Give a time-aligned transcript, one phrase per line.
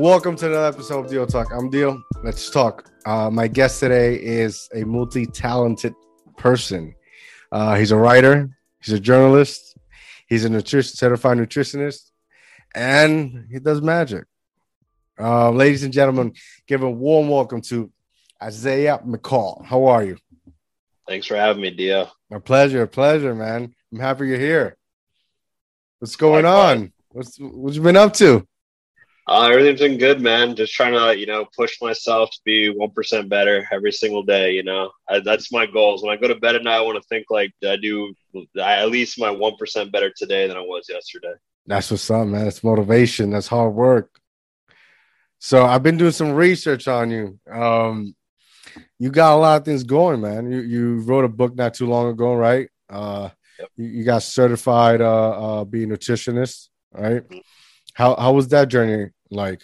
[0.00, 1.52] Welcome to another episode of Deal Talk.
[1.52, 2.02] I'm Deal.
[2.24, 2.90] Let's talk.
[3.04, 5.92] Uh, my guest today is a multi-talented
[6.38, 6.94] person.
[7.52, 8.48] Uh, he's a writer.
[8.82, 9.76] He's a journalist.
[10.26, 12.12] He's a nutrition certified nutritionist,
[12.74, 14.24] and he does magic.
[15.20, 16.32] Uh, ladies and gentlemen,
[16.66, 17.92] give a warm welcome to
[18.42, 19.66] Isaiah McCall.
[19.66, 20.16] How are you?
[21.06, 22.08] Thanks for having me, Dio.
[22.30, 23.74] My pleasure, pleasure, man.
[23.92, 24.78] I'm happy you're here.
[25.98, 26.90] What's going on?
[27.10, 28.46] What's what you been up to?
[29.30, 30.56] Uh, everything's been good, man.
[30.56, 34.50] Just trying to, you know, push myself to be one percent better every single day.
[34.50, 36.02] You know, I, that's my goals.
[36.02, 38.12] When I go to bed at night, I want to think like I do
[38.60, 41.34] I, at least my one percent better today than I was yesterday.
[41.64, 42.42] That's what's up, man.
[42.42, 43.30] That's motivation.
[43.30, 44.10] That's hard work.
[45.38, 47.38] So I've been doing some research on you.
[47.48, 48.16] Um,
[48.98, 50.50] you got a lot of things going, man.
[50.50, 52.68] You you wrote a book not too long ago, right?
[52.88, 53.28] Uh,
[53.60, 53.68] yep.
[53.76, 57.22] you, you, got certified uh, uh, being a nutritionist, right?
[57.22, 57.38] Mm-hmm.
[57.94, 59.62] How how was that journey like?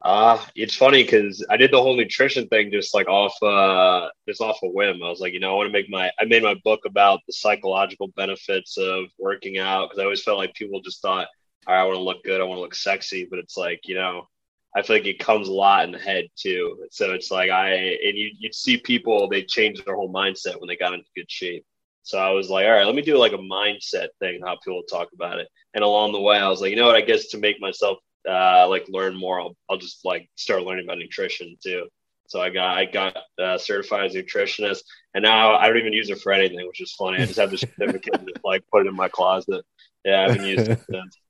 [0.00, 4.40] Uh it's funny because I did the whole nutrition thing just like off uh just
[4.40, 5.02] off a whim.
[5.02, 7.20] I was like, you know, I want to make my I made my book about
[7.26, 11.26] the psychological benefits of working out because I always felt like people just thought,
[11.66, 13.80] all right, I want to look good, I want to look sexy, but it's like,
[13.86, 14.28] you know,
[14.76, 16.86] I feel like it comes a lot in the head too.
[16.92, 20.68] So it's like I and you you'd see people they change their whole mindset when
[20.68, 21.64] they got into good shape.
[22.04, 24.82] So I was like, all right, let me do like a mindset thing, how people
[24.84, 25.48] talk about it.
[25.74, 26.96] And along the way, I was like, you know what?
[26.96, 30.84] I guess to make myself uh, like learn more, I'll, I'll just like start learning
[30.84, 31.88] about nutrition too.
[32.28, 34.80] So I got I got uh, certified as a nutritionist,
[35.14, 37.22] and now I don't even use it for anything, which is funny.
[37.22, 39.64] I just have the certificate and just like put it in my closet.
[40.04, 41.16] Yeah, I haven't used it since.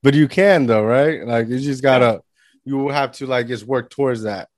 [0.00, 1.26] But you can though, right?
[1.26, 2.22] Like you just gotta
[2.64, 4.48] you will have to like just work towards that.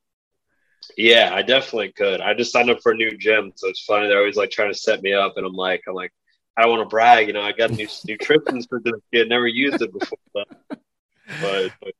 [0.98, 2.20] Yeah, I definitely could.
[2.20, 4.06] I just signed up for a new gym, so it's funny.
[4.06, 6.12] They're always like trying to set me up, and I'm like, I'm like,
[6.56, 7.42] I don't want to brag, you know.
[7.42, 10.48] I got new nutrition certificate, never used it before, but,
[11.40, 11.94] but, but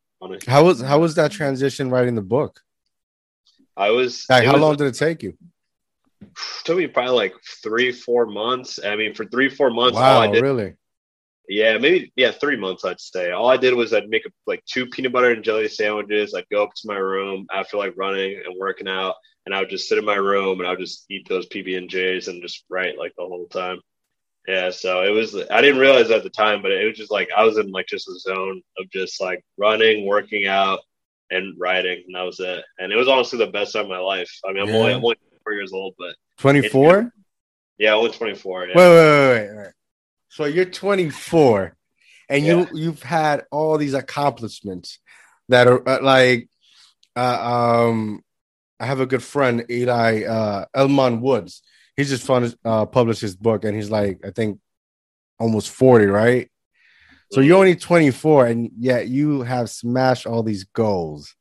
[0.47, 2.61] how was how was that transition writing the book?
[3.77, 4.27] I was.
[4.29, 5.37] Like, how was, long did it take you?
[6.65, 8.79] Took me probably like three, four months.
[8.85, 10.75] I mean, for three, four months, wow, I did, really?
[11.49, 13.33] Yeah, maybe yeah, three months I'd say.
[13.33, 16.35] All I did was I'd make a, like two peanut butter and jelly sandwiches.
[16.35, 19.15] I'd go up to my room after like running and working out,
[19.47, 21.77] and I would just sit in my room and I would just eat those PB
[21.77, 23.81] and J's and just write like the whole time.
[24.51, 25.37] Yeah, so it was.
[25.49, 27.87] I didn't realize at the time, but it was just like I was in like
[27.87, 30.81] just a zone of just like running, working out,
[31.31, 32.65] and writing, and that was it.
[32.81, 34.29] And it was honestly the best time of my life.
[34.45, 34.75] I mean, I'm, yeah.
[34.75, 37.13] only, I'm only four years old, but twenty four.
[37.79, 38.67] Yeah, only twenty four.
[38.67, 38.75] Yeah.
[38.75, 39.73] Wait, wait, wait, wait.
[40.31, 41.77] So you're 24,
[42.29, 42.53] and yeah.
[42.53, 44.99] you you've had all these accomplishments
[45.49, 46.49] that are uh, like,
[47.15, 48.25] uh, um,
[48.81, 51.63] I have a good friend Eli uh, Elmon Woods.
[52.01, 54.59] He just fun, uh, published his book, and he's like, I think,
[55.39, 56.51] almost 40, right?
[57.31, 61.35] So you're only 24, and yet you have smashed all these goals.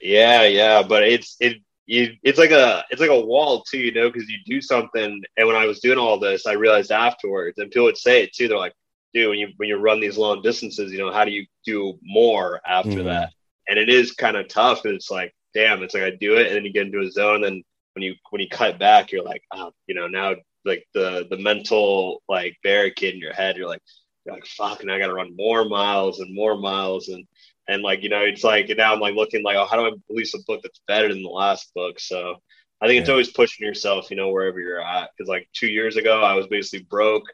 [0.00, 3.92] Yeah, yeah, but it's it you it's like a it's like a wall too, you
[3.92, 5.22] know, because you do something.
[5.36, 8.32] And when I was doing all this, I realized afterwards, and people would say it
[8.32, 8.48] too.
[8.48, 8.74] They're like,
[9.12, 12.00] "Dude, when you when you run these long distances, you know, how do you do
[12.02, 13.04] more after mm-hmm.
[13.04, 13.32] that?"
[13.68, 16.48] And it is kind of tough because it's like, damn, it's like I do it,
[16.48, 17.36] and then you get into a zone.
[17.36, 17.62] And then
[17.94, 20.34] when you when you cut back, you're like, oh, you know, now
[20.64, 23.82] like the the mental like barricade in your head, you're like,
[24.24, 27.08] you're like, fuck, and I got to run more miles and more miles.
[27.08, 27.26] And
[27.68, 29.90] and like you know it's like now i'm like looking like oh how do i
[30.08, 31.98] release a book that's better than the last book?
[31.98, 32.36] So
[32.80, 35.96] i think it's always pushing yourself you know wherever you're at because like two years
[35.96, 37.24] ago i was basically broke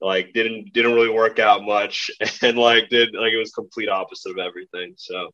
[0.00, 2.10] like didn't didn't really work out much
[2.42, 4.94] and like did like it was complete opposite of everything.
[4.96, 5.30] So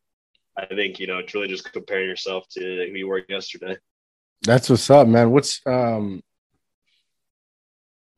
[0.57, 3.77] i think you know it's really just comparing yourself to who you were yesterday
[4.43, 6.21] that's what's up man what's um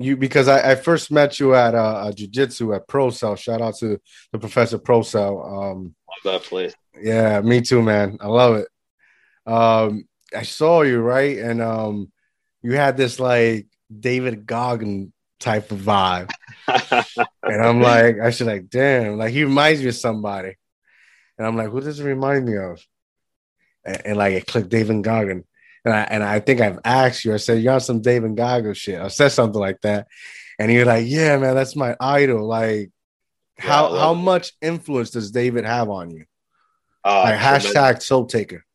[0.02, 3.76] you because I, I first met you at uh, jiu-jitsu at pro cell shout out
[3.78, 4.00] to
[4.32, 6.74] the professor pro cell um love that place.
[7.02, 8.18] Yeah, me too, man.
[8.22, 8.68] I love it.
[9.46, 12.12] Um, I saw you right, and um,
[12.62, 16.30] you had this like David Goggin type of vibe,
[17.44, 20.56] and I'm like, I should like, damn, like he reminds me of somebody,
[21.38, 22.86] and I'm like, who does it remind me of?
[23.86, 25.46] And, and like it clicked David Goggin.
[25.86, 28.74] And I, and I think I've asked you, I said, You're on some David Goggin
[28.74, 29.02] shit.
[29.02, 30.08] I said something like that.
[30.58, 32.46] And you're like, Yeah, man, that's my idol.
[32.46, 32.92] Like,
[33.58, 36.26] how how much influence does David have on you?
[37.04, 38.66] Uh, like hashtag soul taker.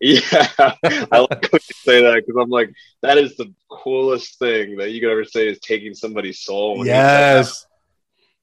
[0.00, 0.20] Yeah,
[0.58, 2.72] I like when you say that because I'm like,
[3.02, 6.86] that is the coolest thing that you could ever say is taking somebody's soul.
[6.86, 7.66] Yes,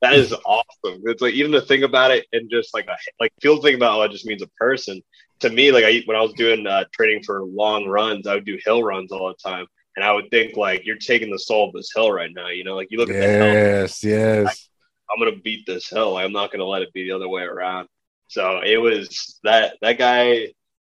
[0.02, 1.02] that is awesome.
[1.06, 4.00] It's like even to think about it and just like a, like feel think about
[4.00, 5.02] oh, it just means a person.
[5.42, 8.46] To me, like I when I was doing uh, training for long runs, I would
[8.46, 9.66] do hill runs all the time,
[9.96, 12.50] and I would think like you're taking the soul of this hill right now.
[12.50, 13.54] You know, like you look at yes, the hill.
[13.54, 14.70] Yes, yes.
[15.10, 16.18] I'm gonna beat this hill.
[16.18, 17.88] I'm not gonna let it be the other way around.
[18.28, 20.48] So it was that that guy.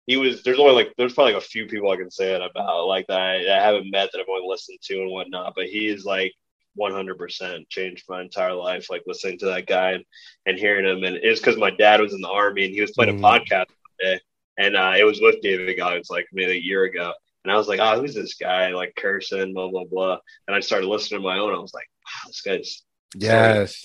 [0.06, 0.42] He was.
[0.42, 3.06] There's only like there's probably like a few people I can say it about like
[3.06, 5.52] that I, I haven't met that I've only listened to and whatnot.
[5.54, 6.32] But he is like
[6.78, 8.90] 100% changed my entire life.
[8.90, 10.04] Like listening to that guy and,
[10.46, 12.90] and hearing him, and it's because my dad was in the army and he was
[12.92, 13.18] playing mm.
[13.18, 14.20] a podcast one day,
[14.58, 17.12] and uh, it was with David Goggins like maybe a year ago.
[17.44, 18.68] And I was like, oh, who's this guy?
[18.70, 20.18] Like cursing, blah blah blah.
[20.46, 21.54] And I started listening to my own.
[21.54, 22.82] I was like, wow, this guy's
[23.14, 23.84] yes.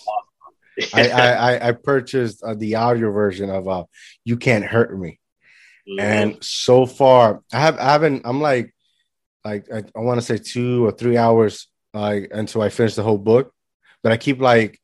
[0.93, 3.85] I, I I purchased uh, the audio version of uh
[4.25, 5.19] "You Can't Hurt Me,"
[5.87, 5.99] mm-hmm.
[5.99, 8.23] and so far I have I haven't.
[8.25, 8.75] I'm like
[9.45, 13.03] like I, I want to say two or three hours like until I finish the
[13.03, 13.53] whole book,
[14.03, 14.81] but I keep like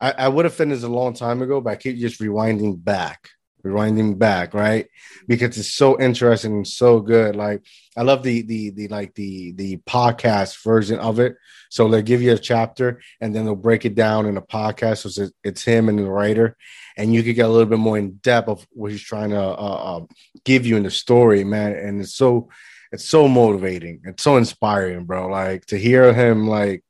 [0.00, 3.28] I, I would have finished a long time ago, but I keep just rewinding back
[3.62, 4.86] rewinding back right?
[5.26, 7.36] Because it's so interesting and so good.
[7.36, 7.62] Like
[7.96, 11.36] i love the the the like the the podcast version of it.
[11.70, 14.98] So they'll give you a chapter and then they'll break it down in a podcast.
[14.98, 16.56] So it's, it's him and the writer.
[16.96, 19.40] And you could get a little bit more in depth of what he's trying to
[19.40, 20.00] uh, uh,
[20.44, 21.72] give you in the story man.
[21.72, 22.48] And it's so
[22.92, 24.00] it's so motivating.
[24.04, 25.28] It's so inspiring bro.
[25.28, 26.84] Like to hear him like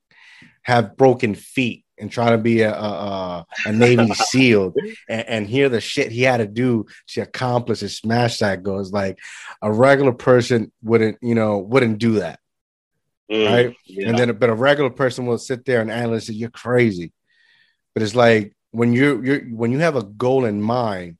[0.62, 4.74] have broken feet and trying to be a a, a Navy SEAL
[5.08, 8.92] and, and, hear the shit he had to do to accomplish and smash that goes
[8.92, 9.18] like
[9.62, 12.40] a regular person wouldn't you know wouldn't do that
[13.30, 13.76] mm, right?
[13.84, 14.08] yeah.
[14.08, 17.12] and then but a regular person will sit there and analyze it you're crazy.
[17.94, 21.18] But it's like when you're you're when you have a goal in mind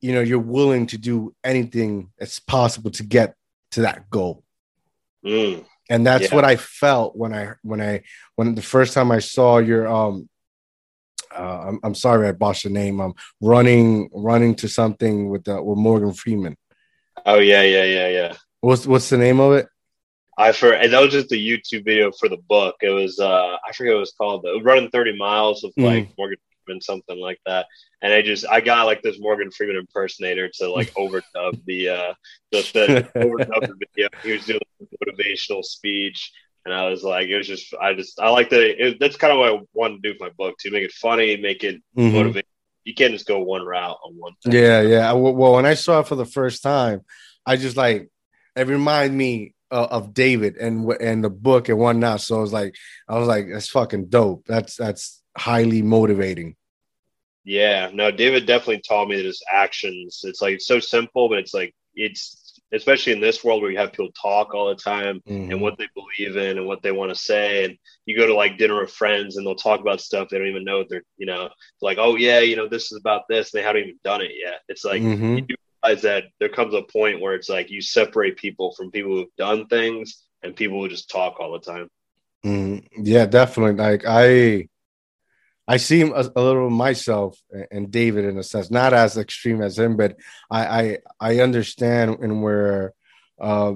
[0.00, 3.34] you know you're willing to do anything that's possible to get
[3.72, 4.44] to that goal.
[5.24, 6.34] Mm and that's yeah.
[6.34, 8.02] what I felt when I when I
[8.36, 10.28] when the first time I saw your um
[11.34, 13.00] uh, I'm, I'm sorry I botched the name.
[13.00, 16.56] I'm um, running running to something with uh, with Morgan Freeman.
[17.26, 18.34] Oh yeah, yeah, yeah, yeah.
[18.60, 19.68] What's what's the name of it?
[20.38, 22.76] I for and that was just a YouTube video for the book.
[22.80, 24.46] It was uh I forget what it was called.
[24.62, 26.14] Running 30 miles with like mm.
[26.16, 26.38] Morgan
[26.80, 27.66] Something like that.
[28.00, 32.14] And I just I got like this Morgan Freeman impersonator to like overdub the uh
[32.50, 34.08] the, the overdub the video.
[34.22, 34.60] He was doing
[35.04, 36.32] motivational speech.
[36.64, 38.96] And I was like, it was just, I just, I like that.
[39.00, 41.36] That's kind of what I wanted to do with my book to make it funny,
[41.36, 42.14] make it mm-hmm.
[42.14, 42.46] motivate.
[42.84, 44.52] You can't just go one route on one thing.
[44.52, 45.12] Yeah, yeah.
[45.12, 47.00] Well, when I saw it for the first time,
[47.44, 48.10] I just like
[48.56, 52.20] it reminded me uh, of David and and the book and whatnot.
[52.20, 52.76] So I was like,
[53.08, 54.46] I was like, that's fucking dope.
[54.46, 56.56] That's that's highly motivating.
[57.44, 60.20] Yeah, no, David definitely taught me that his actions.
[60.24, 62.42] It's like it's so simple, but it's like it's
[62.72, 65.50] especially in this world where you have people talk all the time mm-hmm.
[65.50, 67.64] and what they believe in and what they want to say.
[67.64, 70.48] And you go to like dinner with friends and they'll talk about stuff they don't
[70.48, 70.84] even know.
[70.88, 71.50] They're, you know,
[71.82, 73.52] like, oh, yeah, you know, this is about this.
[73.52, 74.60] and They haven't even done it yet.
[74.68, 75.38] It's like, mm-hmm.
[75.48, 79.16] you realize that there comes a point where it's like you separate people from people
[79.16, 81.88] who've done things and people who just talk all the time.
[82.44, 83.76] Mm, yeah, definitely.
[83.76, 84.68] Like, I,
[85.68, 87.38] I see him a, a, little myself
[87.70, 90.16] and David in a sense, not as extreme as him, but
[90.50, 92.94] I I, I understand and where
[93.40, 93.74] uh,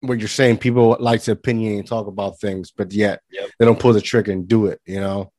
[0.00, 0.58] what you're saying.
[0.58, 3.50] People like to opinion and talk about things, but yet yep.
[3.58, 4.80] they don't pull the trigger and do it.
[4.84, 5.32] You know,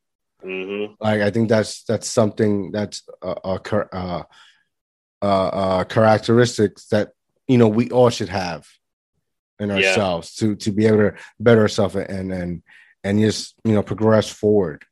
[0.44, 0.94] mm-hmm.
[1.00, 3.60] like I think that's that's something that's a, a,
[3.92, 4.22] uh,
[5.22, 7.10] uh, uh, characteristics that
[7.46, 8.66] you know we all should have
[9.58, 10.48] in ourselves yeah.
[10.48, 12.62] to to be able to better ourselves and and
[13.04, 14.84] and just you know progress forward.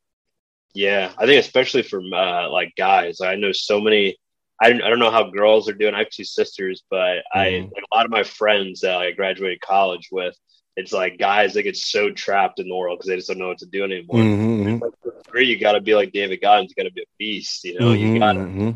[0.75, 4.17] Yeah, I think especially for uh, like guys, I know so many.
[4.61, 5.95] I don't, I don't know how girls are doing.
[5.95, 7.39] I have two sisters, but mm-hmm.
[7.39, 10.37] I like a lot of my friends that I graduated college with.
[10.77, 13.49] It's like guys that get so trapped in the world because they just don't know
[13.49, 14.21] what to do anymore.
[14.21, 14.79] Mm-hmm.
[14.83, 16.73] Like, you got to be like David Goggins.
[16.75, 17.65] You got to be a beast.
[17.65, 18.15] You know, mm-hmm.
[18.15, 18.71] you got mm-hmm.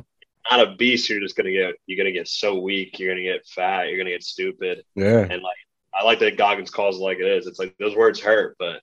[0.51, 1.09] not a beast.
[1.09, 1.77] You're just gonna get.
[1.87, 2.99] You're gonna get so weak.
[2.99, 3.89] You're gonna get fat.
[3.89, 4.85] You're gonna get stupid.
[4.95, 5.21] Yeah.
[5.21, 5.57] And like
[5.95, 7.47] I like that Goggins calls it like it is.
[7.47, 8.83] It's like those words hurt, but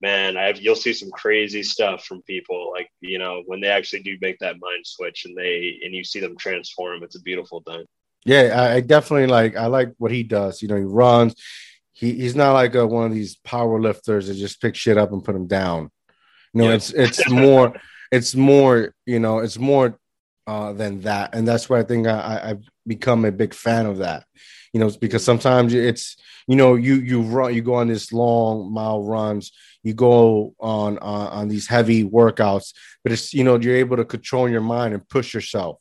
[0.00, 2.72] man, I have, you'll see some crazy stuff from people.
[2.72, 6.04] Like you know, when they actually do make that mind switch and they and you
[6.04, 7.84] see them transform, it's a beautiful thing.
[8.24, 9.56] Yeah, I, I definitely like.
[9.56, 10.62] I like what he does.
[10.62, 11.34] You know, he runs.
[11.92, 15.12] He he's not like a, one of these power lifters that just pick shit up
[15.12, 15.90] and put them down.
[16.52, 16.74] You know, yeah.
[16.74, 17.74] it's it's more.
[18.10, 18.94] It's more.
[19.06, 19.98] You know, it's more
[20.46, 23.98] uh, than that, and that's why I think I, I've become a big fan of
[23.98, 24.24] that
[24.72, 26.16] you know because sometimes it's
[26.46, 29.52] you know you you run you go on this long mile runs
[29.82, 32.72] you go on, on on these heavy workouts,
[33.02, 35.78] but it's you know you're able to control your mind and push yourself.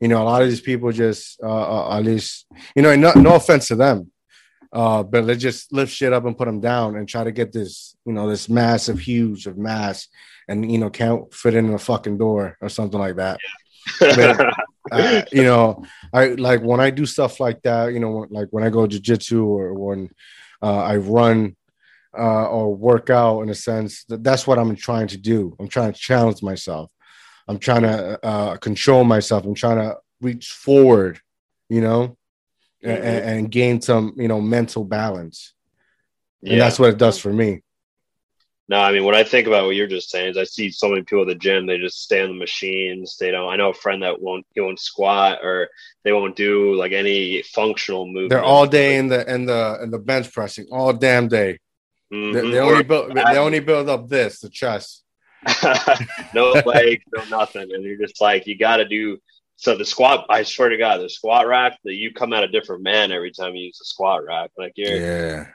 [0.00, 3.12] You know, a lot of these people just uh, uh, at least you know, no,
[3.12, 4.10] no offense to them,
[4.72, 7.52] uh, but they just lift shit up and put them down and try to get
[7.52, 10.08] this you know this massive huge of mass
[10.48, 13.38] and you know can't fit in a fucking door or something like that.
[14.00, 14.54] but,
[14.92, 17.92] uh, you know, I like when I do stuff like that.
[17.92, 20.10] You know, like when I go jujitsu or when
[20.62, 21.56] uh, I run
[22.16, 24.04] uh, or work out in a sense.
[24.04, 25.56] That that's what I'm trying to do.
[25.58, 26.90] I'm trying to challenge myself.
[27.48, 29.44] I'm trying to uh, control myself.
[29.44, 31.20] I'm trying to reach forward,
[31.68, 32.16] you know,
[32.84, 32.90] mm-hmm.
[32.90, 35.52] and, and, gain some, you know, mental balance.
[36.42, 36.58] And yeah.
[36.58, 37.62] that's what it does for me.
[38.68, 40.88] No, I mean, when I think about what you're just saying, is I see so
[40.88, 41.66] many people at the gym.
[41.66, 43.16] They just stay on the machines.
[43.18, 43.52] They don't.
[43.52, 44.46] I know a friend that won't.
[44.54, 45.68] He won't squat or
[46.04, 48.30] they won't do like any functional movement.
[48.30, 51.58] They're all day in the in the in the bench pressing all damn day.
[52.12, 52.32] Mm-hmm.
[52.32, 53.14] They, they only build.
[53.14, 55.04] They only build up this the chest.
[56.34, 59.18] no legs, no nothing, and you're just like you got to do.
[59.56, 62.48] So the squat, I swear to God, the squat rack that you come out a
[62.48, 64.50] different man every time you use the squat rack.
[64.56, 65.46] Like you're yeah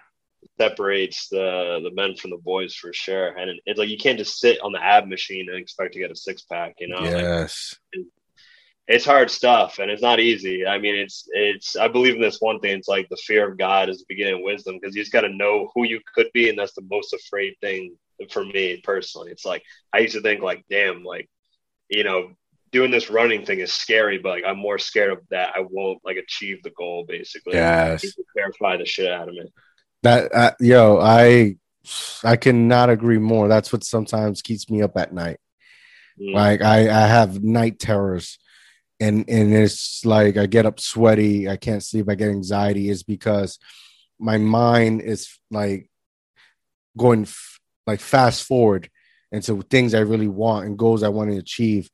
[0.59, 3.29] separates the the men from the boys for sure.
[3.37, 6.11] And it's like you can't just sit on the ab machine and expect to get
[6.11, 6.75] a six pack.
[6.79, 7.75] You know, yes.
[7.95, 8.05] Like,
[8.87, 10.65] it's hard stuff and it's not easy.
[10.65, 11.75] I mean, it's it's.
[11.75, 12.77] I believe in this one thing.
[12.77, 15.21] It's like the fear of God is the beginning of wisdom because you just got
[15.21, 17.95] to know who you could be, and that's the most afraid thing
[18.31, 19.31] for me personally.
[19.31, 19.63] It's like
[19.93, 21.29] I used to think like, damn, like
[21.89, 22.31] you know,
[22.71, 25.99] doing this running thing is scary, but like I'm more scared of that I won't
[26.05, 27.53] like achieve the goal basically.
[27.53, 29.51] Yes, verify the shit out of me.
[30.03, 31.57] That uh, yo, I
[32.23, 33.47] I cannot agree more.
[33.47, 35.39] That's what sometimes keeps me up at night.
[36.19, 36.33] Mm.
[36.33, 38.39] Like I I have night terrors,
[38.99, 41.49] and and it's like I get up sweaty.
[41.49, 42.09] I can't sleep.
[42.09, 42.89] I get anxiety.
[42.89, 43.59] Is because
[44.19, 45.89] my mind is like
[46.97, 48.89] going f- like fast forward
[49.31, 51.89] into things I really want and goals I want to achieve.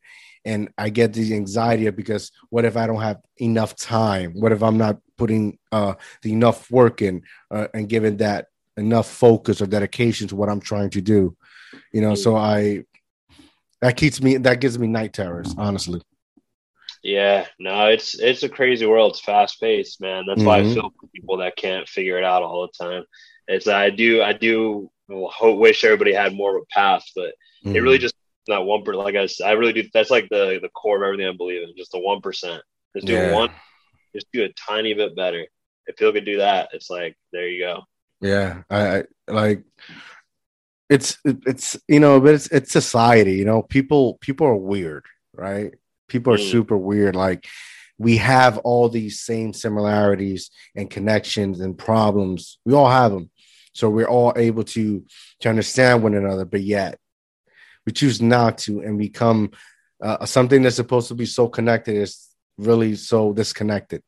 [0.45, 4.33] And I get the anxiety because what if I don't have enough time?
[4.33, 9.09] What if I'm not putting uh, the enough work in uh, and giving that enough
[9.09, 11.35] focus or dedication to what I'm trying to do.
[11.91, 12.83] You know, so I
[13.81, 16.01] that keeps me that gives me night terrors, honestly.
[17.03, 19.11] Yeah, no, it's it's a crazy world.
[19.11, 20.23] It's fast paced, man.
[20.25, 20.47] That's mm-hmm.
[20.47, 20.73] why I mm-hmm.
[20.73, 23.03] feel people that can't figure it out all the time.
[23.47, 27.33] It's I do I do hope, wish everybody had more of a path, but
[27.65, 27.75] mm-hmm.
[27.75, 28.03] it really mm-hmm.
[28.03, 28.15] just
[28.47, 29.03] not one percent.
[29.03, 29.83] Like I said, I really do.
[29.93, 31.75] That's like the the core of everything I believe in.
[31.75, 32.63] Just the one percent.
[32.95, 33.33] Just do yeah.
[33.33, 33.49] one
[34.13, 35.45] just do a tiny bit better.
[35.87, 37.83] If people could do that, it's like there you go.
[38.21, 39.63] Yeah, I, I like
[40.89, 43.33] it's it's you know, but it's it's society.
[43.33, 45.73] You know, people people are weird, right?
[46.07, 46.51] People are mm.
[46.51, 47.15] super weird.
[47.15, 47.47] Like
[47.97, 52.59] we have all these same similarities and connections and problems.
[52.65, 53.29] We all have them,
[53.73, 55.05] so we're all able to
[55.41, 56.45] to understand one another.
[56.45, 56.99] But yet,
[57.85, 59.51] we choose not to and become
[60.01, 64.03] uh, something that's supposed to be so connected is really so disconnected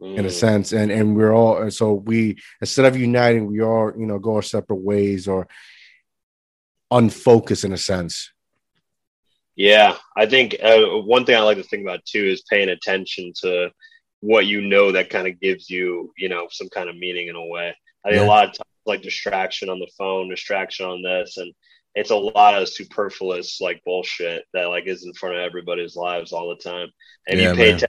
[0.00, 0.16] mm.
[0.16, 0.32] in a mm.
[0.32, 4.18] sense and and we're all and so we instead of uniting we all you know
[4.18, 5.46] go our separate ways or
[6.90, 8.32] unfocused in a sense
[9.56, 13.32] yeah i think uh, one thing i like to think about too is paying attention
[13.34, 13.70] to
[14.20, 17.36] what you know that kind of gives you you know some kind of meaning in
[17.36, 18.26] a way i think yeah.
[18.26, 21.52] a lot of times like distraction on the phone distraction on this and
[21.94, 26.32] it's a lot of superfluous like bullshit that like is in front of everybody's lives
[26.32, 26.88] all the time.
[27.28, 27.88] And yeah, you pay attention.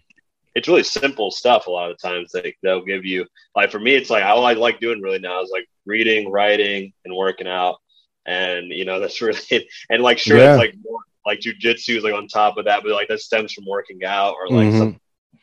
[0.54, 3.26] It's really simple stuff a lot of times that they'll give you.
[3.56, 6.94] Like for me, it's like all I like doing really now is like reading, writing,
[7.04, 7.78] and working out.
[8.26, 10.54] And you know, that's really and like sure yeah.
[10.54, 13.54] it's like more, like jujitsu is like on top of that, but like that stems
[13.54, 14.98] from working out or like mm-hmm.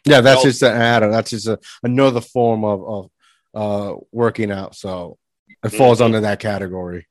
[0.05, 1.01] Yeah, that's just an add.
[1.12, 3.11] That's just a, another form of, of
[3.55, 4.75] uh working out.
[4.75, 5.19] So
[5.65, 6.07] it falls mm-hmm.
[6.07, 7.07] under that category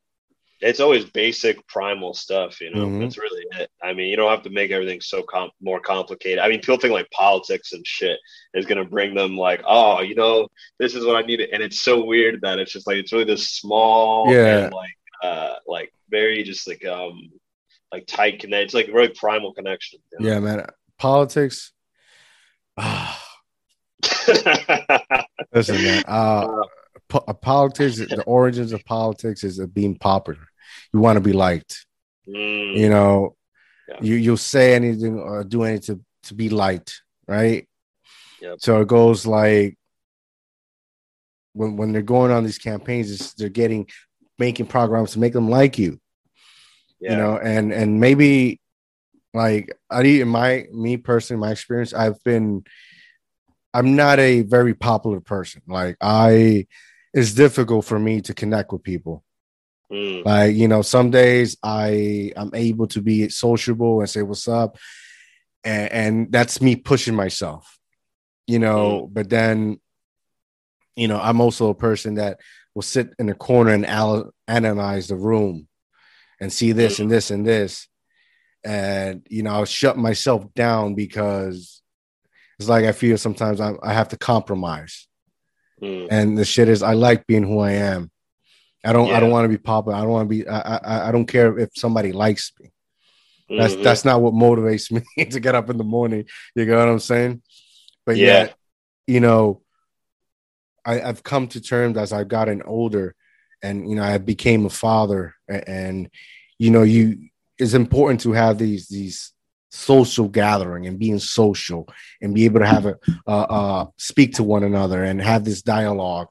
[0.61, 2.85] it's always basic primal stuff, you know.
[2.85, 3.01] Mm-hmm.
[3.01, 3.69] That's really it.
[3.81, 6.39] I mean, you don't have to make everything so com- more complicated.
[6.39, 8.19] I mean, people think like politics and shit
[8.53, 10.47] is gonna bring them like, oh, you know,
[10.79, 13.25] this is what I need, and it's so weird that it's just like it's really
[13.25, 17.31] this small, yeah, and, like uh, like very just like um
[17.91, 18.65] like tight connect.
[18.65, 19.99] It's like a very primal connection.
[20.13, 20.33] You know?
[20.33, 20.65] Yeah, man.
[20.97, 21.73] Politics.
[25.53, 26.03] Listen, man.
[26.07, 26.63] Uh,
[27.09, 27.97] po- politics.
[27.97, 30.47] The origins of politics is of being popular
[30.93, 31.85] you want to be liked.
[32.27, 32.77] Mm.
[32.77, 33.35] You know,
[33.87, 33.97] yeah.
[34.01, 37.67] you you'll say anything or do anything to, to be liked, right?
[38.41, 38.57] Yep.
[38.59, 39.77] So it goes like
[41.53, 43.87] when when they're going on these campaigns, they're getting
[44.37, 45.99] making programs to make them like you.
[47.01, 47.11] Yeah.
[47.11, 48.61] You know, and and maybe
[49.33, 52.63] like I in my me personally, my experience, I've been
[53.73, 55.63] I'm not a very popular person.
[55.67, 56.67] Like I
[57.13, 59.23] it's difficult for me to connect with people.
[59.91, 60.23] Mm.
[60.25, 64.77] Like, you know, some days I I'm able to be sociable and say what's up.
[65.63, 67.77] And, and that's me pushing myself,
[68.47, 69.13] you know, mm.
[69.13, 69.79] but then,
[70.95, 72.39] you know, I'm also a person that
[72.73, 75.67] will sit in a corner and al- analyze the room
[76.41, 77.01] and see this mm.
[77.01, 77.87] and this and this.
[78.63, 81.81] And, you know, I'll shut myself down because
[82.59, 85.07] it's like I feel sometimes I, I have to compromise.
[85.81, 86.07] Mm.
[86.11, 88.11] And the shit is, I like being who I am
[88.83, 89.09] I don't.
[89.09, 89.17] Yeah.
[89.17, 89.97] I don't want to be popular.
[89.97, 90.47] I don't want to be.
[90.47, 91.09] I, I.
[91.09, 92.71] I don't care if somebody likes me.
[93.49, 93.83] That's Mhm.
[93.83, 96.25] that's not what motivates me to get up in the morning.
[96.55, 97.41] You know what I'm saying?
[98.05, 98.25] But Yeah.
[98.25, 98.55] yet,
[99.05, 99.61] you know,
[100.83, 103.13] I, I've come to terms as I've gotten older,
[103.63, 106.09] and you know, I became a father, and
[106.57, 109.33] you know, you it's important to have these these
[109.69, 111.87] social gathering and being social
[112.21, 115.61] and be able to have a uh, uh speak to one another and have this
[115.61, 116.27] dialogue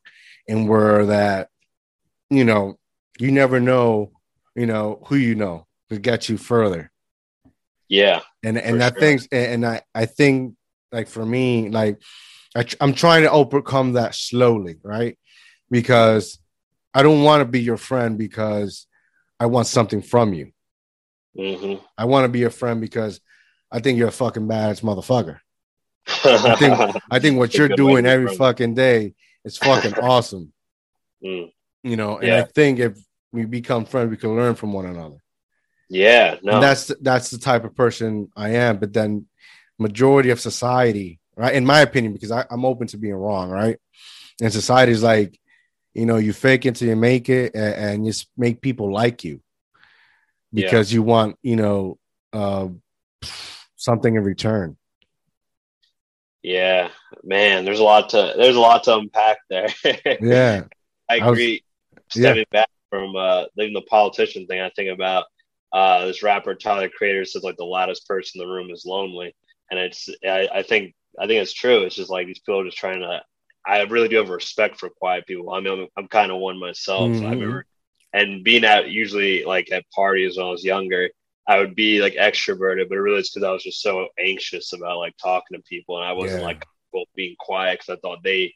[0.46, 1.48] and where that
[2.28, 2.78] you know
[3.18, 4.12] you never know
[4.54, 6.90] you know who you know to get you further
[7.90, 9.00] yeah, and and that sure.
[9.00, 10.54] things and and I I think
[10.92, 12.00] like for me like
[12.54, 15.18] I, I'm trying to overcome that slowly right
[15.70, 16.38] because
[16.94, 18.86] I don't want to be your friend because
[19.38, 20.52] I want something from you
[21.36, 23.20] hmm I want to be your friend because
[23.70, 25.38] I think you're a fucking badass motherfucker
[26.24, 28.38] I think I think what you're good way to doing every friends.
[28.38, 30.52] fucking day is fucking awesome
[31.22, 31.52] Mm.
[31.82, 32.98] you know and I think if
[33.30, 35.18] we become friends we can learn from one another
[35.90, 38.78] yeah, no, and that's that's the type of person I am.
[38.78, 39.26] But then,
[39.76, 41.52] majority of society, right?
[41.52, 43.76] In my opinion, because I, I'm open to being wrong, right?
[44.40, 45.36] And society is like,
[45.94, 49.24] you know, you fake it till you make it, and, and you make people like
[49.24, 49.40] you
[50.52, 50.66] Yeah.
[50.66, 51.98] because you want, you know,
[52.32, 52.68] uh,
[53.76, 54.76] something in return.
[56.42, 56.88] yeah,
[57.22, 57.64] man.
[57.64, 59.68] There's a lot to there's a lot to unpack there.
[60.20, 60.64] Yeah,
[61.08, 61.64] I I was- agree.
[62.08, 65.26] Stepping back from uh, leaving the politician thing, I think about
[65.72, 69.32] uh, this rapper Tyler Creator says like the loudest person in the room is lonely,
[69.70, 71.82] and it's I, I think I think it's true.
[71.82, 73.22] It's just like these people are just trying to.
[73.78, 75.52] I really do have respect for quiet people.
[75.52, 77.12] I mean, I'm, I'm kind of one myself.
[77.12, 77.26] Mhm.
[77.26, 77.66] I remember,
[78.12, 81.10] and being at usually like at parties when I was younger,
[81.46, 84.72] I would be like extroverted, but it really it's because I was just so anxious
[84.72, 86.46] about like talking to people, and I wasn't Yeah.
[86.46, 86.62] like
[87.16, 88.54] being quiet because I thought they,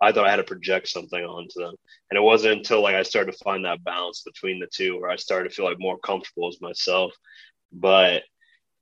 [0.00, 1.74] I thought I had to project something onto them.
[2.10, 5.10] And it wasn't until like I started to find that balance between the two where
[5.10, 7.12] I started to feel like more comfortable as myself.
[7.72, 8.22] But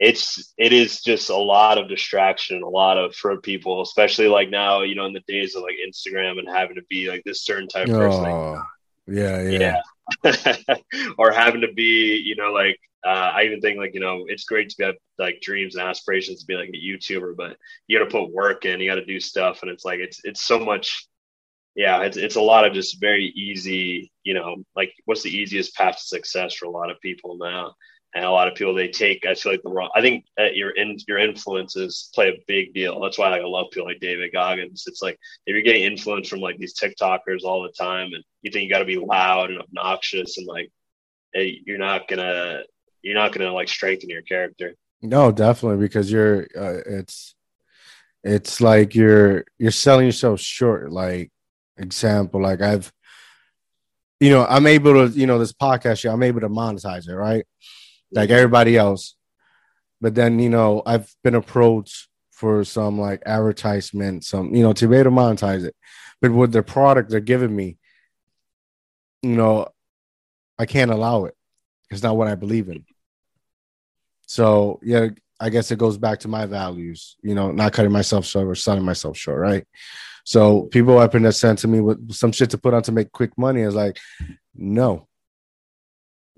[0.02, 4.50] it's it is just a lot of distraction, a lot of for people, especially like
[4.50, 7.44] now, you know, in the days of like Instagram and having to be like this
[7.44, 8.24] certain type of person.
[8.26, 8.62] oh,
[9.06, 9.80] yeah, yeah,
[10.24, 10.54] Yeah.
[11.18, 14.42] or having to be, you know, like uh, I even think like you know it's
[14.42, 18.04] great to have like dreams and aspirations to be like a YouTuber, but you got
[18.04, 20.58] to put work in, you got to do stuff, and it's like it's it's so
[20.58, 21.06] much.
[21.76, 25.76] Yeah, it's it's a lot of just very easy, you know, like what's the easiest
[25.76, 27.74] path to success for a lot of people now,
[28.14, 29.90] and a lot of people they take I feel like the wrong.
[29.94, 33.00] I think your in, your influences play a big deal.
[33.00, 34.84] That's why like, I love people like David Goggins.
[34.86, 38.50] It's like if you're getting influence from like these TikTokers all the time, and you
[38.50, 40.70] think you got to be loud and obnoxious, and like
[41.32, 42.62] hey, you're not gonna
[43.02, 44.74] you're not gonna like strengthen your character.
[45.00, 46.42] No, definitely because you're.
[46.56, 47.34] Uh, it's
[48.24, 50.92] it's like you're you're selling yourself short.
[50.92, 51.30] Like
[51.76, 52.92] example, like I've,
[54.20, 57.14] you know, I'm able to, you know, this podcast show, I'm able to monetize it,
[57.14, 57.44] right?
[58.12, 59.16] Like everybody else.
[60.00, 64.88] But then, you know, I've been approached for some like advertisement, some, you know, to
[64.88, 65.76] be able to monetize it.
[66.20, 67.78] But with the product they're giving me,
[69.22, 69.68] you know,
[70.58, 71.34] I can't allow it.
[71.90, 72.84] It's not what I believe in.
[74.26, 78.24] So yeah, I guess it goes back to my values, you know, not cutting myself
[78.24, 79.64] short or selling myself short, right?
[80.24, 82.92] So people up in that sent to me with some shit to put on to
[82.92, 83.62] make quick money.
[83.62, 83.98] I was like,
[84.54, 85.08] no,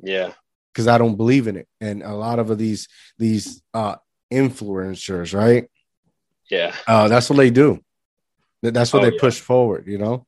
[0.02, 0.32] Yeah,
[0.74, 1.68] because I don't believe in it.
[1.80, 3.96] And a lot of these these uh
[4.32, 5.70] influencers, right?
[6.50, 7.80] yeah, Uh that's what they do.
[8.62, 9.20] That's what Oh, they yeah.
[9.20, 10.26] push forward, you know.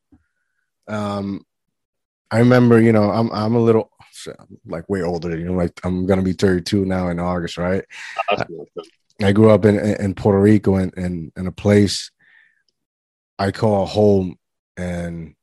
[0.88, 1.44] Um
[2.30, 3.90] I remember, you know, I'm I'm a little
[4.66, 7.85] like way older you, like I'm gonna be 32 now in August, right?
[8.30, 8.66] Awesome.
[9.22, 12.11] I grew up in in Puerto Rico in, in in a place
[13.38, 14.38] I call home,
[14.76, 15.35] and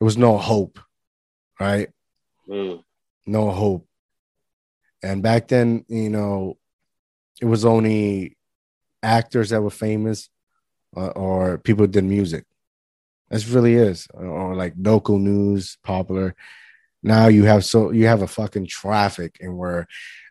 [0.00, 0.78] it was no hope,
[1.58, 1.88] right?
[2.48, 2.82] Mm,
[3.26, 3.86] No hope.
[5.04, 6.56] And back then, you know,
[7.40, 8.38] it was only
[9.02, 10.30] actors that were famous,
[10.96, 12.46] uh, or people did music.
[13.30, 16.34] This really is, or like local news, popular.
[17.02, 19.86] Now you have so you have a fucking traffic, and where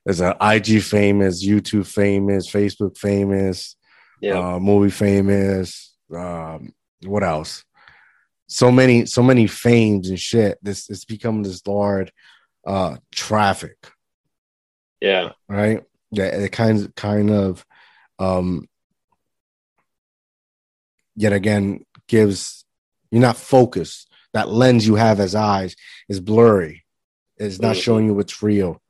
[0.05, 3.75] there's a IG famous, YouTube famous, Facebook famous,
[4.21, 5.95] yeah, uh, movie famous.
[6.15, 6.73] Um,
[7.05, 7.63] what else?
[8.47, 10.57] So many, so many fames and shit.
[10.63, 12.11] This it's become this large
[12.65, 13.77] uh traffic,
[15.03, 15.83] yeah, right?
[16.11, 17.65] Yeah, it kind of, kind of
[18.19, 18.67] um
[21.15, 22.65] yet again gives
[23.11, 24.09] you're not focused.
[24.33, 25.75] That lens you have as eyes
[26.09, 26.83] is blurry.
[27.37, 27.81] It's not Mhm.
[27.83, 28.81] showing you what's real.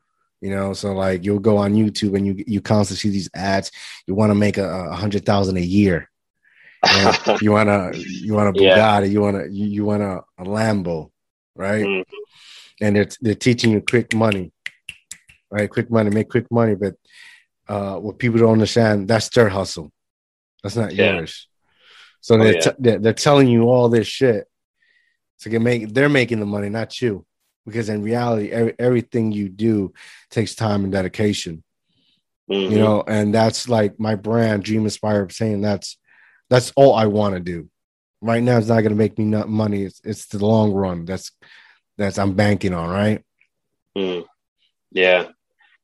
[0.41, 3.71] You know, so like you'll go on YouTube and you you constantly see these ads.
[4.07, 6.09] You want to make a, a hundred thousand a year.
[7.41, 8.75] You want to you want a Yeah.
[8.75, 11.11] Bugatti, you want to you, you want a, a Lambo,
[11.55, 11.85] right?
[11.85, 12.03] Mm,
[12.81, 14.51] And they're they're teaching you quick money,
[15.53, 15.69] right?
[15.69, 16.95] Quick money, make quick money, but
[17.67, 19.91] uh, what people don't understand, that's their hustle.
[20.63, 21.13] That's not Yeah.
[21.17, 21.47] yours.
[22.21, 24.47] So Oh, they're, t- they're, they're telling you all this shit
[25.41, 25.93] to get make.
[25.93, 27.25] They're making the money, not you,
[27.65, 29.93] because in reality, every, everything you do
[30.29, 31.63] takes time and dedication.
[32.49, 32.71] Mhm.
[32.71, 35.97] You know, and that's like my brand, Dream Inspire, saying that's
[36.49, 37.69] that's all I want to do.
[38.21, 39.83] Right now, it's not going to make me not money.
[39.83, 41.05] It's it's the long run.
[41.05, 41.31] That's
[41.97, 42.89] that's I'm banking on.
[42.89, 43.23] Right.
[43.97, 44.25] Mm.
[44.91, 45.29] Yeah.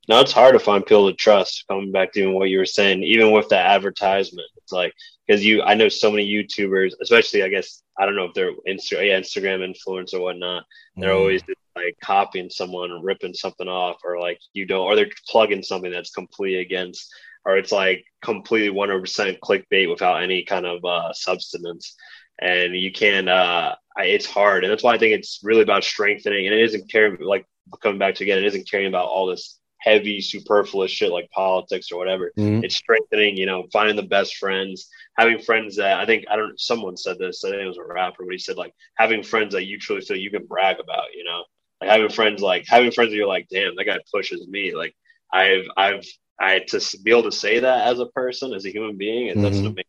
[0.09, 1.65] No, it's hard to find people to trust.
[1.69, 4.91] Coming back to even what you were saying, even with the advertisement, it's like
[5.27, 8.53] because you, I know so many YouTubers, especially I guess I don't know if they're
[8.67, 10.63] Insta, yeah, Instagram influence or whatnot.
[10.97, 11.15] They're Mm.
[11.19, 15.11] always just, like copying someone, or ripping something off, or like you don't, or they're
[15.27, 17.13] plugging something that's completely against,
[17.45, 21.95] or it's like completely 100% clickbait without any kind of uh, substance.
[22.41, 24.63] And you can, uh, it's hard.
[24.63, 26.47] And that's why I think it's really about strengthening.
[26.47, 27.45] And it isn't caring, like
[27.81, 31.91] coming back to again, it isn't caring about all this heavy, superfluous shit like politics
[31.91, 32.63] or whatever Mhm.
[32.63, 36.59] it's strengthening you know finding the best friends having friends that i think i don't
[36.59, 39.53] someone said this i think it was a rapper but he said like having friends
[39.53, 41.43] that you truly feel you can brag about you know
[41.81, 44.93] like having friends like having friends that you're like damn that guy pushes me like
[45.31, 46.05] i've i've
[46.39, 49.43] i to be able to say that as a person as a human being and
[49.43, 49.67] that's an Mhm.
[49.67, 49.85] amazing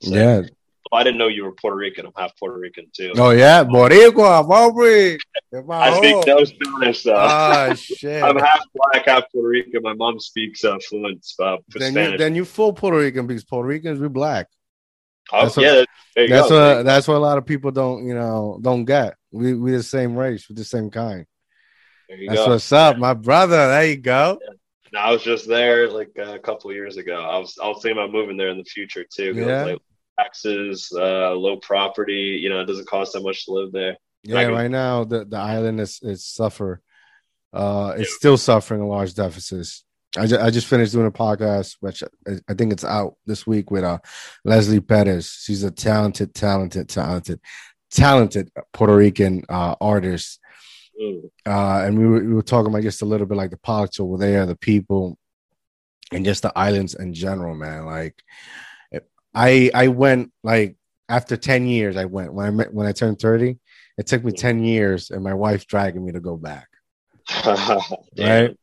[0.00, 0.42] so, Yeah.
[0.94, 4.46] I didn't know you were puerto rican i'm half puerto rican too Oh yeah, Boricua,
[4.48, 5.18] Bobby.
[5.70, 8.22] i speak no spanish though Ah shit.
[8.22, 12.18] i'm half black half puerto rican my mom speaks uh, fluent uh, then spanish you
[12.18, 14.46] then you full Puerto Rican because Puerto Ricans we black.
[15.32, 15.84] oh, that's what- yeah
[16.16, 16.76] you That's go.
[16.76, 19.16] what that's what a lot of people don't you know don't get.
[19.32, 21.26] We we the same race, we the same kind.
[22.28, 22.50] That's go.
[22.50, 23.56] what's up, my brother.
[23.56, 24.38] There you go.
[24.92, 27.16] No, I was just there like a couple years ago.
[27.20, 29.32] I was I was thinking about moving there in the future too.
[29.34, 29.64] Yeah.
[29.64, 29.78] Like
[30.18, 32.38] taxes, uh, low property.
[32.42, 33.96] You know, it doesn't cost that much to live there.
[34.22, 36.80] Yeah, can- right now the, the island is is suffer.
[37.52, 39.84] Uh, it's still suffering a large deficits.
[40.16, 43.46] I, ju- I just finished doing a podcast, which I, I think it's out this
[43.46, 43.98] week with uh
[44.44, 45.28] Leslie Perez.
[45.28, 47.40] She's a talented, talented, talented,
[47.90, 50.40] talented Puerto Rican uh, artist.
[51.00, 51.24] Mm.
[51.44, 53.98] uh, and we were, we were talking about just a little bit like the politics
[53.98, 55.18] over there, the people,
[56.12, 57.84] and just the islands in general, man.
[57.84, 58.22] Like,
[59.34, 60.76] I I went like
[61.08, 63.58] after ten years, I went when I met when I turned thirty.
[63.98, 66.68] It took me ten years, and my wife dragging me to go back,
[68.18, 68.56] right?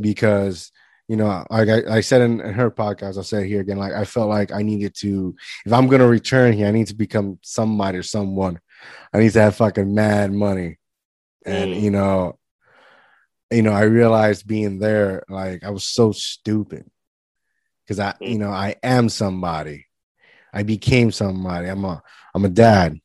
[0.00, 0.70] Because
[1.08, 3.76] you know, like I, I said in, in her podcast, I'll say it here again.
[3.76, 5.34] Like I felt like I needed to,
[5.66, 8.60] if I'm gonna return here, I need to become somebody or someone.
[9.12, 10.78] I need to have fucking mad money
[11.44, 11.82] and Mm.
[11.82, 12.38] you know
[13.50, 16.88] you know i realized being there like i was so stupid
[17.92, 18.32] because i Mm.
[18.32, 19.86] you know i am somebody.
[20.54, 21.68] I became somebody.
[21.68, 22.02] I'm a
[22.34, 22.98] i'm a dad.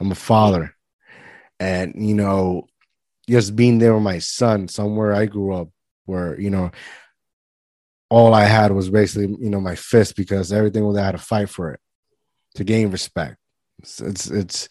[0.00, 0.74] I'm a father.
[1.60, 2.66] And you know
[3.28, 5.68] just being there with my son somewhere i grew up
[6.04, 6.70] where you know
[8.10, 11.18] all i had was basically you know my fist because everything was i had to
[11.18, 11.80] fight for it
[12.56, 13.36] to gain respect.
[13.78, 14.68] It's it's, it's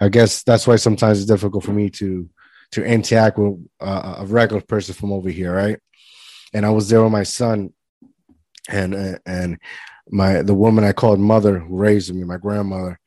[0.00, 2.28] i guess that's why sometimes it's difficult for me to
[2.72, 5.78] to interact with uh, a regular person from over here, right?
[6.54, 7.72] And I was there with my son,
[8.68, 9.58] and uh, and
[10.10, 12.98] my the woman I called mother who raised me, my grandmother,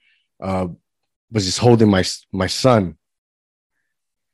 [0.42, 0.68] uh,
[1.32, 2.98] was just holding my my son.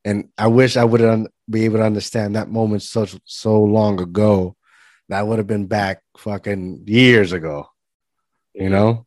[0.04, 4.02] And I wish I would un- be able to understand that moment so so long
[4.02, 4.56] ago.
[5.10, 7.68] That would have been back fucking years ago,
[8.54, 9.06] you know.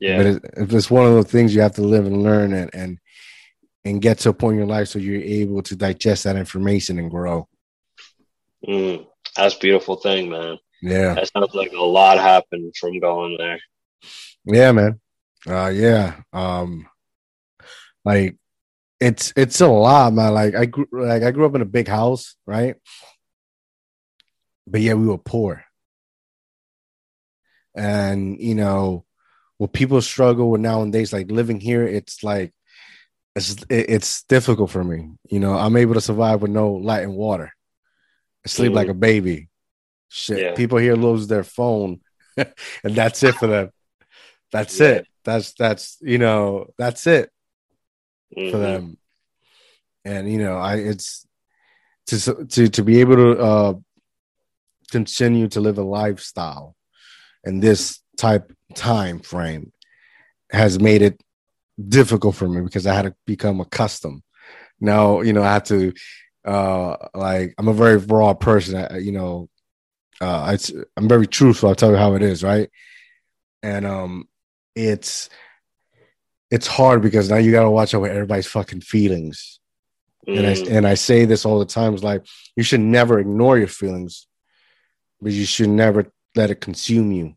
[0.00, 0.16] Yeah.
[0.16, 2.74] But it, if it's one of those things you have to live and learn and
[2.74, 2.98] and
[3.84, 6.98] and get to a point in your life so you're able to digest that information
[6.98, 7.48] and grow.
[8.66, 9.06] Mm.
[9.36, 10.58] That's a beautiful thing, man.
[10.82, 11.14] Yeah.
[11.14, 13.58] That sounds like a lot happened from going there.
[14.44, 15.00] Yeah, man.
[15.46, 16.20] Uh yeah.
[16.32, 16.88] Um
[18.04, 18.36] like
[19.00, 20.32] it's it's a lot, man.
[20.34, 22.76] Like I grew like I grew up in a big house, right?
[24.66, 25.64] But yeah, we were poor.
[27.74, 29.04] And you know,
[29.58, 32.54] what people struggle with nowadays, like living here, it's like
[33.34, 35.10] it's it's difficult for me.
[35.30, 37.52] You know, I'm able to survive with no light and water.
[38.44, 39.48] I sleep like a baby.
[40.08, 40.38] Shit.
[40.38, 40.54] Yeah.
[40.54, 42.00] People here lose their phone
[42.36, 43.70] and that's it for them.
[44.52, 44.86] That's Yeah.
[44.86, 45.06] it.
[45.24, 47.30] That's that's you know, that's it
[48.34, 48.60] for Mhm.
[48.60, 48.98] them.
[50.04, 51.26] And you know, I it's
[52.06, 53.74] to to to be able to uh
[54.90, 56.76] continue to live a lifestyle
[57.44, 59.72] in this type time frame
[60.52, 61.20] has made it
[61.88, 64.22] difficult for me because I had to become accustomed.
[64.80, 65.92] Now, you know, I had to
[66.44, 68.76] uh like I'm a very raw person.
[68.76, 69.48] I, you know,
[70.20, 71.68] uh it's I'm very truthful.
[71.68, 72.70] I'll tell you how it is, right?
[73.62, 74.28] And um
[74.74, 75.28] it's
[76.50, 79.60] it's hard because now you gotta watch out with everybody's fucking feelings.
[80.28, 80.70] And I Mm.
[80.70, 81.94] and I say this all the time.
[81.94, 82.24] It's like
[82.56, 84.26] you should never ignore your feelings,
[85.20, 87.34] but you should never let it consume you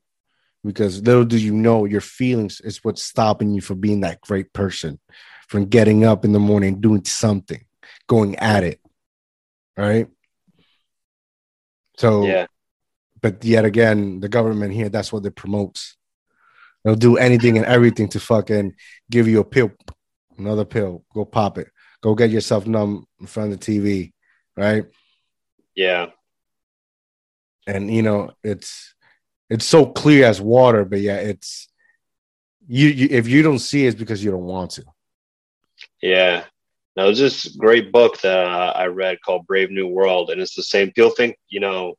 [0.64, 4.52] because little do you know your feelings is what's stopping you from being that great
[4.54, 5.00] person
[5.48, 7.64] from getting up in the morning doing something
[8.08, 8.82] going at it
[9.78, 10.08] right
[11.98, 12.48] so Yeah.
[13.22, 15.98] But yet again the government here that's what it promotes
[16.84, 18.74] they'll do anything and everything to fucking
[19.10, 19.72] give you a pill
[20.38, 21.68] another pill go pop it
[22.02, 24.12] go get yourself numb in front of the tv
[24.56, 24.86] right
[25.76, 26.08] Yeah.
[27.68, 28.94] and you know it's
[29.50, 31.68] it's so clear as water but yeah it's
[32.68, 34.84] you, you if you don't see it, it's because you don't want to
[36.02, 36.46] Yeah.
[36.96, 40.56] No, there's this great book that uh, I read called Brave New World, and it's
[40.56, 40.92] the same.
[40.92, 41.96] People think, you know,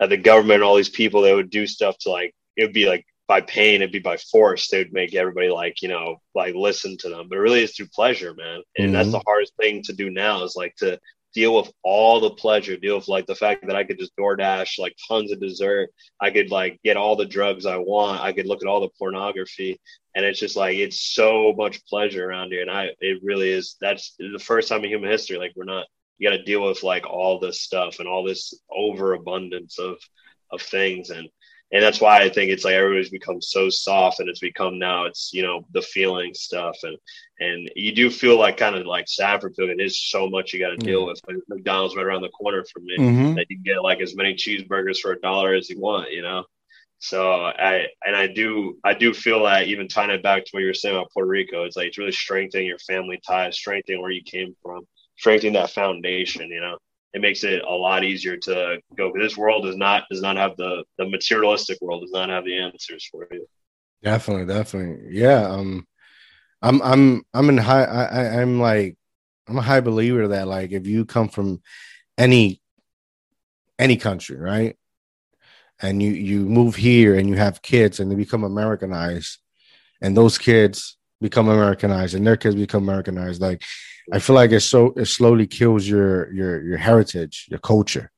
[0.00, 3.06] the government, all these people, they would do stuff to like, it would be like
[3.28, 4.68] by pain, it'd be by force.
[4.68, 7.28] They would make everybody like, you know, like listen to them.
[7.28, 8.62] But it really is through pleasure, man.
[8.78, 9.12] And that's mm-hmm.
[9.12, 10.98] the hardest thing to do now is like to
[11.34, 14.78] deal with all the pleasure, deal with like the fact that I could just DoorDash
[14.78, 15.90] like tons of dessert.
[16.20, 18.22] I could like get all the drugs I want.
[18.22, 19.78] I could look at all the pornography.
[20.14, 22.62] And it's just like it's so much pleasure around here.
[22.62, 25.36] And I it really is that's the first time in human history.
[25.36, 25.86] Like we're not
[26.18, 29.98] you gotta deal with like all this stuff and all this overabundance of
[30.50, 31.28] of things and
[31.72, 35.04] and that's why I think it's like everybody's become so soft and it's become now
[35.06, 36.96] it's you know the feeling stuff and
[37.40, 39.06] and you do feel like kind of like
[39.40, 39.70] for people.
[39.70, 41.20] It is so much you got to deal with.
[41.26, 43.34] Like McDonald's right around the corner from me Mhm.
[43.34, 46.22] that you can get like as many cheeseburgers for a dollar as you want, you
[46.22, 46.44] know.
[46.98, 50.60] So I and I do I do feel that even tying it back to what
[50.60, 54.00] you were saying about Puerto Rico, it's like it's really strengthening your family ties, strengthening
[54.00, 54.86] where you came from,
[55.18, 56.48] strengthening that foundation.
[56.50, 56.78] You know,
[57.12, 59.12] it makes it a lot easier to go.
[59.12, 62.44] Because this world does not does not have the the materialistic world does not have
[62.44, 63.46] the answers for you.
[64.02, 65.08] Definitely, definitely.
[65.10, 65.48] Yeah.
[65.48, 65.86] Um
[66.62, 68.96] I'm I'm I'm in high I I'm like
[69.48, 71.62] I'm a high believer that like if you come from
[72.18, 72.60] any
[73.78, 74.76] any country, right?
[75.80, 79.38] And you you move here and you have kids and they become Americanized
[80.00, 83.40] and those kids become Americanized and their kids become Americanized.
[83.40, 83.62] Like
[84.12, 88.10] I feel like it so it slowly kills your your your heritage, your culture.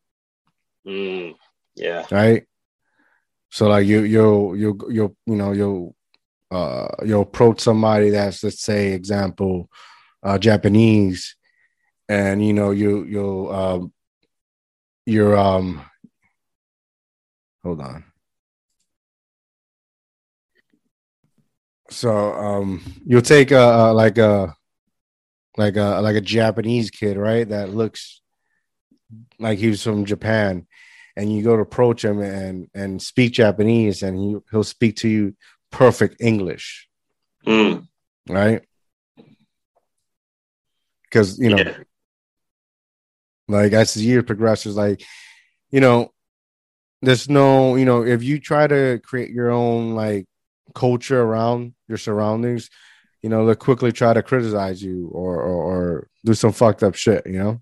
[0.87, 1.35] Mm,
[1.77, 2.07] yeah.
[2.11, 2.45] right?
[3.51, 5.95] So like you you you you you know you
[6.51, 9.69] uh you approach somebody that's let's say example
[10.23, 11.37] uh Japanese
[12.09, 13.93] and you know you you um
[15.07, 15.83] you're um
[17.63, 18.05] hold on
[21.91, 24.55] so um you'll take a like a
[25.59, 28.23] like a like a Japanese kid right that looks
[29.39, 30.67] like he was from Japan
[31.19, 35.09] and you go to approach him and and speak Japanese, and he he'll speak to
[35.09, 35.35] you
[35.73, 36.89] perfect English,
[37.45, 37.89] Mm,
[38.29, 38.63] right?
[41.03, 41.77] Because you know, yeah.
[43.49, 45.03] like as the year progresses, like
[45.71, 46.13] you know,
[47.03, 50.25] there's no, you know, if you try to create your own like
[50.75, 52.71] culture around your surroundings,
[53.23, 56.95] you know, they'll quickly try to criticize you or or, or do some fucked up
[56.95, 57.61] shit, you know.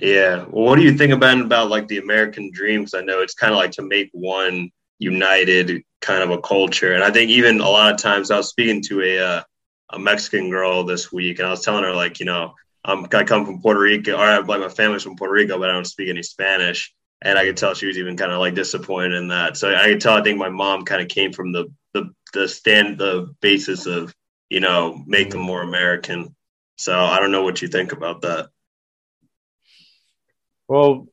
[0.00, 0.44] Yeah.
[0.50, 2.80] Well, what do you think about about like the American dream?
[2.80, 6.94] Because I know it's kind of like to make one united kind of a culture,
[6.94, 9.42] and I think even a lot of times I was speaking to a uh,
[9.90, 12.54] a Mexican girl this week, and I was telling her like, you know,
[12.84, 15.72] I'm I come from Puerto Rico, or like my family's from Puerto Rico, but I
[15.72, 19.14] don't speak any Spanish, and I could tell she was even kind of like disappointed
[19.14, 19.56] in that.
[19.56, 22.48] So I could tell I think my mom kind of came from the the the
[22.48, 24.12] stand the basis of
[24.50, 26.34] you know make them more American.
[26.76, 28.48] So I don't know what you think about that.
[30.68, 31.06] Well,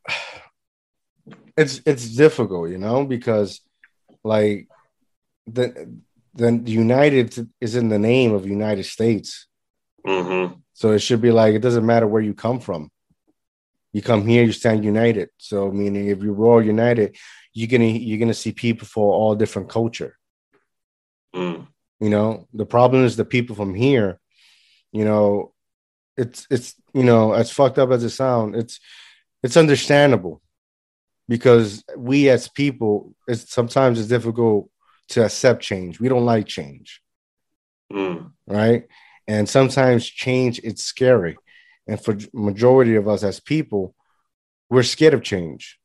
[1.57, 3.61] it's it's difficult, you know, because
[4.23, 4.67] like
[5.47, 5.93] the
[6.33, 9.47] the United is in the name of United States,
[10.05, 10.53] Mm-hmm.
[10.73, 12.89] so it should be like it doesn't matter where you come from.
[13.93, 15.29] You come here, you stand united.
[15.37, 17.17] So meaning if you're all United,
[17.53, 20.17] you're gonna you're gonna see people for all different culture.
[21.35, 21.67] Mm.
[22.01, 24.19] You know, the problem is the people from here.
[24.91, 25.53] You know,
[26.17, 28.79] it's it's you know as fucked up as it sounds, it's
[29.43, 30.41] it's understandable
[31.29, 34.69] because we as people, it's sometimes it's difficult
[35.09, 35.99] to accept change.
[35.99, 37.01] We don't like change,
[37.93, 38.31] Mm.
[38.47, 38.87] right?
[39.27, 41.37] And sometimes change it's scary,
[41.87, 43.95] and for majority of us as people,
[44.69, 45.77] we're scared of change.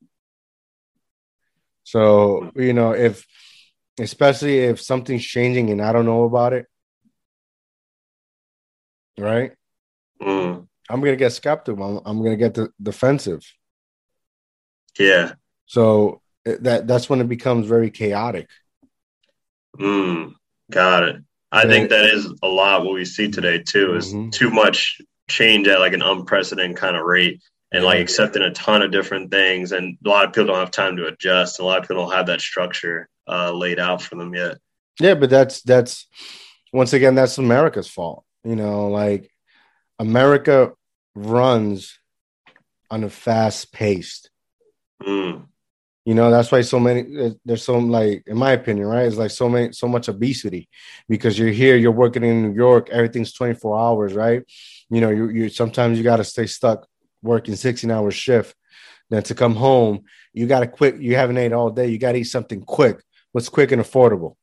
[1.85, 3.27] So you know if
[3.99, 6.67] especially if something's changing and I don't know about it,
[9.19, 9.53] right?
[10.21, 10.67] Mm.
[10.89, 11.99] I'm gonna get skeptical.
[11.99, 13.43] I'm, I'm gonna get the defensive.
[14.99, 15.33] Yeah.
[15.67, 18.49] So eh, that that's when it becomes very chaotic.
[19.79, 20.35] Mm.
[20.71, 21.17] Got it.
[21.53, 21.69] I Yeah.
[21.71, 24.33] think that is a lot what we see today too is Mhm.
[24.33, 27.43] too much change at like an unprecedented kind of rate.
[27.73, 29.73] and like accepting a ton of different things.
[29.73, 31.59] And a lot of people don't have time to adjust.
[31.59, 34.59] A lot of people don't have that structure uh, laid out for them yet.
[35.01, 36.07] Yeah, but that's that's
[36.73, 38.25] once again that's America's fault.
[38.45, 39.31] You know, like
[39.99, 40.73] America
[41.15, 41.99] runs
[42.91, 44.31] on a fast paced.
[45.03, 45.47] Mm.
[46.05, 49.07] You know, that's why so many there's so like in my opinion, right?
[49.07, 50.69] It's like so many so much obesity
[51.09, 54.45] because you're here, you're working in New York, everything's 24 hours, right?
[54.89, 56.87] You know, you you sometimes you got to stay stuck
[57.23, 58.55] working 16 hour shift.
[59.11, 61.01] Then to come home, you got to quit.
[61.01, 61.89] You haven't ate all day.
[61.89, 63.03] You got to eat something quick.
[63.37, 64.37] What's quick and affordable?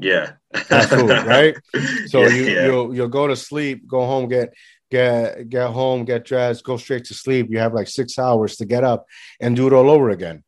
[0.00, 1.54] Yeah, food, right?
[2.08, 2.66] So yeah, you yeah.
[2.66, 4.52] you'll you'll go to sleep, go home, get
[4.90, 7.46] get get home, get dressed, go straight to sleep.
[7.50, 9.06] You have like six hours to get up
[9.40, 10.42] and do it all over again.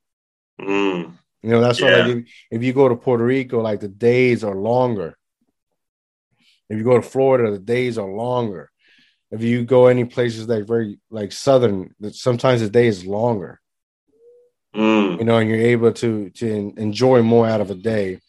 [0.61, 1.13] Mm.
[1.45, 2.01] You know, that's yeah.
[2.01, 5.17] why like if, if you go to Puerto Rico, like the days are longer.
[6.69, 8.73] If you go to Florida, the days are longer.
[9.31, 13.61] If you go any places like very like southern, sometimes the day is longer.
[14.75, 15.19] Mm.
[15.19, 18.21] You know, and you're able to to enjoy more out of a day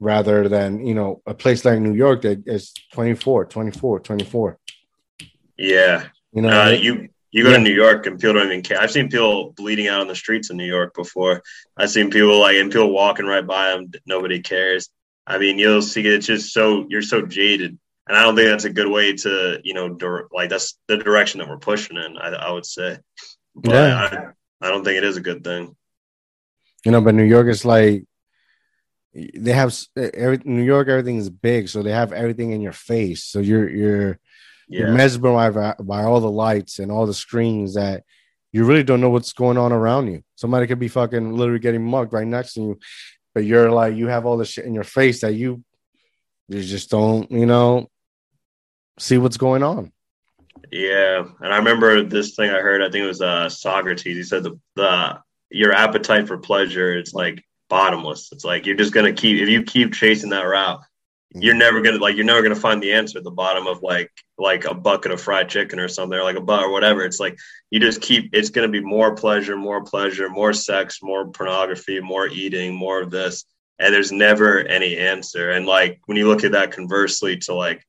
[0.00, 4.58] rather than, you know, a place like New York that is 24, 24, 24.
[5.56, 6.06] Yeah.
[6.32, 7.56] You know, uh, you you go yeah.
[7.56, 8.80] to New York and people don't even care.
[8.80, 11.42] I've seen people bleeding out on the streets in New York before.
[11.76, 13.90] I've seen people like and people walking right by them.
[14.06, 14.90] Nobody cares.
[15.26, 17.78] I mean, you'll see it's just so you're so jaded,
[18.08, 19.96] and I don't think that's a good way to you know
[20.32, 22.18] like that's the direction that we're pushing in.
[22.18, 22.98] I, I would say,
[23.54, 24.32] but yeah.
[24.60, 25.76] I, I don't think it is a good thing.
[26.84, 28.04] You know, but New York is like
[29.14, 30.88] they have every New York.
[30.88, 33.24] Everything is big, so they have everything in your face.
[33.24, 34.18] So you're you're
[34.68, 34.80] yeah.
[34.80, 38.04] you're mesmerized by, by all the lights and all the screens that
[38.52, 40.22] you really don't know what's going on around you.
[40.36, 42.78] Somebody could be fucking literally getting mugged right next to you,
[43.34, 45.62] but you're like you have all this shit in your face that you
[46.48, 47.88] you just don't you know
[48.98, 49.92] see what's going on.
[50.70, 52.82] Yeah, and I remember this thing I heard.
[52.82, 54.16] I think it was uh, Socrates.
[54.16, 55.18] He said the the
[55.52, 58.28] your appetite for pleasure it's like bottomless.
[58.32, 60.82] It's like you're just gonna keep if you keep chasing that route,
[61.34, 64.10] you're never gonna like you're never gonna find the answer at the bottom of like
[64.36, 67.18] like a bucket of fried chicken or something or like a butt or whatever it's
[67.18, 67.38] like
[67.70, 72.26] you just keep it's gonna be more pleasure more pleasure more sex more pornography more
[72.28, 73.46] eating more of this
[73.78, 77.82] and there's never any answer and like when you look at that conversely to like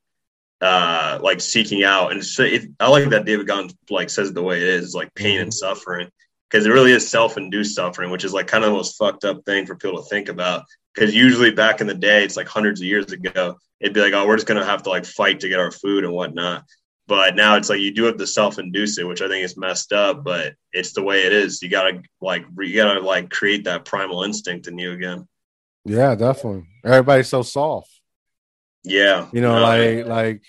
[0.62, 4.41] uh like seeking out and so it, i like that david Goggins like says the
[4.41, 5.73] way it is like pain and mm-hmm.
[5.73, 6.10] suffering
[6.49, 9.43] because it really is self-induced suffering which is like kind of the most fucked up
[9.45, 12.79] thing for people to think about because usually back in the day, it's like hundreds
[12.82, 15.49] of years ago, it'd be like, oh, we're just gonna have to like fight to
[15.49, 16.65] get our food and whatnot.
[17.08, 19.91] But now it's like you do have to self-induce it, which I think is messed
[19.91, 21.62] up, but it's the way it is.
[21.62, 25.27] You gotta like you gotta like create that primal instinct in you again.
[25.86, 26.65] Yeah, definitely.
[26.86, 27.89] Everybody's so soft.
[28.84, 30.41] Yeah, you know, like like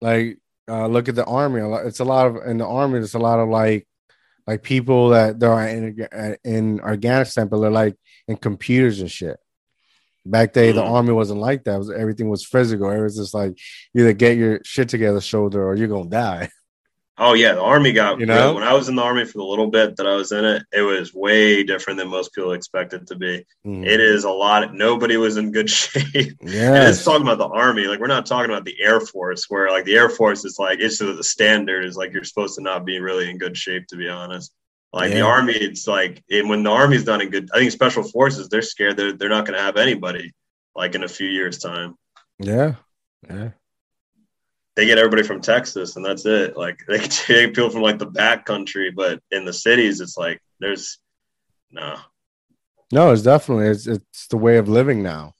[0.00, 1.60] like uh, look at the army.
[1.86, 2.94] It's a lot of in the army.
[2.94, 3.86] There's a lot of like
[4.46, 7.96] like people that they're in in Afghanistan, but they're like
[8.28, 9.38] in computers and shit.
[10.26, 11.78] Back day, mm the army wasn't like that.
[11.78, 12.90] Was, everything was physical.
[12.90, 13.58] It was just like
[13.96, 16.50] either get your shit together, shoulder, or you're gonna die.
[17.22, 19.44] Oh yeah, the army got you know when I was in the army for the
[19.44, 22.94] little bit that I was in it, it was way different than most people expect
[22.94, 23.44] it to be.
[23.66, 23.86] Mm.
[23.86, 24.72] It is a lot.
[24.74, 26.38] Nobody was in good shape.
[26.40, 27.84] Yeah, it's talking about the army.
[27.84, 30.78] Like we're not talking about the air force, where like the air force is like
[30.80, 33.96] it's the standard is like you're supposed to not be really in good shape, to
[33.96, 34.50] be honest.
[34.94, 35.16] Like yeah.
[35.16, 37.50] the army, it's like and when the army's not in good.
[37.52, 40.32] I think special forces they're scared they're they're not going to have anybody
[40.74, 41.96] like in a few years time.
[42.38, 42.76] Yeah,
[43.28, 43.50] yeah.
[44.80, 46.56] They get everybody from Texas and that's it.
[46.56, 50.40] Like they take people from like the back country, but in the cities, it's like
[50.58, 50.96] there's
[51.70, 51.96] no.
[52.90, 55.34] No, it's definitely it's it's the way of living now.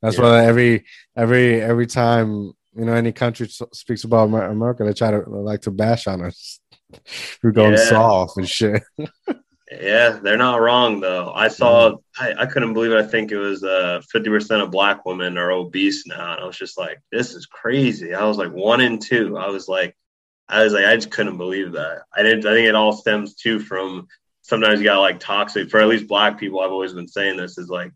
[0.00, 0.22] That's yeah.
[0.22, 0.84] why every
[1.16, 5.72] every every time you know any country speaks about America, they try to like to
[5.72, 6.60] bash on us.
[7.42, 7.84] We're going yeah.
[7.84, 8.80] soft and shit.
[9.70, 11.32] yeah, they're not wrong though.
[11.34, 12.98] I saw, I, I couldn't believe it.
[12.98, 16.32] I think it was uh, 50% of black women are obese now.
[16.32, 18.14] And I was just like, this is crazy.
[18.14, 19.36] I was like, one in two.
[19.36, 19.94] I was like,
[20.48, 22.02] I was like, I just couldn't believe that.
[22.16, 24.08] I didn't, I think it all stems too from
[24.40, 26.60] sometimes you got like toxic, for at least black people.
[26.60, 27.92] I've always been saying this is like,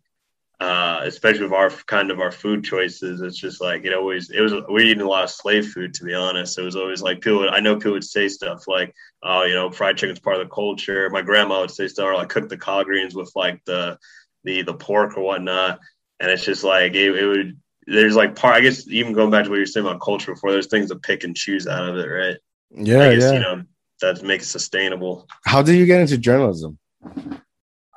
[0.62, 3.20] uh, especially with our kind of our food choices.
[3.20, 6.04] It's just like it always it was we're eating a lot of slave food to
[6.04, 6.56] be honest.
[6.56, 7.40] It was always like people.
[7.40, 8.94] Would, I know people would say stuff like,
[9.24, 12.14] "Oh, you know, fried chicken's part of the culture." My grandma would say stuff or
[12.14, 13.98] like cook the collard greens with like the
[14.44, 15.80] the the pork or whatnot,
[16.20, 17.60] and it's just like it, it would.
[17.88, 18.54] There's like part.
[18.54, 20.96] I guess even going back to what you're saying about culture before, there's things to
[20.96, 22.36] pick and choose out of it, right?
[22.70, 23.32] Yeah, guess, yeah.
[23.32, 23.62] You know,
[24.00, 25.26] that makes it sustainable.
[25.44, 26.78] How did you get into journalism?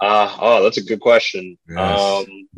[0.02, 1.58] Uh, oh, that's a good question.
[1.70, 2.00] Yes.
[2.00, 2.50] Um,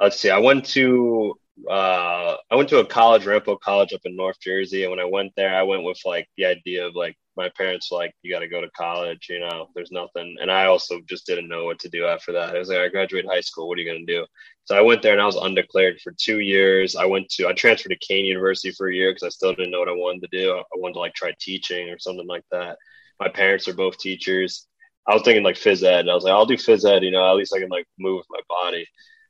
[0.00, 0.30] let's see.
[0.30, 1.34] I went to
[1.68, 5.04] uh, I went to a college, Ramapo College up in North Jersey, and when I
[5.04, 8.32] went there, I went with like the idea of like my parents were like, you
[8.32, 9.26] got to go to college.
[9.30, 10.36] You know, there's nothing.
[10.40, 12.54] And I also just didn't know what to do after that.
[12.54, 13.68] I was like, I graduated high school.
[13.68, 14.26] What are you going to do?
[14.64, 16.96] So I went there and I was undeclared for two years.
[16.96, 19.70] I went to, I transferred to Kean University for a year because I still didn't
[19.70, 20.52] know what I wanted to do.
[20.52, 22.76] I wanted to like try teaching or something like that.
[23.18, 24.66] My parents are both teachers.
[25.08, 26.00] I was thinking like phys ed.
[26.00, 27.86] And I was like, I'll do phys ed, you know, at least I can like
[27.98, 28.86] move my body.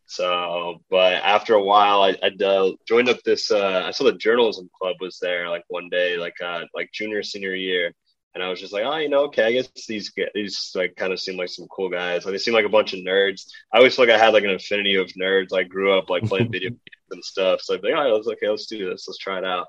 [0.06, 3.50] So, but after a while, I, I uh, joined up this.
[3.52, 7.22] Uh, I saw the journalism club was there like one day, like uh, like junior
[7.22, 7.92] senior year,
[8.34, 11.12] and I was just like, oh, you know, okay, I guess these these like kind
[11.12, 12.24] of seem like some cool guys.
[12.24, 13.46] Like they seem like a bunch of nerds.
[13.72, 15.52] I always feel like I had like an affinity of nerds.
[15.52, 17.60] I grew up like playing video games and stuff.
[17.62, 19.06] So I'd be like, oh, let's okay, let's do this.
[19.06, 19.68] Let's try it out.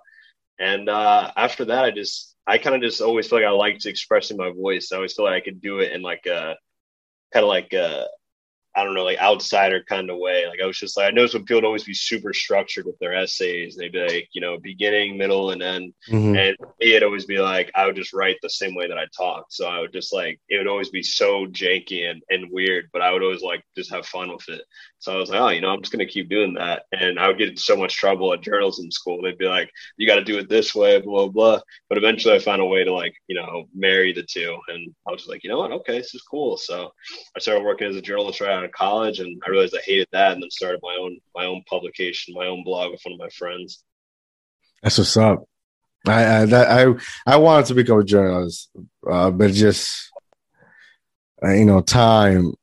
[0.60, 3.86] And uh, after that, I just I kind of just always feel like I liked
[3.86, 4.92] expressing my voice.
[4.92, 6.56] I always feel like I could do it in like a
[7.34, 8.08] kind of like a
[8.76, 10.48] I don't know, like outsider kind of way.
[10.48, 12.98] Like I was just like, I noticed when people would always be super structured with
[13.00, 13.76] their essays.
[13.76, 15.94] They'd be like, you know, beginning, middle, and end.
[16.10, 16.38] Mm-hmm.
[16.38, 19.54] And it'd always be like, I would just write the same way that I talked.
[19.54, 23.02] So I would just like, it would always be so janky and, and weird, but
[23.02, 24.62] I would always like just have fun with it.
[25.00, 26.84] So I was like, oh, you know, I'm just going to keep doing that.
[26.92, 29.22] And I would get in so much trouble at journalism school.
[29.22, 31.60] They'd be like, you got to do it this way, blah, blah.
[31.90, 34.58] But eventually I found a way to like, you know, marry the two.
[34.68, 35.72] And I was just like, you know what?
[35.72, 36.56] Okay, this is cool.
[36.56, 36.92] So
[37.36, 40.08] I started working as a journalist right out of college and I realized I hated
[40.12, 43.20] that, and then started my own my own publication, my own blog with one of
[43.20, 43.84] my friends.
[44.84, 45.44] That's what's up.
[46.08, 48.70] I I that, I, I wanted to become a journalist,
[49.10, 50.12] uh, but just
[51.44, 52.54] uh, you know, time.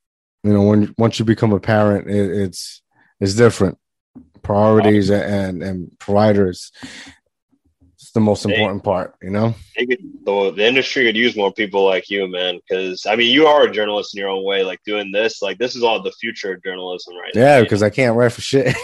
[0.45, 2.83] You know, when once you become a parent, it, it's
[3.21, 3.79] it's different.
[4.43, 6.73] Priorities and and providers
[8.09, 9.55] it's the most important they, part, you know.
[9.77, 12.59] Could, the, the industry could use more people like you, man.
[12.67, 14.65] Because I mean, you are a journalist in your own way.
[14.65, 17.33] Like doing this, like this is all the future of journalism, right?
[17.35, 18.75] Yeah, because I can't write for shit.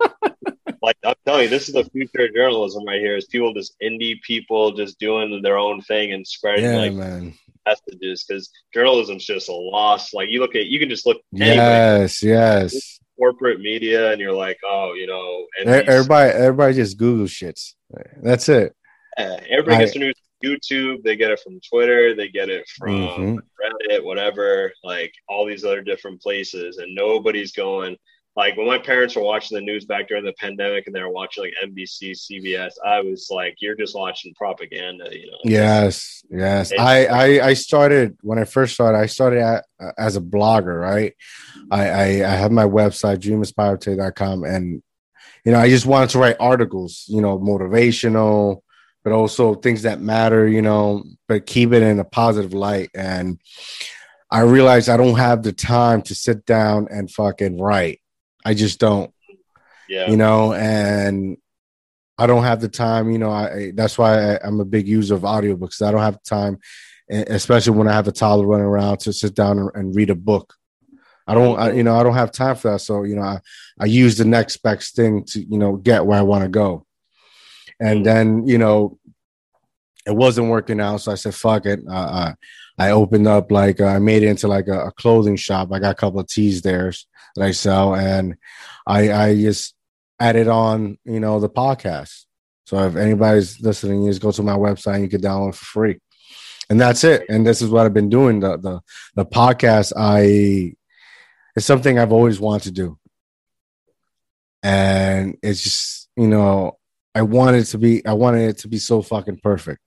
[0.82, 3.16] like I'm telling you, this is the future of journalism right here.
[3.16, 7.34] Is people just indie people just doing their own thing and spreading yeah, like man.
[7.66, 10.14] messages because journalism's just a loss.
[10.14, 11.20] Like you look at, you can just look.
[11.32, 17.74] Yes, yes corporate media and you're like, oh, you know, everybody, everybody just Google shits.
[18.22, 18.74] That's it.
[19.16, 21.02] Everybody I, gets their news from YouTube.
[21.02, 22.14] They get it from Twitter.
[22.14, 23.36] They get it from mm-hmm.
[23.36, 24.72] Reddit, whatever.
[24.82, 27.96] Like all these other different places, and nobody's going.
[28.36, 31.08] Like when my parents were watching the news back during the pandemic, and they were
[31.08, 35.38] watching like NBC, CBS, I was like, "You're just watching propaganda," you know.
[35.44, 36.72] Yes, yes.
[36.76, 38.98] I, I I started when I first started.
[38.98, 41.14] I started at, uh, as a blogger, right?
[41.70, 44.82] I, I, I have my website, dreaminspiredtoday.com, and
[45.44, 48.62] you know, I just wanted to write articles, you know, motivational,
[49.02, 52.90] but also things that matter, you know, but keep it in a positive light.
[52.94, 53.38] And
[54.30, 58.00] I realized I don't have the time to sit down and fucking write.
[58.44, 59.12] I just don't.
[59.88, 60.10] Yeah.
[60.10, 61.36] You know, and
[62.16, 65.14] I don't have the time, you know, I that's why I, am a big user
[65.14, 65.82] of audiobooks.
[65.82, 66.58] I don't have time,
[67.10, 70.14] especially when I have a toddler running around to sit down and, and read a
[70.14, 70.54] book.
[71.26, 72.80] I don't, I, you know, I don't have time for that.
[72.80, 73.40] So, you know, I,
[73.78, 76.86] I use the next best thing to, you know, get where I want to go.
[77.80, 78.98] And then, you know,
[80.06, 80.98] it wasn't working out.
[80.98, 81.80] So I said, fuck it.
[81.88, 82.32] Uh,
[82.78, 85.70] I, I opened up like, uh, I made it into like a, a, clothing shop.
[85.72, 86.92] I got a couple of tees there
[87.36, 87.94] that I sell.
[87.94, 88.36] And
[88.86, 89.74] I, I just
[90.20, 92.24] added on, you know, the podcast.
[92.66, 95.64] So if anybody's listening, you just go to my website and you can download for
[95.64, 96.00] free.
[96.70, 97.26] And that's it.
[97.28, 98.40] And this is what I've been doing.
[98.40, 98.80] The the
[99.16, 100.74] the podcast I
[101.56, 102.98] it's something I've always wanted to do.
[104.64, 106.78] And it's just, you know,
[107.14, 109.80] I wanted to be, I wanted it to be so fucking perfect.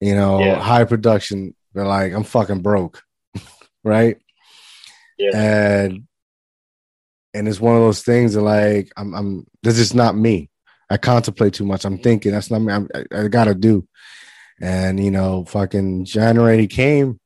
[0.00, 0.60] You know, yeah.
[0.60, 3.02] high production, but like I'm fucking broke.
[3.84, 4.18] right.
[5.16, 5.30] Yeah.
[5.34, 6.08] And,
[7.32, 10.50] and it's one of those things that like, I'm, I'm, this is not me.
[10.90, 11.84] I contemplate too much.
[11.84, 12.72] I'm thinking that's not me.
[12.72, 13.86] I'm, I, I gotta do.
[14.60, 17.20] And, you know, fucking January came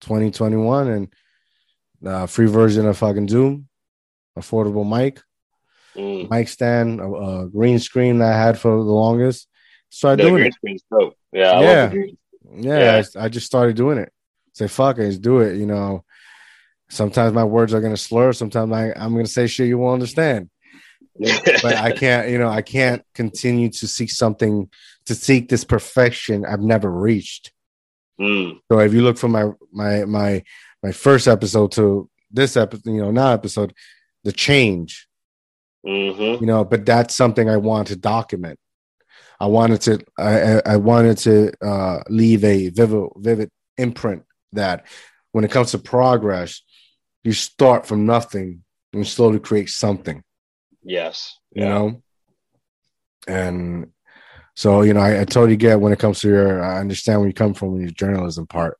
[0.00, 1.14] 2021 and,
[2.04, 3.68] uh, free version of fucking Zoom,
[4.36, 5.22] affordable mic,
[5.96, 6.30] mm.
[6.30, 9.48] mic stand, a, a, green screen that I had for the longest.
[9.88, 10.82] Started the doing it.
[10.90, 11.16] Dope.
[11.32, 12.78] Yeah, yeah, yeah.
[12.78, 13.02] yeah.
[13.16, 14.12] I, I, just started doing it.
[14.52, 15.56] Say fuck it, let's do it.
[15.56, 16.04] You know,
[16.88, 18.32] sometimes my words are gonna slur.
[18.32, 20.50] Sometimes I, I'm gonna say shit you won't understand.
[21.62, 24.68] but I can't, you know, I can't continue to seek something
[25.06, 27.52] to seek this perfection I've never reached.
[28.20, 28.60] Mm.
[28.70, 30.42] So if you look for my my my
[30.82, 33.72] my first episode to this episode, you know, now episode,
[34.24, 35.08] the change.
[35.86, 36.42] Mm-hmm.
[36.42, 38.58] You know, but that's something I want to document.
[39.38, 44.86] I wanted to, I, I wanted to uh, leave a vivid, vivid imprint that
[45.32, 46.62] when it comes to progress,
[47.22, 50.22] you start from nothing and slowly create something.
[50.82, 51.38] Yes.
[51.52, 51.68] You yeah.
[51.68, 52.02] know,
[53.28, 53.92] and
[54.56, 56.64] So you know, I, I totally get when it comes to your.
[56.64, 58.78] I understand where you come from with your journalism part.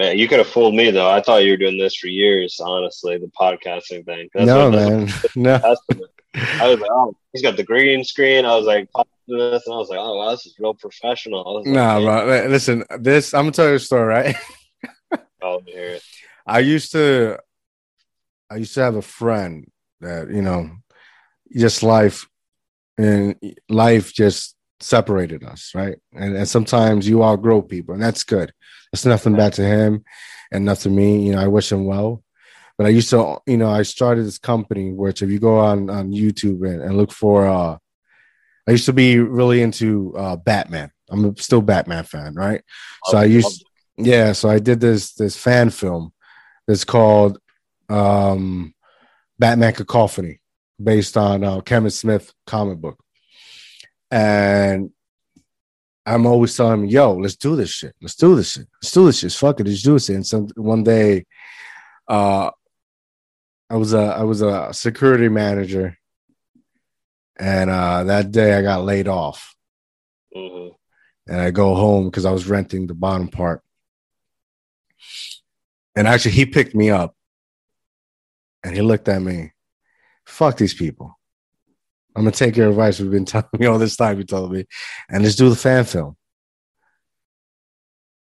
[0.00, 1.10] Man, you could have fooled me though.
[1.10, 2.58] I thought you were doing this for years.
[2.58, 4.30] Honestly, the podcasting thing.
[4.32, 5.10] That's no, man.
[5.36, 5.56] no.
[5.56, 8.46] I was like, oh, he's got the green screen.
[8.46, 11.62] I was like, this, and I was like, oh, wow, this is real professional.
[11.66, 12.46] nah, like, bro.
[12.48, 13.34] Listen, this.
[13.34, 14.36] I'm gonna tell you a story, right?
[15.42, 16.02] oh, hear it.
[16.46, 17.38] I used to,
[18.48, 19.70] I used to have a friend
[20.00, 20.70] that you know,
[21.54, 22.26] just life,
[22.96, 23.36] and
[23.68, 25.98] life just separated us, right?
[26.14, 28.52] And, and sometimes you outgrow people, and that's good.
[28.92, 30.04] It's nothing bad to him,
[30.50, 31.26] and nothing to me.
[31.26, 32.22] You know, I wish him well.
[32.76, 35.90] But I used to, you know, I started this company which, if you go on
[35.90, 37.76] on YouTube and, and look for, uh
[38.66, 40.90] I used to be really into uh Batman.
[41.10, 42.62] I'm still Batman fan, right?
[43.06, 43.64] So I used,
[43.98, 44.32] yeah.
[44.32, 46.12] So I did this this fan film
[46.66, 47.38] that's called
[47.90, 48.74] um
[49.38, 50.40] Batman Cacophony,
[50.82, 52.98] based on uh, Kevin Smith comic book,
[54.10, 54.90] and
[56.06, 57.94] I'm always telling him, "Yo, let's do this shit.
[58.00, 58.66] Let's do this shit.
[58.82, 59.32] Let's do this shit.
[59.32, 61.26] Fuck it, let's do this." And some one day,
[62.08, 62.50] uh,
[63.68, 65.96] I was a I was a security manager,
[67.38, 69.54] and uh, that day I got laid off,
[70.36, 70.74] mm-hmm.
[71.28, 73.62] and I go home because I was renting the bottom part,
[75.94, 77.14] and actually he picked me up,
[78.64, 79.52] and he looked at me,
[80.24, 81.19] fuck these people.
[82.16, 83.00] I'm gonna take your advice.
[83.00, 84.18] We've been telling me all this time.
[84.18, 84.66] You told me,
[85.08, 86.16] and let's do the fan film,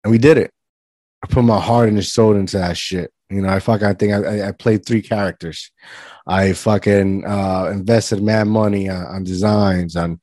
[0.04, 0.52] and we did it.
[1.24, 3.12] I put my heart and soul into that shit.
[3.30, 5.72] You know, I fucking I think I, I played three characters.
[6.28, 10.20] I fucking uh, invested mad money on, on designs, on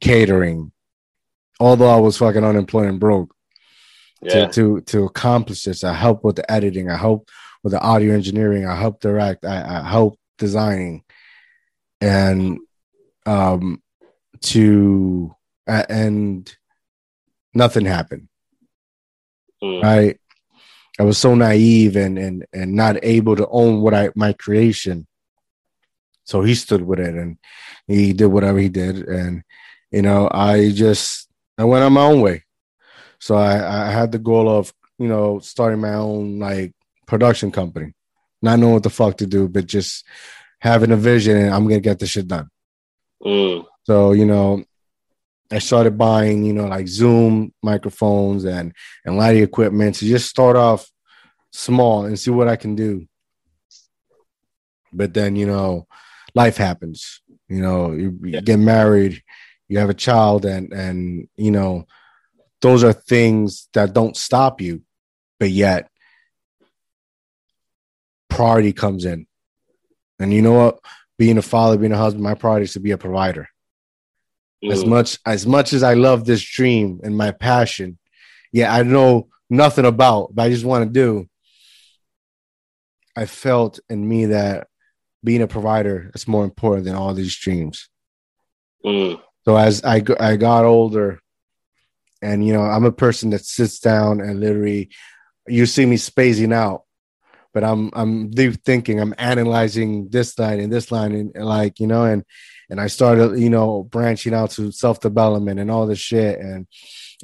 [0.00, 0.72] catering.
[1.60, 3.34] Although I was fucking unemployed and broke,
[4.22, 4.46] yeah.
[4.46, 6.90] to to to accomplish this, I helped with the editing.
[6.90, 7.30] I helped
[7.62, 8.66] with the audio engineering.
[8.66, 9.44] I helped direct.
[9.44, 11.04] I, I helped designing,
[12.00, 12.58] and
[13.28, 13.82] um,
[14.40, 15.34] to
[15.66, 16.54] uh, and
[17.54, 18.28] nothing happened.
[19.62, 19.82] Mm.
[19.82, 20.20] Right
[20.98, 25.06] I was so naive and and and not able to own what I my creation.
[26.24, 27.38] So he stood with it and
[27.86, 29.42] he did whatever he did, and
[29.92, 32.44] you know I just I went on my own way.
[33.20, 36.72] So I I had the goal of you know starting my own like
[37.06, 37.94] production company,
[38.42, 40.04] not knowing what the fuck to do, but just
[40.60, 42.48] having a vision and I'm gonna get this shit done.
[43.24, 43.64] Mm.
[43.84, 44.64] So you know
[45.50, 50.56] I started buying, you know, like Zoom microphones and and lighting equipment to just start
[50.56, 50.90] off
[51.50, 53.06] small and see what I can do.
[54.92, 55.86] But then, you know,
[56.34, 57.22] life happens.
[57.48, 59.22] You know, you, you get married,
[59.68, 61.86] you have a child, and and you know,
[62.60, 64.82] those are things that don't stop you,
[65.40, 65.90] but yet
[68.28, 69.26] priority comes in.
[70.18, 70.78] And you know what?
[71.18, 73.48] Being a father, being a husband, my priority is to be a provider.
[74.64, 74.72] Mm.
[74.72, 77.98] As much as much as I love this dream and my passion,
[78.52, 81.28] yeah, I know nothing about, but I just want to do.
[83.16, 84.68] I felt in me that
[85.24, 87.88] being a provider is more important than all these dreams.
[88.84, 89.20] Mm.
[89.44, 91.20] So as I I got older,
[92.22, 94.90] and you know, I'm a person that sits down and literally,
[95.46, 96.82] you see me spacing out,
[97.54, 101.80] but I'm I'm deep thinking, I'm analyzing this line and this line, and, and like
[101.80, 102.24] you know, and
[102.70, 106.38] and I started, you know, branching out to self development and all this shit.
[106.38, 106.66] And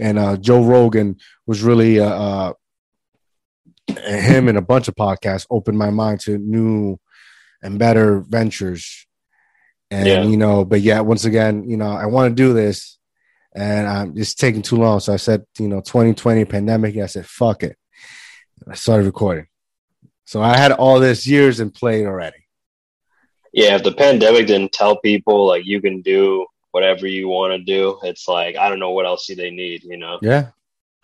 [0.00, 1.16] and uh, Joe Rogan
[1.46, 2.52] was really uh, uh,
[3.88, 6.98] him and a bunch of podcasts opened my mind to new
[7.62, 9.06] and better ventures.
[9.90, 10.22] And yeah.
[10.22, 12.98] you know, but yeah, once again, you know, I want to do this,
[13.54, 14.98] and I'm just taking too long.
[15.00, 16.96] So I said, you know, 2020 pandemic.
[16.96, 17.76] I said, fuck it.
[18.68, 19.46] I started recording.
[20.24, 22.44] So I had all this years in play already
[23.54, 27.58] yeah, if the pandemic didn't tell people like you can do whatever you want to
[27.58, 30.18] do, it's like I don't know what else do they need, you know?
[30.20, 30.48] Yeah.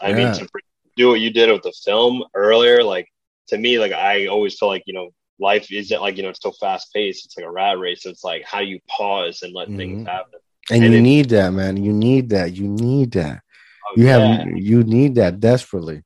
[0.01, 0.17] I yeah.
[0.17, 0.49] mean, to
[0.97, 3.09] do what you did with the film earlier, like
[3.49, 6.43] to me, like I always feel like you know, life isn't like you know, it's
[6.43, 7.25] so fast paced.
[7.25, 8.05] It's like a rat race.
[8.05, 9.77] It's like how you pause and let mm-hmm.
[9.77, 10.41] things happen.
[10.73, 11.77] And, and you it, need that, man.
[11.77, 12.53] You need that.
[12.53, 13.43] You need that.
[13.87, 14.19] Oh, you yeah.
[14.19, 16.03] have you need that desperately.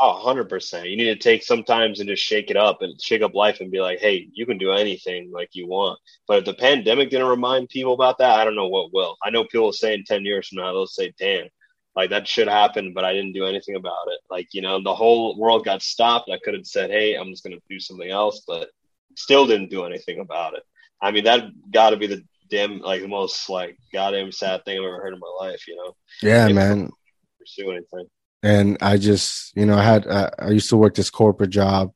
[0.00, 0.88] Oh, 100%.
[0.88, 3.70] You need to take sometimes and just shake it up and shake up life and
[3.70, 5.98] be like, hey, you can do anything like you want.
[6.28, 9.16] But if the pandemic didn't remind people about that, I don't know what will.
[9.24, 11.48] I know people will say in 10 years from now, they'll say, damn,
[11.96, 14.20] like that should happen, but I didn't do anything about it.
[14.30, 16.30] Like, you know, the whole world got stopped.
[16.30, 18.70] I could have said, hey, I'm just going to do something else, but
[19.16, 20.62] still didn't do anything about it.
[21.02, 24.78] I mean, that got to be the damn, like the most like goddamn sad thing
[24.78, 25.96] I've ever heard in my life, you know?
[26.22, 26.92] Yeah, man.
[27.40, 28.06] Pursue anything
[28.42, 31.92] and I just, you know, I had uh, I used to work this corporate job,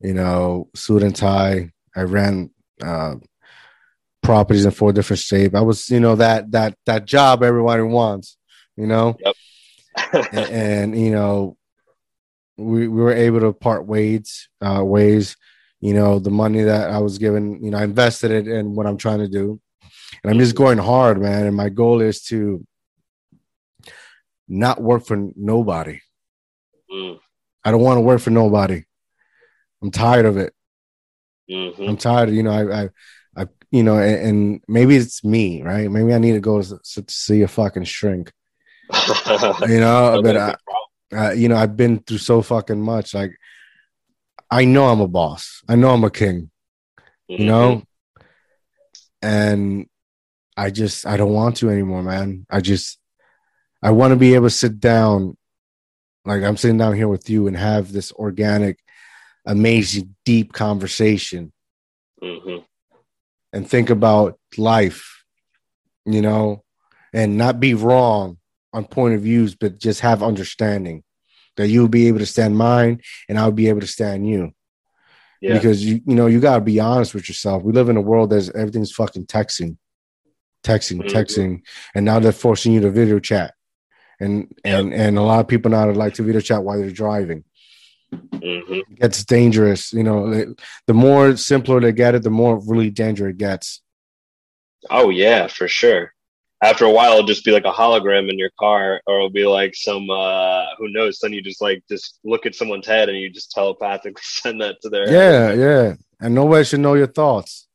[0.00, 1.72] you know, suit and tie.
[1.94, 2.50] I ran
[2.82, 3.16] uh,
[4.22, 5.54] properties in four different states.
[5.54, 8.36] I was, you know, that that that job everybody wants,
[8.76, 9.16] you know.
[9.20, 9.34] Yep.
[10.32, 11.56] and, and, you know,
[12.56, 15.36] we we were able to part ways, uh, ways.
[15.80, 18.86] You know, the money that I was given, you know, I invested it in what
[18.86, 19.60] I'm trying to do,
[20.22, 21.46] and I'm just going hard, man.
[21.46, 22.66] And my goal is to
[24.48, 26.00] not work for nobody.
[26.92, 27.18] Mm,
[27.64, 28.84] I don't want to work for nobody.
[29.82, 30.52] I'm tired of it.
[31.50, 31.88] mhm.
[31.88, 32.28] I'm tired.
[32.28, 32.88] Of, You know, I, I,
[33.36, 35.90] I you know, and, and maybe it's me, right?
[35.90, 38.32] Maybe I need to go to, to see a fucking shrink.
[39.68, 40.54] You know, but I,
[41.14, 43.14] uh, you know, I've been through so fucking much.
[43.14, 43.32] Like,
[44.50, 45.62] I know I'm a boss.
[45.68, 46.50] I know I'm a king.
[47.30, 47.42] Mm-hmm.
[47.42, 47.82] You know,
[49.22, 49.86] and
[50.56, 52.46] I just I don't want to anymore, man.
[52.50, 52.98] I just
[53.84, 55.36] I want to be able to sit down,
[56.24, 58.78] like I'm sitting down here with you, and have this organic,
[59.44, 61.52] amazing, deep conversation
[62.20, 62.58] hmm
[63.52, 65.22] and think about life,
[66.06, 66.64] you know,
[67.12, 68.38] and not be wrong
[68.72, 71.04] on point of views, but just have understanding
[71.56, 74.52] that you'll be able to stand mine and I'll be able to stand you.
[75.40, 75.54] Yeah.
[75.54, 77.62] Because you you know, you gotta be honest with yourself.
[77.62, 79.76] We live in a world that's everything's fucking texting,
[80.64, 81.10] texting, Mhm.
[81.10, 81.62] texting,
[81.94, 83.54] and now they're forcing you to video chat.
[84.20, 87.44] And and and a lot of people now like to video chat while they're driving.
[88.12, 90.32] hmm It gets dangerous, you know.
[90.32, 93.82] it- The more simpler they get it, the more really dangerous it gets.
[94.90, 96.12] Oh yeah, for sure.
[96.62, 99.46] After a while, it'll just be like a hologram in your car, or it'll be
[99.46, 101.18] like some uh who knows.
[101.20, 104.76] Then you just like just look at someone's head and you just telepathically send that
[104.82, 105.94] to their Yeah, yeah.
[106.20, 107.66] And nobody should know your thoughts.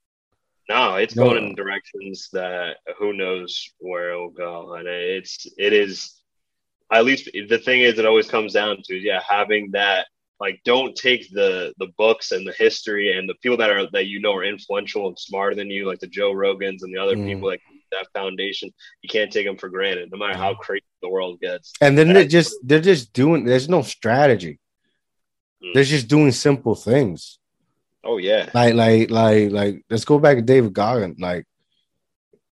[0.69, 1.25] No, it's No.
[1.25, 6.15] going in directions that who knows where it'll go, and it's it is.
[6.91, 10.07] At least the thing is, it always comes down to yeah, having that
[10.39, 14.07] like don't take the the books and the history and the people that are that
[14.07, 17.15] you know are influential and smarter than you, like the Joe Rogans and the other
[17.15, 17.25] Mm.
[17.27, 17.61] people like
[17.91, 18.71] that foundation.
[19.01, 21.73] You can't take them for granted, no matter how crazy the world gets.
[21.81, 24.59] And then they're just they're just doing there's no strategy.
[25.63, 25.73] Mm.
[25.73, 27.37] They're just doing simple things.
[28.03, 31.17] Oh yeah, Like like like like let's go back to David Goggin.
[31.19, 31.45] Like,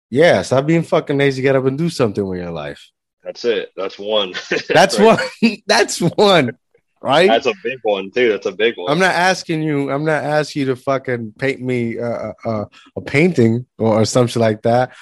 [0.09, 2.91] yeah, stop being fucking lazy, get up and do something with your life.
[3.27, 3.71] That's it.
[3.75, 4.33] That's one.
[4.69, 5.19] That's one
[5.67, 6.57] that's one.
[7.01, 7.27] Right?
[7.27, 8.29] That's a big one too.
[8.29, 8.91] That's a big one.
[8.91, 9.91] I'm not asking you.
[9.91, 12.65] I'm not asking you to fucking paint me uh, uh,
[12.95, 14.95] a painting or, or something like that.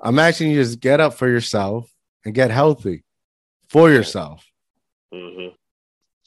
[0.00, 1.90] I'm asking you just get up for yourself
[2.24, 3.04] and get healthy
[3.68, 4.44] for yourself.
[5.12, 5.48] hmm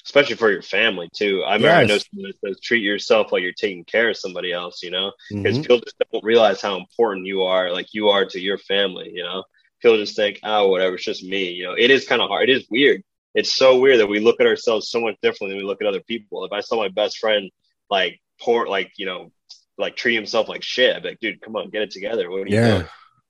[0.03, 1.43] Especially for your family too.
[1.45, 2.05] I mean, I know Yes.
[2.11, 4.81] someone that says treat yourself like you're taking care of somebody else.
[4.81, 5.61] You know, because Mhm.
[5.61, 9.11] people just don't realize how important you are, like you are to your family.
[9.13, 9.43] You know,
[9.81, 11.49] people just think, oh, whatever, it's just me.
[11.51, 12.49] You know, it is kind of hard.
[12.49, 13.03] It is weird.
[13.33, 15.87] It's so weird that we look at ourselves so much differently than we look at
[15.87, 16.43] other people.
[16.45, 17.49] If I saw my best friend
[17.89, 19.31] like poor, like you know,
[19.77, 22.29] like treat himself like shit, I'd be like, dude, come on, get it together.
[22.29, 22.71] What are you Yeah.
[22.77, 22.87] doing?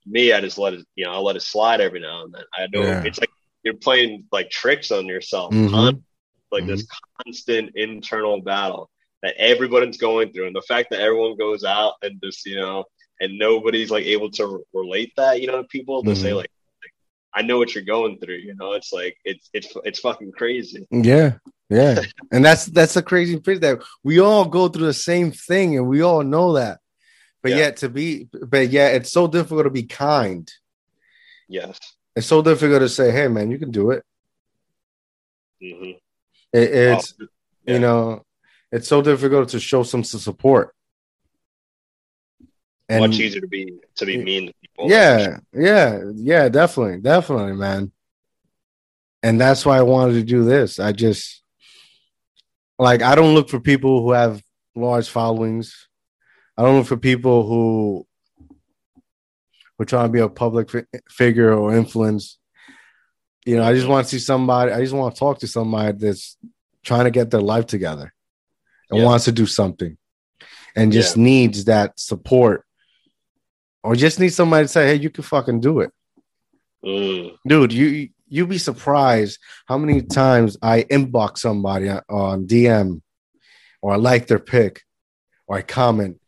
[0.08, 2.44] Me, I just let it, you know, I'll let it slide every now and then.
[2.56, 3.04] I know Yeah.
[3.06, 3.30] it's like
[3.64, 5.54] you're playing like tricks on yourself.
[5.54, 5.70] Mhm.
[5.70, 6.04] Con-
[6.52, 6.86] like this
[7.24, 8.90] constant internal battle
[9.22, 12.84] that everybody's going through, and the fact that everyone goes out and just you know,
[13.22, 16.38] and nobody's like able to re- relate that, you know, to people to say Mhm.
[16.38, 16.52] like,
[16.84, 16.94] like,
[17.34, 18.38] I know what you're going through.
[18.48, 20.86] You know, it's like it's it's it's fucking crazy.
[20.92, 21.38] Yeah,
[21.70, 22.02] yeah,
[22.34, 25.88] and that's that's the crazy thing that we all go through the same thing, and
[25.88, 26.80] we all know that.
[27.44, 27.58] But Yeah.
[27.64, 30.52] yet to be, but yeah, it's so difficult to be kind.
[31.48, 31.80] Yes.
[32.16, 34.04] It's so difficult to say, "Hey, man, you can do it."
[35.62, 35.92] hmm
[36.54, 37.26] It- it's Oh,
[37.66, 37.74] yeah.
[37.74, 38.26] you know,
[38.72, 40.74] it's so difficult to show some support.
[42.92, 44.90] And much easier to be to be mean to people.
[44.90, 47.92] yeah, yeah, yeah, definitely, definitely, man.
[49.24, 50.80] And that's why I wanted to do this.
[50.80, 51.42] I just
[52.80, 54.42] like I don't look for people who have
[54.76, 55.88] large followings.
[56.58, 58.06] I don't look for people who
[59.78, 62.38] who are trying to be a public fi- figure or influence.
[63.46, 64.72] You know, I just want to see somebody.
[64.72, 66.38] I just want to talk to somebody that's
[66.84, 68.14] trying to get their life together
[68.90, 69.06] and Yeah.
[69.06, 69.98] wants to do something,
[70.76, 72.66] and just needs that support,
[73.84, 75.92] or just need somebody to say, "Hey, you can fucking do it."
[76.84, 83.04] Mm, dude you you be surprised how many times i inbox somebody on, dm
[83.84, 84.82] or i like their pic
[85.46, 86.20] or i comment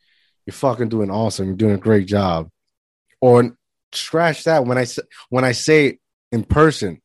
[0.46, 1.48] you're fucking doing awesome.
[1.48, 2.50] You're doing a great job.
[3.22, 3.56] Or
[3.94, 6.00] scratch that when i say when i say it
[6.32, 7.00] in person.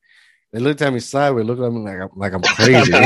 [0.53, 2.93] They look at me sideways look at me like i'm like i'm crazy.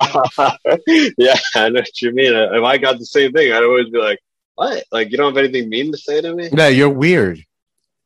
[1.18, 2.32] Yeah, I know what you mean.
[2.34, 4.18] If I got the same thing, I'd always be like,
[4.58, 4.84] "What?
[4.90, 7.38] Like, you don't have anything mean to say to me?" No, you're weird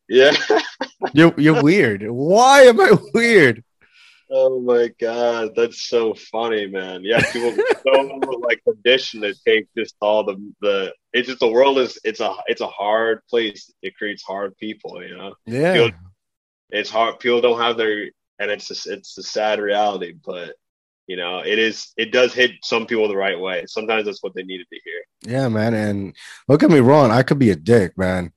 [0.09, 0.33] Yeah.
[1.15, 3.65] you're you're weird why am i weird
[4.35, 7.03] Oh my god, that's so funny, man.
[7.05, 7.55] Yeah, people
[7.87, 8.01] so
[8.49, 12.35] like conditioned to take just all the the it's just the world is it's a
[12.47, 13.71] it's a hard place.
[13.83, 15.35] It creates hard people, you know.
[15.45, 15.73] Yeah.
[15.75, 15.99] People,
[16.71, 17.19] it's hard.
[17.19, 20.55] People don't have their, and it's just, it's a sad reality, but
[21.07, 23.65] you know, it is it does hit some people the right way.
[23.67, 25.35] Sometimes that's what they needed to hear.
[25.37, 25.75] Yeah, man.
[25.75, 26.17] And
[26.49, 28.33] look get me wrong, I could be a dick, man.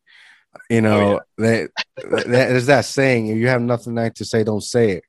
[0.69, 1.67] You know, Oh, they,
[2.03, 5.03] they- there's that saying: if you have nothing nice to say, don't say it.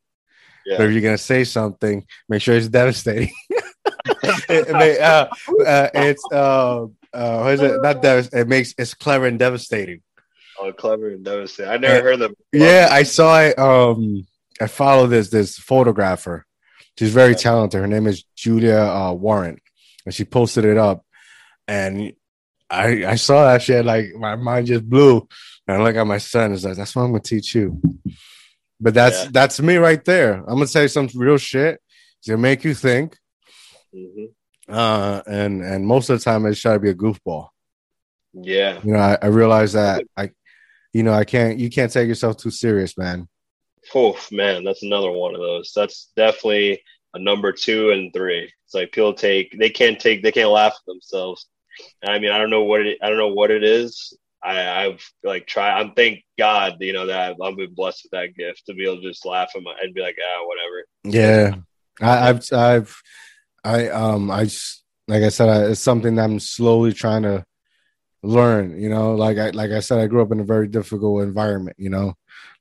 [0.66, 0.78] Yeah.
[0.78, 3.30] But if you're gonna say something, make sure it's devastating.
[4.48, 5.28] it, uh,
[5.64, 7.80] uh, it's uh, uh, is it?
[7.82, 10.02] Not devas- It makes it's clever and devastating.
[10.58, 11.70] Oh, clever and devastating.
[11.72, 12.00] I never Yeah.
[12.02, 12.34] heard them.
[12.52, 13.58] Yeah, I saw it.
[13.58, 14.26] Um,
[14.60, 16.44] I follow this this photographer.
[16.98, 17.80] She's very talented.
[17.80, 19.58] Her name is Julia uh, Warren,
[20.04, 21.04] and she posted it up.
[21.68, 22.12] And
[22.70, 23.84] I I saw that shit.
[23.84, 25.28] Like my mind just blew.
[25.68, 26.52] And I look at my son.
[26.52, 27.80] It's like that's what I'm gonna teach you.
[28.80, 29.30] But that's Yeah.
[29.32, 30.34] that's me right there.
[30.36, 31.80] I'm gonna say some real shit.
[32.20, 33.18] It's gonna make you think.
[33.94, 34.28] Mhm.
[34.68, 37.48] Uh, and and most of the time, I just try to be a goofball.
[38.32, 38.80] Yeah.
[38.84, 40.30] You know, I, I realize that I,
[40.92, 41.58] you know, I can't.
[41.58, 43.28] You can't take yourself too serious, man.
[43.94, 45.72] Oh man, that's another one of those.
[45.74, 46.82] That's definitely
[47.14, 48.50] a number two and three.
[48.64, 51.46] It's like people take they can't take they can't laugh at themselves.
[52.06, 54.12] I mean, I don't know what it I don't know what it is.
[54.42, 55.80] I, I've like tried.
[55.80, 58.84] I'm thank God, you know, that I've, I've been blessed with that gift to be
[58.84, 60.84] able to just laugh at my and be like, ah, whatever.
[61.04, 61.54] Yeah,
[62.00, 63.02] I, I've, I've,
[63.64, 67.44] I, um, I, s- like I said, I, it's something that I'm slowly trying to
[68.22, 68.80] learn.
[68.80, 71.76] You know, like I, like I said, I grew up in a very difficult environment.
[71.78, 72.14] You know,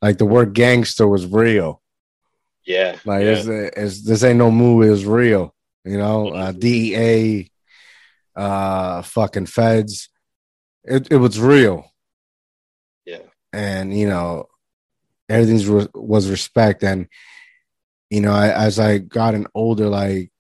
[0.05, 1.81] like the word gangster was real.
[2.65, 3.31] Yeah, Like yeah.
[3.31, 4.91] it's, it's, this ain't no movie.
[4.91, 5.53] It's real.
[5.83, 7.49] You know, uh, DEA,
[8.35, 10.09] uh, fucking feds.
[10.83, 11.91] It, it was real.
[13.05, 14.45] yeah, and you know
[15.27, 17.07] everything's re- was respect and
[18.11, 20.31] you know I, as i gotten older like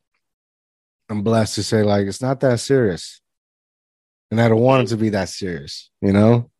[1.09, 3.21] i'm blessed to say like it's not that serious
[4.29, 6.51] and i don't want it to be that serious you know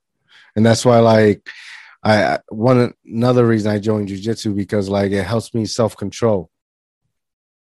[0.55, 1.47] and that's why like
[2.05, 6.49] i one another reason i joined jiu-jitsu because like it helps me self-control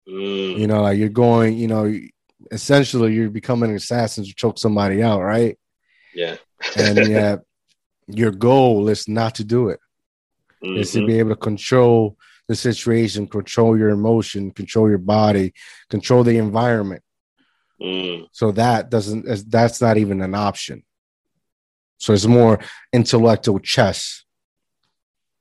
[0.08, 1.92] Mm, you know like you're going you know
[2.50, 5.58] essentially you're becoming an assassin to choke somebody out right
[6.14, 6.36] yeah.
[6.76, 7.36] and yeah
[8.06, 9.80] your goal is not to do it
[10.62, 12.16] is to be able to control
[12.48, 15.52] the situation, control your emotion, control your body,
[15.90, 17.02] control the environment.
[17.80, 20.82] Mm, So that doesn't that's not even an option.
[21.98, 22.58] So it's more
[22.92, 24.24] intellectual chess,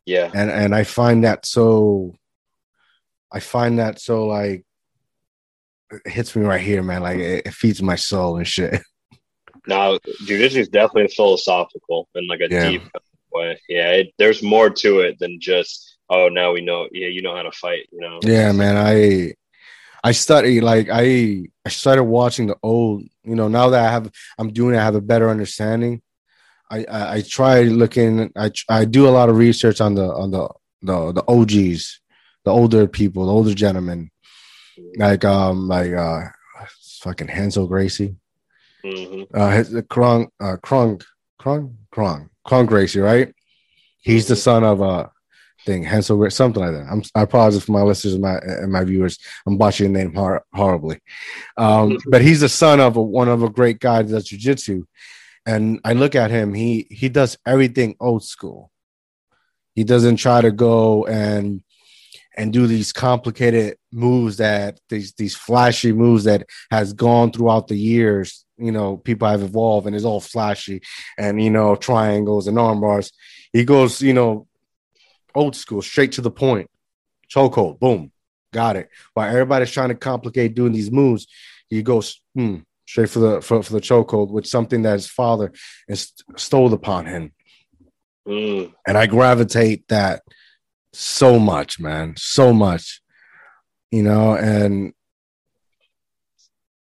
[0.06, 2.16] yeah, and and I find that so.
[3.32, 4.66] I find that so like
[5.92, 7.02] it hits me right here, man.
[7.02, 8.82] Like it, it feeds my soul and shit.
[9.68, 12.70] Now, jujitsu is definitely philosophical in like a Yeah.
[12.70, 12.84] deep
[13.34, 13.60] way.
[13.68, 16.88] Yeah, it, there's more to it than just oh, now we know.
[16.94, 17.88] Yeah, you know how to fight.
[17.92, 18.20] You know.
[18.24, 18.78] Yeah, man.
[18.78, 19.34] I
[20.04, 23.04] I study like I I started watching the old.
[23.26, 26.02] You know, now that I have I'm doing it, I have a better understanding.
[26.70, 28.32] I I, I try looking.
[28.36, 30.50] I I do a lot of research on the on the
[30.82, 32.02] the the OGs,
[32.46, 34.10] the older people, the older gentlemen,
[34.98, 36.22] like um like uh
[37.02, 38.16] fucking Hansel Gracie,
[38.84, 41.04] hmm uh the Krong uh Krong
[41.40, 43.34] Krong Krong Krong Gracie, right?
[44.00, 45.08] He's the son of uh
[45.68, 46.88] thing Hansel something like that.
[46.90, 49.20] I'm I apologize for my listeners and my and my viewers.
[49.46, 51.00] I'm botching the name hor- horribly.
[51.58, 54.84] Um, but he's the son of a, one of a great guy that does jujitsu,
[55.48, 56.54] and I look at him.
[56.54, 58.70] He he does everything old school.
[59.74, 61.64] He doesn't try to go and
[62.36, 67.78] and do these complicated moves that these these flashy moves that has gone throughout the
[67.78, 68.46] years.
[68.58, 70.82] You know, people have evolved and it's all flashy
[71.18, 73.14] and you know triangles and arm bars.
[73.54, 74.48] He goes, you know,
[75.34, 76.70] old school, straight to the point.
[77.30, 78.12] Chokehold, boom,
[78.52, 78.90] got it.
[79.14, 81.28] While everybody's trying to complicate doing these moves,
[81.70, 82.58] he goes hmm,
[82.88, 85.52] straight for the for, for the chokehold with something that his father
[85.88, 87.34] inst- stole upon him.
[88.28, 90.22] Mm, And I gravitate that
[90.94, 93.02] so much, man, so much,
[93.92, 94.94] you know, and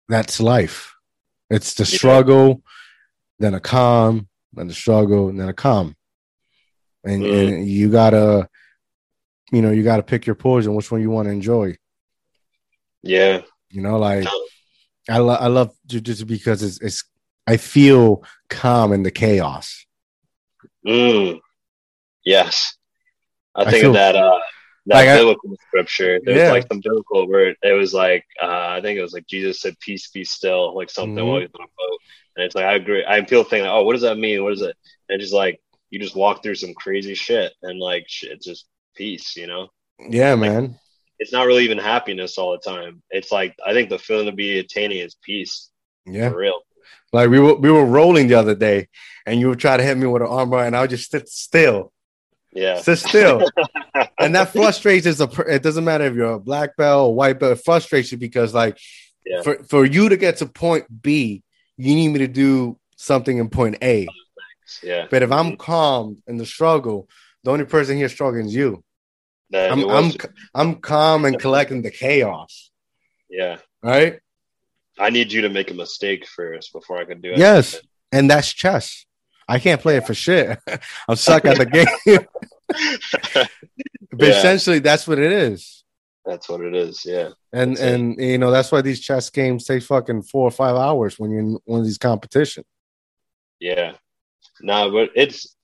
[0.09, 0.95] that's life.
[1.51, 2.63] It's the struggle,
[3.39, 5.95] then a calm, then the struggle, and then a calm.
[7.05, 7.49] And, Mm.
[7.59, 8.49] and you gotta,
[9.53, 11.77] you know, you gotta pick your poison, which one you want to enjoy.
[13.03, 13.43] yeah.
[13.71, 14.27] You know, like
[15.09, 17.05] I, lo- I love jujitsu because it's, it's,
[17.47, 19.87] I feel calm in the chaos.
[20.87, 21.41] Mm,
[22.25, 22.77] yes.
[23.55, 24.39] I I think feel- of that uh
[24.87, 26.21] that Like, I- biblical scripture.
[26.25, 26.51] There Yeah.
[26.53, 28.47] like some biblical where it, was like uh
[28.77, 31.29] I think it was like Jesus said, Peace be still, like something Mhm.
[31.29, 31.99] while he's on a boat.
[32.37, 33.05] And it's like I agree.
[33.07, 34.43] I feel thinking, oh, what does that mean?
[34.45, 34.77] What is it?
[35.09, 38.47] And it's just like you just walk through some crazy shit and like shit, it's
[38.47, 39.69] just peace, you know?
[39.99, 40.79] Yeah, man.
[41.19, 43.03] It's not really even happiness all the time.
[43.11, 45.71] It's like I think the feeling to be attaining is peace
[46.05, 46.31] Yeah.
[46.31, 46.61] for real.
[47.13, 48.89] Like we were we were rolling the other day,
[49.25, 51.29] and you would try to hit me with an armbar, and I would just sit
[51.29, 51.93] still.
[52.57, 52.81] Yeah.
[52.81, 53.49] Sit still.
[54.19, 55.21] and that frustrates us.
[55.21, 57.59] It doesn't matter if you're a black belt or white belt.
[57.59, 58.79] It frustrates you because, like,
[59.27, 59.43] Yeah.
[59.43, 61.43] for, for you to get to point B,
[61.77, 64.07] you need me to do something in point A.
[64.83, 65.07] Yeah.
[65.11, 65.57] But if I'm mm-hmm.
[65.57, 67.09] calm in the struggle,
[67.45, 68.83] the only person here struggling is you.
[69.55, 70.13] I'm I'm
[70.55, 72.71] I'm calm and collecting the chaos.
[73.31, 73.59] yeah.
[73.83, 74.19] Right?
[74.99, 77.39] I need you to make a mistake first before I can do it.
[77.39, 77.77] Yes.
[78.11, 79.05] And that's chess.
[79.49, 80.59] I can't play it for shit.
[81.09, 81.87] I'm stuck at the game.
[82.67, 83.49] but
[84.19, 84.29] Yeah.
[84.39, 85.85] essentially, that's what it is.
[86.25, 87.05] That's what it is.
[87.05, 87.29] Yeah.
[87.53, 87.95] And That's it.
[87.95, 91.31] and you know that's why these chess games take fucking four or five hours when
[91.31, 92.67] you're in one of these competitions.
[93.61, 93.93] Yeah.
[94.61, 95.56] No, but it's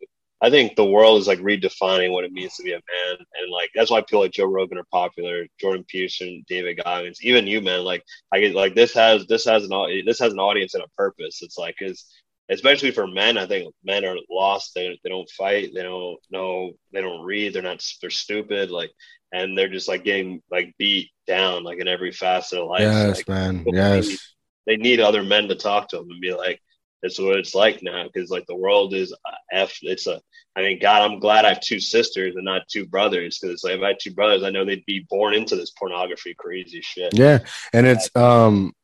[0.43, 3.17] I think the world is like redefining what it means to be a man.
[3.41, 7.47] And like that's why people like Joe Rogan are popular, Jordan Peterson, David Goggins, even
[7.47, 7.85] you, man.
[7.85, 10.89] Like I get like this has this has an this has an audience and a
[10.97, 11.43] purpose.
[11.43, 12.05] It's like is
[12.51, 14.75] especially for men, I think men are lost.
[14.75, 18.91] They, they don't fight, they don't know, they don't read, they're not they're stupid, like
[19.33, 22.81] and they're just like getting like beat down like in every facet of life.
[22.83, 23.65] yes, Like, man.
[23.69, 24.09] Yes.
[24.09, 24.19] need-
[24.67, 26.61] they need other men to talk to them and be like,
[27.03, 29.79] "This is what it's like now." Because like the world is uh, f.
[29.83, 30.21] It's a.
[30.55, 33.39] I mean, God, I'm glad I have two sisters and not two brothers.
[33.39, 36.35] Because like if I had two brothers, I know they'd be born into this pornography,
[36.35, 37.17] crazy shit.
[37.17, 37.39] Yeah.
[37.73, 38.75] And it's um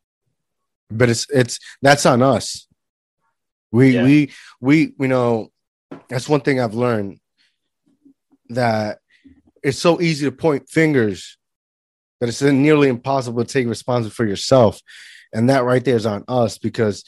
[0.91, 2.67] but it's it's that's on us.
[3.71, 4.05] We Yeah.
[4.05, 5.53] we we you know
[6.09, 7.21] that's one thing I've learned
[8.51, 8.99] that
[9.63, 11.37] it's so easy to point fingers
[12.21, 14.81] that it's nearly impossible to take responsibility for yourself.
[15.33, 17.05] And that right there is on us because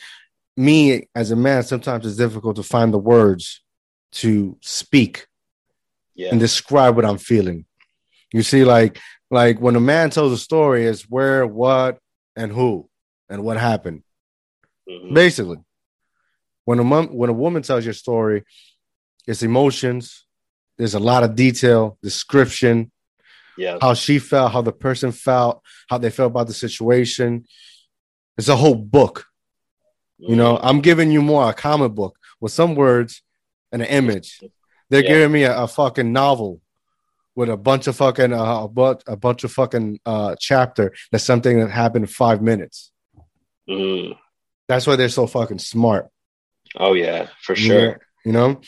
[0.57, 3.62] me as a man, sometimes it's difficult to find the words
[4.12, 5.26] to speak
[6.14, 7.64] Yeah, and describe what I'm feeling.
[8.32, 8.98] You see, like
[9.30, 11.98] like when a man tells a story, it's where, what,
[12.36, 12.88] and who,
[13.28, 14.03] and what happened.
[14.88, 15.14] Mhm.
[15.14, 15.59] Basically,
[16.64, 18.44] when a mom, when a woman tells your story,
[19.26, 20.26] it's emotions.
[20.78, 22.90] There's a lot of detail, description,
[23.57, 27.44] yeah, how she felt, how the person felt, how they felt about the situation.
[28.36, 29.26] It's a whole book.
[30.21, 30.59] You know.
[30.62, 33.23] I'm giving you more a comic book with some words
[33.73, 34.41] and an image.
[34.89, 35.09] They're Yeah.
[35.09, 36.61] giving me a, a fucking novel
[37.37, 40.93] with a bunch of fucking uh, a, bu- a bunch of fucking uh chapter.
[41.11, 42.91] That's something that happened in five minutes.
[43.68, 44.16] Mhm.
[44.68, 46.09] That's why they're so fucking smart.
[46.77, 48.01] Oh yeah, for sure.
[48.25, 48.61] You know,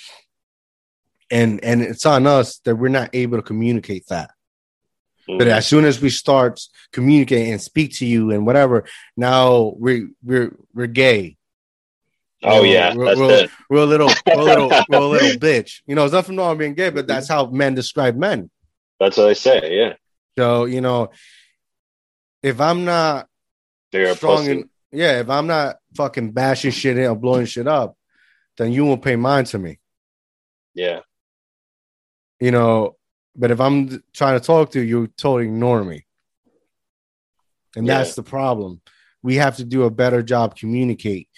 [1.31, 4.31] and and it's on us that we're not able to communicate that.
[5.27, 5.57] But Mhm.
[5.59, 6.61] as soon as we start
[6.93, 8.85] communicating and speak to you and whatever,
[9.17, 11.37] now we're we're we're gay.
[12.45, 13.51] Oh know, yeah, we're- that's we're- it.
[13.71, 15.81] We're a little, we're a little, we're a little bitch.
[15.87, 18.51] You know, it's nothing wrong with being gay, but that's how men describe men.
[19.01, 19.77] That's what I say.
[19.79, 19.95] Yeah,
[20.39, 21.11] So you know,
[22.43, 23.29] if I'm not
[23.93, 27.97] they're strong in, yeah, if I'm not fucking bashing shit in or blowing shit up,
[28.59, 29.79] then you won't pay mind to me.
[30.75, 31.01] yeah,
[32.41, 32.97] You know,
[33.37, 36.07] but if I'm trying to talk to you, you totally ignore me.
[37.77, 37.99] And Yeah.
[37.99, 38.81] that's the problem.
[39.23, 41.29] We have to do a better job communicate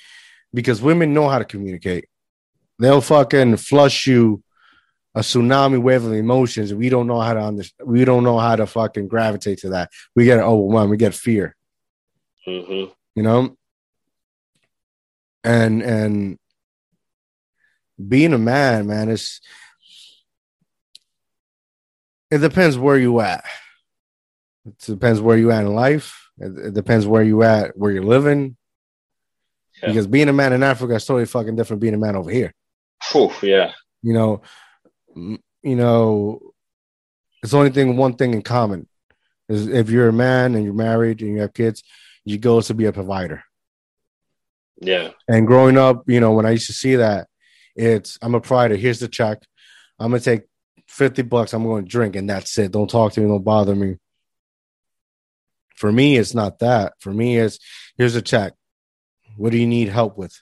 [0.55, 2.07] because women know how to communicate.
[2.79, 4.43] They'll fucking flush you
[5.15, 6.73] a tsunami wave of emotions.
[6.75, 7.89] We don't know how to understand.
[7.89, 9.91] We don't know how to fucking gravitate to that.
[10.17, 10.91] We get overwhelmed.
[10.91, 11.55] We get fear.
[12.45, 12.85] hmm
[13.15, 13.57] You know,
[15.45, 16.39] and and
[18.09, 19.41] being a man, man, is
[22.31, 23.45] it depends where you at.
[24.67, 26.31] It depends where you at in life.
[26.39, 28.57] It, it depends where you at, where you're living.
[29.83, 29.89] Yeah.
[29.89, 31.83] Because being a man in Africa is totally fucking different.
[31.83, 32.55] Being a man over here,
[33.43, 33.73] yeah,
[34.03, 34.43] you know,
[35.15, 36.41] you know,
[37.43, 38.89] it's only thing one thing in common
[39.49, 41.83] is if you're a man and you're married and you have kids,
[42.25, 43.43] your goal is to be a provider.
[44.81, 47.29] yeah, And growing up, you know, when I used to see that,
[47.77, 48.77] it's I'm a provider.
[48.77, 49.43] Here's the check.
[49.99, 50.43] I'm gonna take
[50.89, 51.53] 50 bucks.
[51.53, 52.73] I'm going to drink, and that's it.
[52.73, 53.27] Don't talk to me.
[53.27, 53.97] Don't bother me.
[55.77, 56.95] For me, it's not that.
[57.01, 57.59] For me, it's
[57.99, 58.53] here's a check.
[59.37, 60.41] What do you need help with?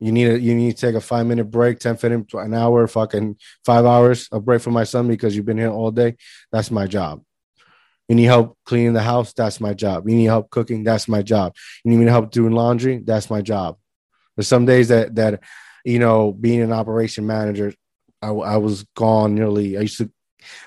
[0.00, 2.86] You need a, you need to take a five minute break, 10 minutes, an hour,
[2.86, 6.16] fucking five hours of break for my son because you've been here all day.
[6.52, 7.22] That's my job.
[8.08, 9.32] You need help cleaning the house?
[9.32, 10.08] That's my job.
[10.08, 10.84] You need help cooking?
[10.84, 11.54] That's my job.
[11.84, 12.98] You need me to help doing laundry?
[12.98, 13.76] That's my job.
[14.36, 15.42] There's some days that that
[15.84, 17.72] you know, being an operation manager,
[18.20, 19.78] I, I was gone nearly.
[19.78, 20.10] I used to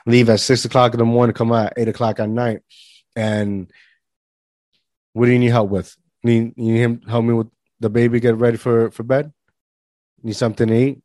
[0.06, 2.62] leave at six o'clock in the morning, come out at eight o'clock at night.
[3.16, 3.72] And
[5.14, 5.95] what do you need help with?
[6.24, 7.47] Need you need him help me with
[7.80, 9.32] the baby get ready for for bed?
[10.24, 11.01] Need something to eat?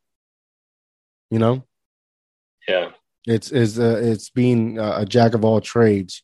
[1.31, 1.65] You know,
[2.69, 2.91] yeah,
[3.27, 6.23] it's is uh, it's being uh, a jack of all trades.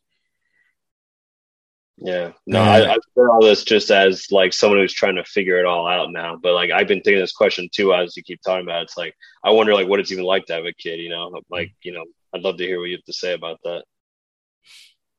[1.98, 5.58] Yeah, no, I, I said all this just as like someone who's trying to figure
[5.58, 6.36] it all out now.
[6.42, 8.80] But like I've been thinking this question too as you keep talking about.
[8.80, 8.84] It.
[8.84, 9.14] It's like
[9.44, 10.98] I wonder like what it's even like to have a kid.
[10.98, 13.58] You know, like you know, I'd love to hear what you have to say about
[13.64, 13.84] that.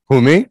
[0.08, 0.46] Who me?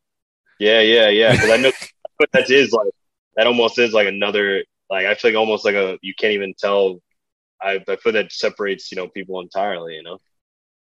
[0.59, 1.33] Yeah, yeah, yeah.
[1.33, 1.71] Because I know
[2.19, 2.87] but that is like
[3.35, 6.53] that almost is like another like I feel like almost like a you can't even
[6.57, 6.99] tell.
[7.61, 9.95] I I feel that separates you know people entirely.
[9.95, 10.17] You know.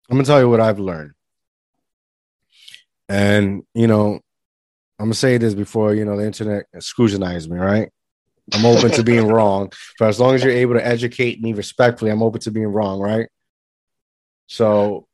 [0.08, 1.12] I'm gonna tell you what I've learned,
[3.08, 4.20] and you know
[4.98, 7.90] I'm gonna say this before you know the internet scrutinizes me, right?
[8.52, 9.72] I'm open to being wrong.
[9.98, 13.00] For as long as you're able to educate me respectfully, I'm open to being wrong,
[13.00, 13.28] right?
[14.46, 15.06] So,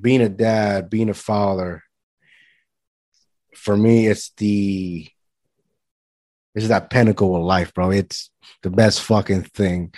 [0.00, 1.84] being a dad, being a father,
[3.54, 5.08] for me, it's the
[6.56, 7.90] it's that pinnacle of life, bro.
[7.90, 8.30] It's
[8.62, 9.92] the best fucking thing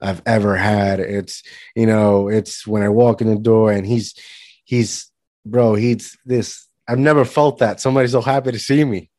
[0.00, 1.00] I've ever had.
[1.00, 1.42] It's
[1.74, 4.14] you know, it's when I walk in the door and he's
[4.64, 5.10] he's
[5.44, 7.80] bro, he's this I've never felt that.
[7.80, 9.10] Somebody's so happy to see me.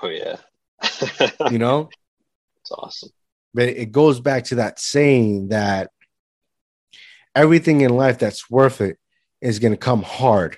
[0.00, 0.36] Oh yeah.
[1.50, 1.90] you know?
[2.60, 3.10] It's awesome.
[3.52, 5.90] But it goes back to that saying that
[7.34, 8.96] everything in life that's worth it
[9.40, 10.56] is gonna come hard.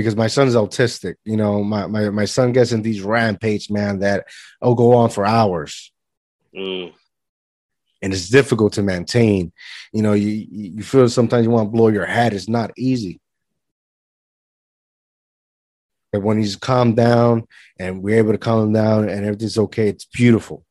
[0.00, 3.98] Because my son's autistic, you know, my, my, my son gets in these rampage, man,
[4.00, 4.26] that
[4.60, 5.92] will go on for hours.
[6.56, 6.92] Mm.
[8.02, 9.52] And it's difficult to maintain.
[9.92, 12.32] You know, you you feel sometimes you want to blow your head.
[12.32, 13.20] It's not easy.
[16.12, 17.46] But when he's calmed down
[17.78, 20.64] and we're able to calm him down and everything's okay, it's beautiful.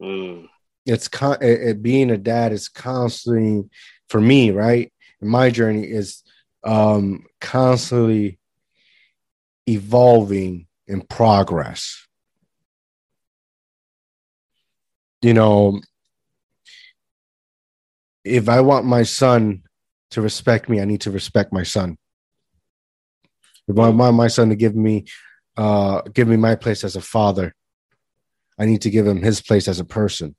[0.00, 0.48] Mm.
[0.86, 3.68] It's con- it, it, being a dad is constantly
[4.08, 4.92] for me, right?
[5.20, 6.22] In my journey is
[6.64, 8.38] um constantly
[9.66, 12.06] evolving in progress.
[15.22, 15.80] You know,
[18.24, 19.62] if I want my son
[20.10, 21.96] to respect me, I need to respect my son.
[23.68, 25.04] If I want my son to give me,
[25.56, 27.54] uh, give me my place as a father,
[28.58, 30.34] I need to give him his place as a person.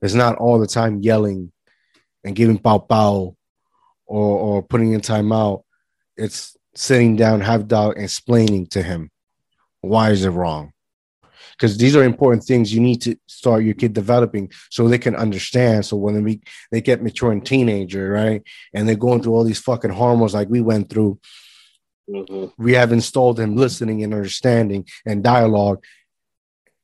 [0.00, 1.52] It's not all the time yelling
[2.24, 3.36] and giving pow pow
[4.06, 5.62] or, or putting in timeout.
[6.16, 9.10] It's sitting down, have dog, and explaining to him
[9.80, 10.72] why is it wrong.
[11.52, 15.14] Because these are important things you need to start your kid developing so they can
[15.14, 15.86] understand.
[15.86, 16.40] So when they,
[16.72, 18.42] they get mature and teenager, right,
[18.72, 21.20] and they're going through all these fucking hormones like we went through,
[22.08, 22.62] Mm-hmm.
[22.62, 25.82] We have installed him listening and understanding and dialogue,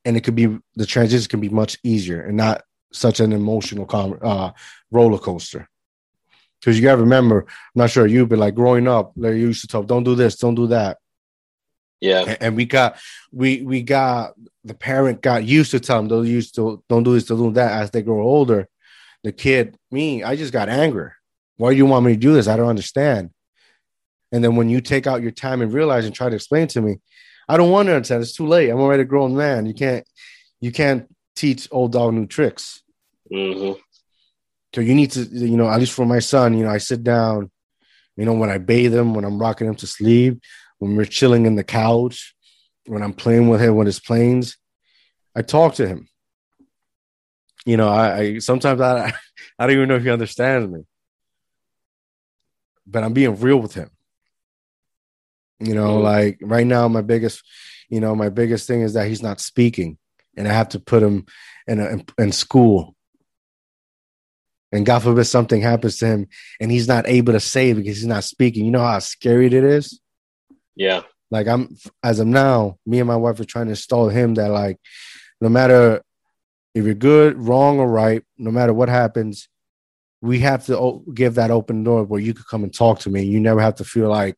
[0.04, 2.62] and it could be the transition can be much easier and not
[2.92, 3.86] such an emotional
[4.22, 4.52] uh,
[4.90, 5.68] roller coaster.
[6.60, 9.66] Because you gotta remember, I'm not sure you, but like growing up, they used to
[9.66, 10.98] tell, "Don't do this, don't do that."
[12.00, 12.98] Yeah, and, and we got
[13.32, 14.34] we we got
[14.64, 17.52] the parent got used to telling them, "Don't use to don't do this, don't do
[17.52, 18.68] that." As they grow older,
[19.22, 21.10] the kid, me, I just got angry.
[21.56, 22.48] Why do you want me to do this?
[22.48, 23.30] I don't understand.
[24.32, 26.80] And then when you take out your time and realize and try to explain to
[26.80, 26.98] me,
[27.48, 28.22] I don't want to understand.
[28.22, 28.70] It's too late.
[28.70, 29.66] I'm already a grown man.
[29.66, 30.06] You can't
[30.60, 32.82] you can't teach old dog new tricks.
[33.32, 33.80] Mm-hmm.
[34.74, 37.02] So you need to, you know, at least for my son, you know, I sit
[37.02, 37.50] down,
[38.16, 40.40] you know, when I bathe him, when I'm rocking him to sleep,
[40.78, 42.34] when we're chilling in the couch,
[42.86, 44.56] when I'm playing with him with his planes,
[45.34, 46.08] I talk to him.
[47.66, 49.12] You know, I, I sometimes I
[49.58, 50.84] I don't even know if he understands me,
[52.86, 53.90] but I'm being real with him.
[55.58, 56.04] You know, mm-hmm.
[56.04, 57.42] like right now, my biggest,
[57.90, 59.98] you know, my biggest thing is that he's not speaking,
[60.36, 61.26] and I have to put him
[61.66, 62.96] in a, in, in school.
[64.72, 66.28] And God forbid something happens to him,
[66.60, 68.64] and he's not able to say because he's not speaking.
[68.64, 70.00] You know how scary it is.
[70.76, 71.02] Yeah.
[71.30, 74.50] Like I'm, as of now, me and my wife are trying to install him that
[74.50, 74.78] like,
[75.40, 76.02] no matter
[76.74, 79.48] if you're good, wrong, or right, no matter what happens,
[80.22, 83.24] we have to give that open door where you could come and talk to me.
[83.24, 84.36] You never have to feel like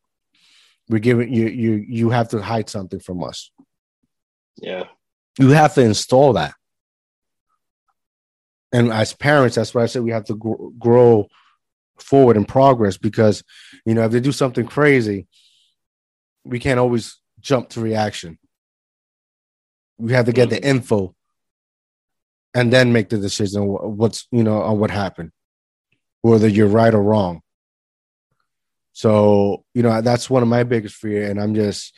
[0.89, 3.51] we're giving you you you have to hide something from us.
[4.57, 4.85] Yeah.
[5.39, 6.53] You have to install that.
[8.73, 11.27] And as parents, that's why I said we have to gr- grow
[11.99, 13.43] forward in progress because,
[13.85, 15.27] you know, if they do something crazy,
[16.43, 18.39] we can't always jump to reaction.
[19.99, 21.15] We have to get the info
[22.55, 25.31] and then make the decision what's, you know, on what happened,
[26.21, 27.41] whether you're right or wrong.
[28.93, 31.29] So, you know, that's one of my biggest fear.
[31.29, 31.95] And I'm just,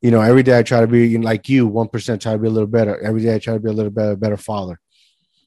[0.00, 2.50] you know, every day I try to be like you, 1% try to be a
[2.50, 2.98] little better.
[3.00, 4.78] Every day I try to be a little better, better father.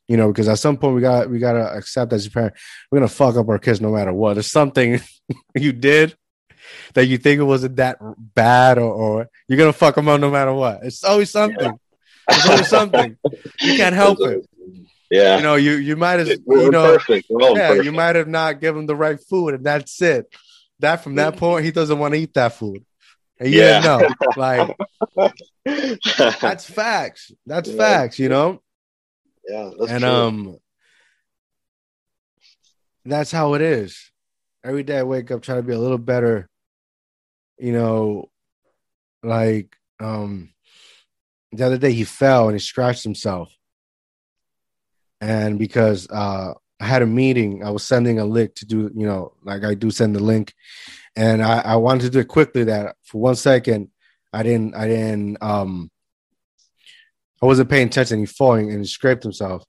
[0.09, 2.53] You know, because at some point we got we gotta accept as a parent,
[2.91, 4.33] we're gonna fuck up our kids no matter what.
[4.33, 4.99] There's something
[5.55, 6.17] you did
[6.93, 10.29] that you think it wasn't that bad, or, or you're gonna fuck them up no
[10.29, 10.79] matter what.
[10.83, 11.63] It's always something.
[11.63, 11.71] Yeah.
[12.35, 13.17] It's always something.
[13.61, 14.45] You can't help it.
[15.09, 15.37] Yeah.
[15.37, 17.85] You know, you you might have you know yeah, perfect.
[17.85, 20.27] you might have not given the right food, and that's it
[20.79, 22.85] that from that point he doesn't want to eat that food
[23.39, 23.81] And you yeah.
[23.81, 24.31] didn't know.
[24.35, 24.77] Like
[26.41, 27.31] that's facts.
[27.45, 27.77] That's yeah.
[27.77, 28.61] facts, you know?
[29.49, 29.71] Yeah.
[29.89, 30.09] and true.
[30.09, 30.57] um
[33.05, 34.11] that's how it is.
[34.63, 36.49] Every day I wake up trying to be a little better,
[37.57, 38.29] you know,
[39.23, 40.53] like um
[41.51, 43.51] the other day he fell and he scratched himself.
[45.21, 49.05] And because uh I had a meeting, I was sending a link to do, you
[49.05, 50.53] know, like I do send the link.
[51.15, 53.89] And I, I wanted to do it quickly that for one second
[54.31, 55.89] I didn't I didn't um
[57.41, 58.19] I wasn't paying attention.
[58.19, 59.63] He falling and he scraped himself.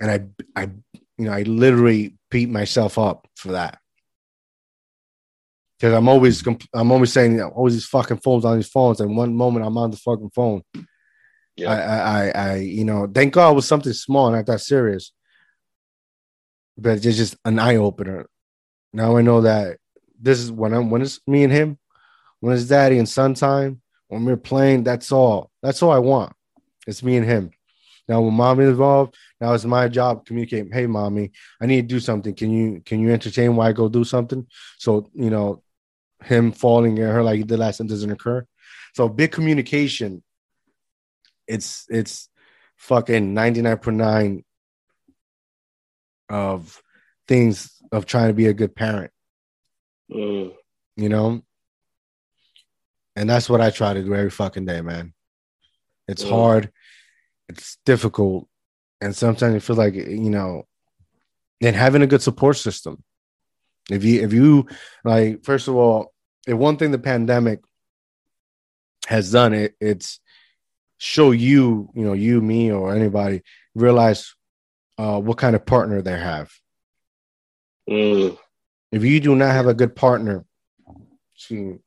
[0.00, 0.70] And I I
[1.18, 3.78] you know, I literally beat myself up for that.
[5.78, 9.00] Because I'm always I'm always saying you know, always these fucking phones on these phones,
[9.00, 10.62] and one moment I'm on the fucking phone.
[11.56, 15.12] Yeah, I, I, I, you know, thank God it was something small, not that serious.
[16.76, 18.26] But it's just an eye opener.
[18.92, 19.78] Now I know that
[20.20, 21.78] this is when I'm when it's me and him,
[22.40, 25.50] when it's daddy and son time, when we're playing, that's all.
[25.62, 26.32] That's all I want.
[26.88, 27.50] It's me and him.
[28.08, 30.72] Now when mommy involved, now it's my job communicate.
[30.72, 32.34] Hey, mommy, I need to do something.
[32.34, 34.46] Can you can you entertain while I go do something?
[34.78, 35.62] So you know,
[36.24, 38.46] him falling at her like he did last time doesn't occur.
[38.94, 40.22] So big communication.
[41.46, 42.30] It's it's
[42.76, 44.44] fucking ninety nine point nine
[46.30, 46.82] of
[47.26, 49.12] things of trying to be a good parent.
[50.10, 50.54] Mm.
[50.96, 51.42] You know,
[53.14, 55.12] and that's what I try to do every fucking day, man.
[56.08, 56.30] It's mm.
[56.30, 56.72] hard,
[57.48, 58.48] it's difficult,
[59.00, 60.64] and sometimes it feels like you know,
[61.60, 63.02] and having a good support system.
[63.90, 64.66] If you if you
[65.04, 66.12] like, first of all,
[66.46, 67.60] if one thing the pandemic
[69.06, 70.20] has done, it it's
[70.98, 73.42] show you, you know, you, me, or anybody
[73.74, 74.34] realize
[74.98, 76.50] uh, what kind of partner they have.
[77.88, 78.36] Mm.
[78.90, 80.44] If you do not have a good partner,
[81.48, 81.80] you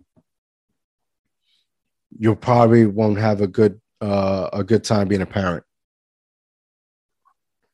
[2.39, 5.64] probably won't have a good uh, a good time being a parent.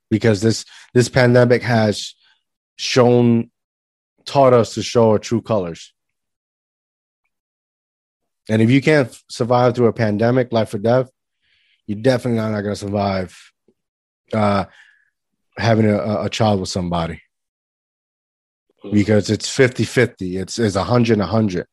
[0.09, 2.15] Because this this pandemic has
[2.77, 3.49] shown
[4.25, 5.93] taught us to show our true colors.
[8.49, 11.09] And if you can't survive through a pandemic, life or death,
[11.85, 13.51] you're definitely not, not going to survive
[14.33, 14.65] uh,
[15.57, 17.21] having a, a child with somebody.
[18.91, 21.67] Because it's 50 50 it's it's 100 100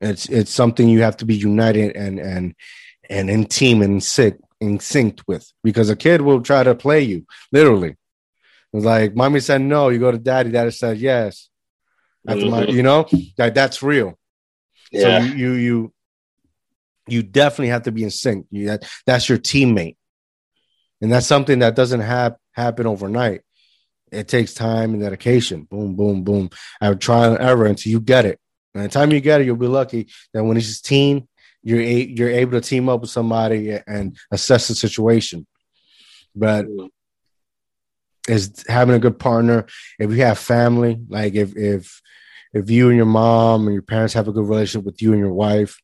[0.00, 2.54] it's it's something you have to be united and and
[3.10, 7.00] and in team and sync in synced with because a kid will try to play
[7.00, 7.96] you literally
[8.72, 11.48] it's like mommy said no you go to daddy daddy said yes
[12.26, 12.50] after mm-hmm.
[12.50, 14.18] my you know that that's real
[14.90, 15.20] yeah.
[15.20, 15.92] so you, you you
[17.06, 19.96] you definitely have to be in sync you, that, that's your teammate
[21.02, 23.42] and that's something that doesn't have happen overnight
[24.14, 25.64] it takes time and dedication.
[25.64, 26.50] Boom, boom, boom.
[26.80, 28.38] I would try and error until you get it.
[28.74, 31.28] And the time you get it, you'll be lucky that when it's just team,
[31.64, 35.46] you're a- you're able to team up with somebody and assess the situation.
[36.36, 36.88] But mm.
[38.28, 39.66] is having a good partner.
[39.98, 42.00] If you have family, like if if
[42.52, 45.20] if you and your mom and your parents have a good relationship with you and
[45.20, 45.80] your wife,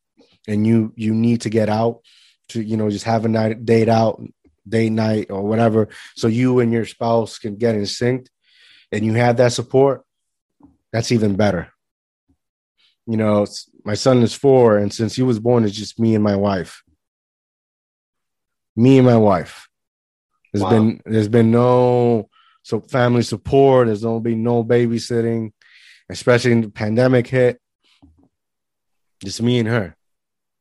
[0.47, 2.01] and you you need to get out
[2.51, 4.23] to you know just have a night date out
[4.69, 8.29] date night or whatever, so you and your spouse can get in sync
[8.93, 10.05] and you have that support,
[10.93, 11.73] that's even better.
[13.07, 13.47] You know,
[13.85, 16.83] my son is four, and since he was born, it's just me and my wife.
[18.77, 19.69] Me and my wife.
[20.53, 20.71] There's wow.
[20.71, 22.29] been there's been no
[22.63, 23.87] so family support.
[23.87, 25.53] There's gonna be no babysitting,
[26.09, 27.61] especially in the pandemic hit.
[29.25, 29.97] Just me and her.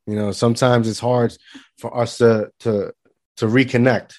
[0.06, 1.36] You know, sometimes it's hard
[1.78, 2.92] for us to to
[3.38, 4.16] to reconnect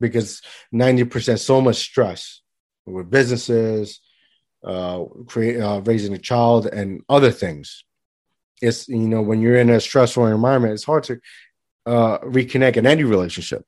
[0.00, 0.40] because
[0.72, 2.42] 90% so much stress
[2.86, 4.00] with businesses,
[4.64, 7.84] uh, create, uh, raising a child, and other things.
[8.62, 11.20] It's, you know, when you're in a stressful environment, it's hard to
[11.86, 13.64] uh, reconnect in any relationship.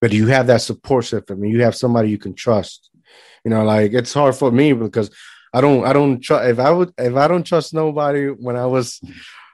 [0.00, 2.90] But you have that support system, and you have somebody you can trust.
[3.44, 5.10] You know, like it's hard for me because
[5.52, 6.48] I don't, I don't trust.
[6.48, 9.00] If I would, if I don't trust nobody when I was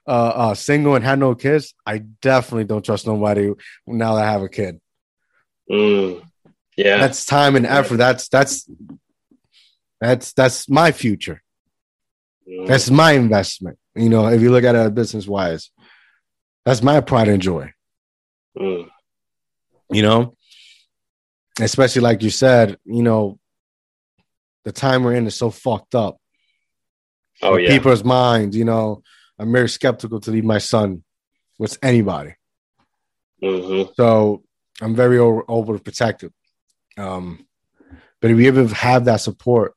[0.06, 3.52] uh, uh, single and had no kids, I definitely don't trust nobody
[3.86, 4.80] now that I have a kid.
[5.70, 6.22] Mm,
[6.76, 7.96] yeah, that's time and effort.
[7.96, 8.68] That's that's
[10.05, 11.43] that's that's my future.
[12.66, 13.78] That's my investment.
[13.94, 15.70] You know, if you look at it business wise,
[16.64, 17.72] that's my pride and joy.
[18.59, 18.89] Mm.
[19.90, 20.35] You know,
[21.60, 23.39] especially like you said, you know,
[24.64, 26.18] the time we're in is so fucked up.
[27.43, 28.56] Oh yeah, people's minds.
[28.56, 29.02] You know,
[29.39, 31.02] I'm very skeptical to leave my son
[31.59, 32.35] with anybody.
[33.43, 33.93] Mm-hmm.
[33.97, 34.43] So
[34.81, 36.32] I'm very over, overprotective.
[36.97, 37.47] Um,
[38.20, 39.74] but if you ever have that support,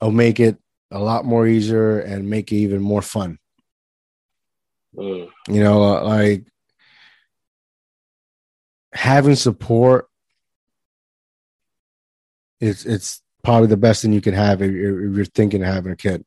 [0.00, 0.56] it'll make it
[0.90, 3.38] a lot more easier and make it even more fun.
[4.96, 5.28] Mm.
[5.48, 6.46] You know, uh, like
[8.92, 10.08] having support.
[12.60, 15.72] It's it's probably the best thing you can have if you're, if you're thinking of
[15.72, 16.24] having a kid.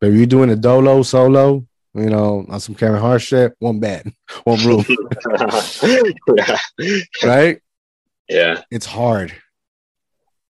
[0.00, 3.80] But if you're doing a dolo solo, you know, on some Kevin Hart shit, one
[3.80, 4.12] bed,
[4.44, 4.84] one room,
[7.22, 7.60] right?
[8.28, 8.62] yeah.
[8.70, 9.34] It's hard.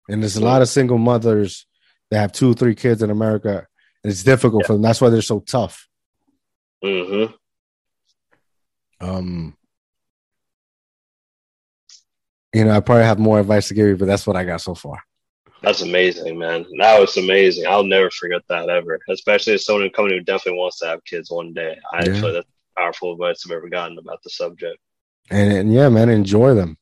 [0.08, 1.66] And there's a lot of single mothers
[2.10, 3.66] that have two, three kids in America.
[4.02, 4.82] And it's difficult for them.
[4.82, 5.88] That's why they're so tough.
[6.82, 7.24] hmm
[9.00, 9.56] Um,
[12.54, 14.60] you know, I probably have more advice to give you, but that's what I got
[14.60, 15.02] so far.
[15.62, 16.66] That's amazing, man.
[16.78, 17.66] That was amazing.
[17.66, 19.00] I'll never forget that ever.
[19.08, 21.78] Especially as someone coming who definitely wants to have kids one day.
[21.92, 22.20] I Yeah.
[22.20, 24.78] feel that's powerful advice I've ever gotten about the subject.
[25.30, 26.76] And, and yeah, man, enjoy them.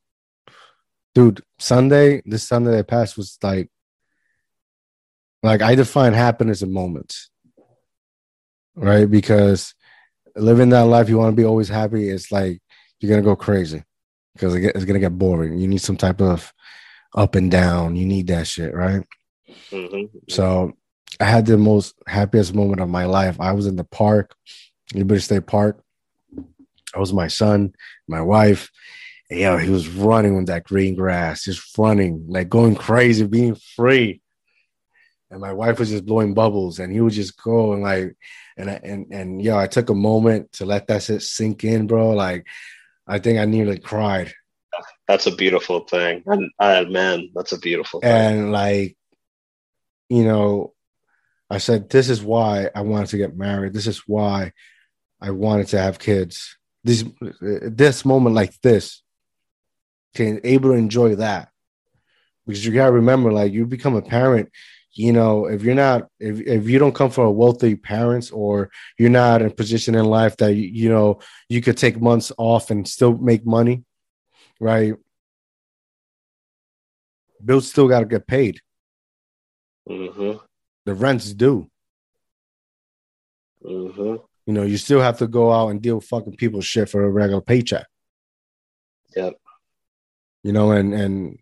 [1.15, 3.71] Dude, Sunday, this Sunday that passed was like,
[5.43, 7.31] like I define happiness in moments,
[8.75, 9.11] right?
[9.11, 9.75] Because
[10.37, 12.09] living that life, you want to be always happy.
[12.09, 12.61] It's like
[13.01, 13.83] you're gonna go crazy
[14.35, 15.59] because it's gonna get boring.
[15.59, 16.53] You need some type of
[17.15, 17.97] up and down.
[17.97, 19.05] You need that shit, right?
[19.71, 20.73] hmm So
[21.21, 23.39] I had the most happiest moment of my life.
[23.41, 24.35] I was in the park,
[24.95, 25.83] Liberty State Park.
[26.95, 27.75] I was my son,
[28.09, 28.71] my wife.
[29.31, 33.55] And, yo, he was running with that green grass, just running, like going crazy, being
[33.55, 34.22] free.
[35.33, 38.15] And my wife was just blowing bubbles, and he would just go and like,
[38.57, 41.87] and I, and and yo, I took a moment to let that shit sink in,
[41.89, 42.11] bro.
[42.11, 42.47] Like,
[43.07, 44.33] I think I nearly cried.
[45.09, 46.23] That's a beautiful thing.
[46.27, 48.11] And uh, man, that's a beautiful thing.
[48.11, 48.97] and like
[50.13, 50.75] you know
[51.49, 54.53] i said this is why i wanted to get married this is why
[55.23, 57.03] i wanted to have kids this
[57.41, 59.03] this moment like this
[60.15, 61.49] to able to enjoy that
[62.47, 64.51] because you gotta remember like you become a parent
[64.95, 68.71] you know if you're not if, if you don't come from a wealthy parents or
[68.99, 72.31] you're not in a position in life that you, you know you could take months
[72.39, 73.85] off and still make money
[74.61, 74.95] right
[77.45, 78.61] bills still got to get paid
[79.89, 80.33] hmm
[80.85, 81.69] the rent's due.
[83.63, 84.17] hmm
[84.47, 87.05] You know, you still have to go out and deal with fucking people's shit for
[87.05, 87.87] a regular paycheck.
[89.15, 89.35] Yep.
[90.43, 91.39] You know, and and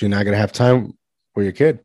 [0.00, 0.96] you're not gonna have time
[1.34, 1.80] for your kid.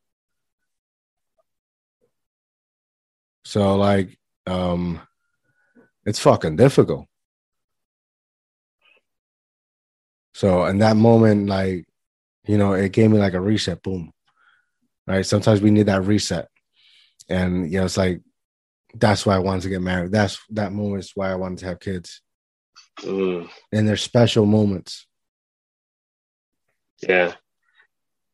[3.44, 5.02] So like, um,
[6.06, 7.08] it's fucking difficult.
[10.34, 11.86] So in that moment, like,
[12.48, 13.84] you know, it gave me like a reset.
[13.84, 14.12] Boom.
[15.08, 15.26] Right.
[15.26, 16.48] Sometimes we need that reset,
[17.28, 18.22] and you know, it's like
[18.94, 20.12] that's why I wanted to get married.
[20.12, 22.22] That's that moment is why I wanted to have kids.
[23.00, 23.50] Mm.
[23.72, 25.08] And they're special moments.
[27.02, 27.34] Yeah.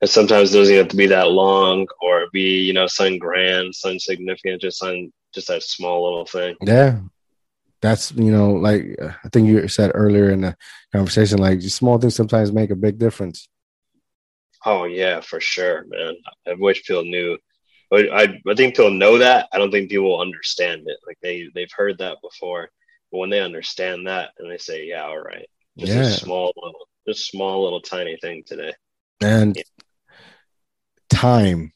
[0.02, 3.74] And sometimes it doesn't have to be that long or be, you know, something grand,
[3.74, 6.56] something significant, just something, just that small little thing.
[6.62, 7.00] Yeah.
[7.82, 10.58] That's you know, like uh, I think you said earlier in the
[10.92, 13.48] conversation, like small things sometimes make a big difference.
[14.66, 16.16] Oh yeah, for sure, man.
[16.48, 17.38] I wish people knew.
[17.92, 19.48] But I, I think people know that.
[19.54, 20.98] I don't think people understand it.
[21.06, 22.70] Like they, they've heard that before.
[23.12, 25.48] But when they understand that and they say, yeah, all right,
[25.78, 26.02] just Yeah.
[26.02, 28.74] a small little, just small little tiny thing today.
[29.22, 29.58] And.
[31.18, 31.72] Time.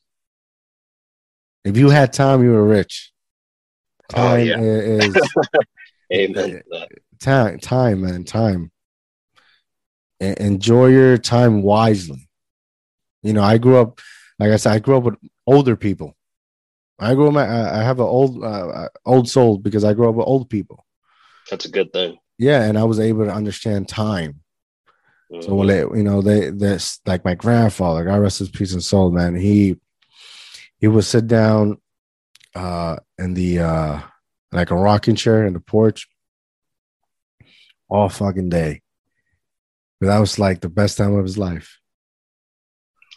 [1.63, 3.11] If you had time, you were rich.
[4.13, 4.59] Oh, Time yeah.
[4.59, 5.15] is
[6.13, 6.61] Amen.
[7.19, 8.71] time, time, man, time.
[10.19, 12.29] Enjoy your time wisely.
[13.23, 13.99] You know, I grew up,
[14.37, 15.15] like I said, I grew up with
[15.47, 16.15] older people.
[16.99, 17.35] I grew up.
[17.35, 20.85] I I have an old, uh, old soul because I grew up with old people.
[21.49, 22.17] That's a good thing.
[22.37, 24.41] Yeah, and I was able to understand time.
[25.39, 25.57] So Mhm.
[25.57, 29.11] when they, you know, they this like my grandfather, God rest his peace and soul,
[29.11, 29.35] man.
[29.35, 29.77] He
[30.77, 31.77] he would sit down
[32.55, 34.01] uh in the uh
[34.51, 36.07] like a rocking chair in the porch
[37.89, 38.81] all fucking day.
[39.99, 41.79] But that was like the best time of his life.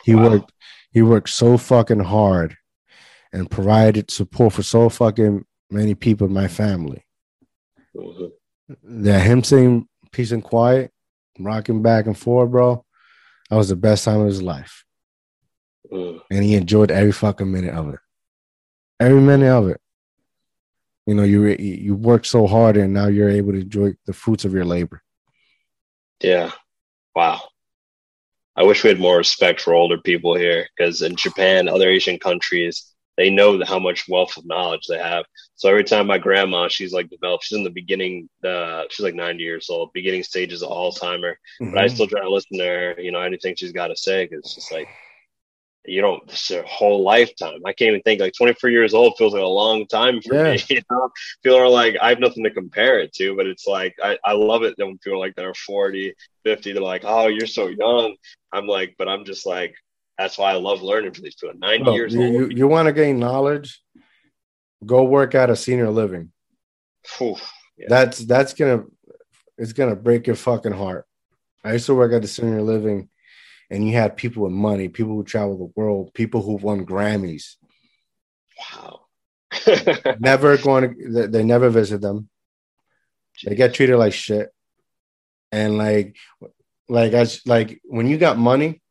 [0.04, 0.30] He Wow.
[0.30, 0.52] worked
[0.92, 2.56] he worked so fucking hard
[3.32, 7.04] and provided support for so fucking many people in my family
[7.96, 8.30] Mhm.
[8.84, 10.92] that him sitting peace and quiet,
[11.38, 12.84] rocking back and forth, bro.
[13.50, 14.84] That was the best time of his life.
[15.92, 16.20] Mm.
[16.30, 18.00] And he enjoyed every fucking minute of it.
[19.00, 19.80] Every minute of it.
[21.06, 24.44] You know, you you worked so hard and now you're able to enjoy the fruits
[24.44, 25.02] of your labor.
[26.22, 26.52] Yeah.
[27.14, 27.42] Wow.
[28.56, 32.18] I wish we had more respect for older people here because in Japan, other Asian
[32.18, 35.24] countries, they know how much wealth of knowledge they have.
[35.56, 39.14] So every time my grandma, she's like developed, she's in the beginning, uh, she's like
[39.14, 41.34] 90 years old, beginning stages of Alzheimer.
[41.72, 44.24] But I still try to listen to her, you know, anything she's got to say
[44.26, 44.90] because it's just like
[45.86, 47.60] you don't it's a whole lifetime.
[47.66, 50.52] I can't even think like 24 years old feels like a long time for Yeah.
[50.52, 50.58] me.
[50.70, 51.10] You know,
[51.42, 54.32] people are like I have nothing to compare it to, but it's like I, I
[54.32, 56.14] love it when people like they're 40,
[56.44, 58.16] 50, they're like, Oh, you're so young.
[58.52, 59.74] I'm like, but I'm just like
[60.18, 61.58] that's why I love learning from these people.
[61.58, 62.34] 90 Bro, years you, old.
[62.34, 63.82] you, you want to gain knowledge?
[64.84, 66.32] Go work at a senior living.
[67.04, 67.36] Phew.
[67.76, 67.86] Yeah.
[67.88, 68.84] That's that's gonna
[69.58, 71.06] it's gonna break your fucking heart.
[71.64, 73.08] I used to work at the senior living,
[73.70, 77.56] and you had people with money, people who travel the world, people who won Grammys.
[78.58, 79.00] wow.
[80.18, 82.28] Never going to they, they never visit them.
[83.44, 84.50] They get treated like shit.
[85.52, 86.16] And like
[86.88, 88.82] like as like when you got money,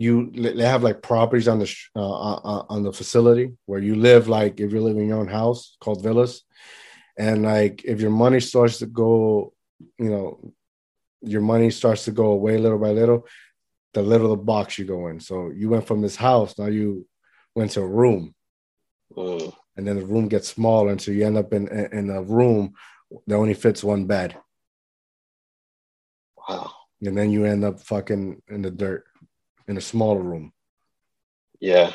[0.00, 4.28] you they have like properties on the uh, uh, on the facility where you live
[4.28, 6.42] like if you live in your own house called villas.
[7.18, 9.52] And like if your money starts to go
[9.98, 10.54] you know
[11.20, 13.26] your money starts to go away little by little
[13.92, 15.20] the little the box you go in.
[15.20, 17.06] So you went from this house now you
[17.54, 18.34] went to a room.
[19.14, 19.52] Mm.
[19.76, 22.72] and then the room gets smaller and so you end up in in a room
[23.26, 24.34] that only fits one bed.
[26.48, 26.72] Wow.
[27.02, 29.04] and then you end up fucking in the dirt
[29.70, 30.52] in a smaller room
[31.60, 31.92] Yeah.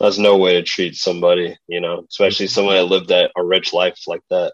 [0.00, 3.72] That's no way to treat somebody, you know, especially someone that lived that a rich
[3.72, 4.52] life like that.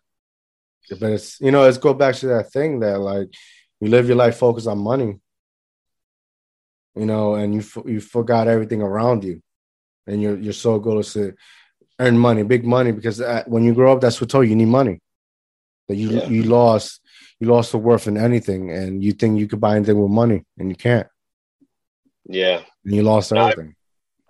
[1.01, 3.29] but it's you know let's go back to that thing that like
[3.81, 5.11] you live your life focused on money
[7.01, 9.37] you know and you f- you forgot everything around you
[10.07, 11.25] and your your sole goal is to
[12.05, 14.57] earn money big money because uh, when you grow up that's what told you you
[14.62, 14.97] need money
[15.89, 16.27] that you Yeah.
[16.35, 17.01] you lost
[17.41, 20.39] you lost the worth in anything and you think you could buy anything with money
[20.59, 21.07] and you can't
[22.28, 22.62] Yeah.
[22.84, 23.74] and you lost No, I- everything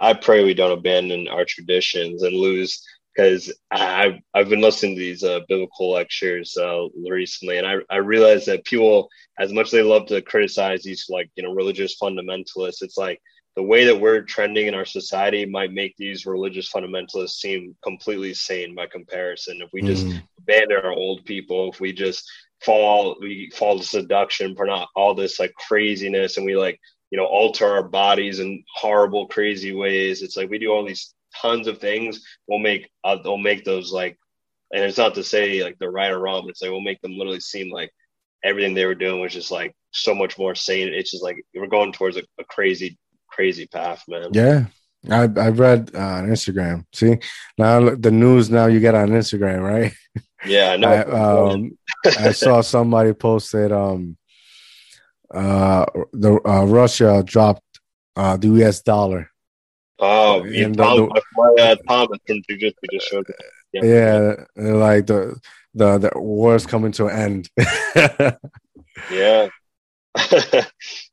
[0.00, 2.80] I pray we don't abandon our traditions and lose
[3.12, 7.96] because I've I've been listening to these uh, biblical lectures uh, recently, and I I
[7.96, 9.08] realize that people,
[9.40, 13.20] as much as they love to criticize these like you know religious fundamentalists, it's like
[13.56, 18.32] the way that we're trending in our society might make these religious fundamentalists seem completely
[18.34, 19.60] sane by comparison.
[19.60, 20.22] If we just Mhm.
[20.38, 22.22] abandon our old people, if we just
[22.60, 26.78] fall, we fall to seduction for not all this like craziness, and we like
[27.10, 30.22] you know alter our bodies in horrible, crazy ways.
[30.22, 32.22] It's like we do all these tons of things.
[32.46, 34.18] We'll make uh, we'll make those like,
[34.72, 37.00] and it's not to say like they're right or wrong, but it's like we'll make
[37.00, 37.90] them literally seem like
[38.44, 40.92] everything they were doing was just like so much more sane.
[40.92, 42.98] It's just like we're going towards a, a crazy,
[43.28, 44.30] crazy path, man.
[44.32, 44.66] yeah
[45.08, 46.84] I, I read uh, on Instagram.
[46.92, 47.18] See
[47.56, 49.92] now the news now you get on Instagram, right?
[50.44, 50.88] Yeah, I know.
[50.88, 54.16] I, um, I saw somebody posted um
[55.34, 57.62] uh the uh, Russia dropped
[58.16, 59.30] uh the US dollar.
[59.98, 63.34] oh, you and Tom, the- my, uh, Thomas from Jiu Jitsu just showed me.
[63.82, 65.36] Yeah, like the
[65.74, 68.36] the the war's coming to an end.
[69.12, 69.48] Yeah.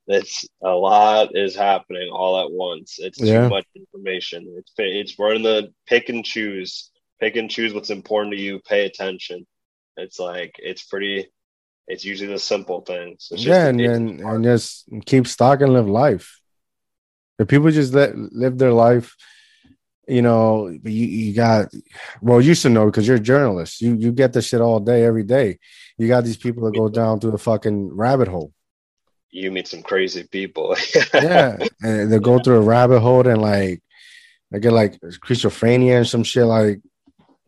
[0.07, 2.97] it's a lot is happening all at once.
[2.99, 3.43] It's Yeah.
[3.43, 4.55] too much information.
[4.57, 6.89] It's it's we're in the pick and choose,
[7.19, 8.59] pick and choose what's important to you.
[8.67, 9.45] Pay attention.
[9.97, 11.27] It's like it's pretty.
[11.87, 13.29] It's usually the simple things.
[13.31, 16.41] It's just yeah, and, and and just keep stock and live life.
[17.37, 19.15] If people just let live their life,
[20.07, 21.67] you know, you you got
[22.21, 23.81] well, you should know because you're a journalist.
[23.81, 25.59] You you get this shit all day, every day.
[25.97, 28.51] You got these people that go down to the fucking rabbit hole.
[29.31, 30.75] you meet some crazy people.
[31.13, 33.81] Yeah, and they go through a rabbit hole and like
[34.51, 36.81] they get like schizophrenia and some shit like,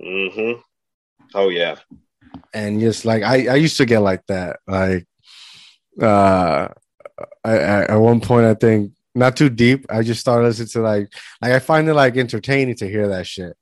[0.02, 0.62] Mm hmm
[1.34, 1.76] Oh yeah.
[2.54, 4.60] And just like I I used to get like that.
[4.68, 5.06] Like,
[6.02, 6.68] uh,
[7.44, 9.86] I, I at one point I think not too deep.
[9.90, 13.28] I just started listening to like like I find it like entertaining to hear that
[13.28, 13.56] shit.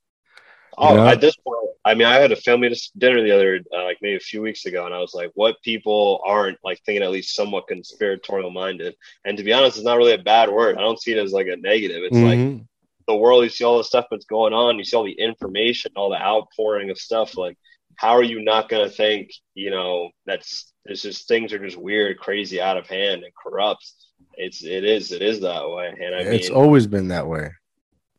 [0.78, 1.06] Oh, know?
[1.06, 4.16] at this point, I mean, I had a family dinner the other, uh, like maybe
[4.16, 7.34] a few weeks ago, and I was like, "What people aren't like thinking at least
[7.34, 10.76] somewhat conspiratorial minded?" And to be honest, it's not really a bad word.
[10.76, 12.02] I don't see it as like a negative.
[12.02, 12.66] It's like Mhm.
[13.06, 13.44] the world.
[13.44, 14.78] You see all the stuff that's going on.
[14.78, 17.36] You see all the information, all the outpouring of stuff.
[17.36, 17.56] Like,
[17.96, 19.30] how are you not going to think?
[19.54, 23.90] You know, that's it's just things are just weird, crazy, out of hand, and corrupt.
[24.34, 27.50] It's it is it is that way, and I it's mean, always been that way.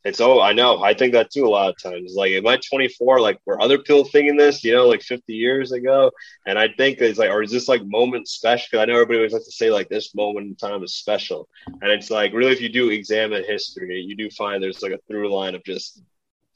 [0.03, 0.81] it's oh, I know.
[0.83, 2.13] I think that too a lot of times.
[2.15, 3.19] Like, am I 24?
[3.19, 6.11] Like, were other people thinking this, you know, like 50 years ago?
[6.45, 8.67] And I think it's like, or is this like moment special?
[8.71, 11.49] Because I know everybody always likes to say like this moment in time is special.
[11.81, 14.99] And it's like, really, if you do examine history, you do find there's like a
[15.09, 16.01] through line of just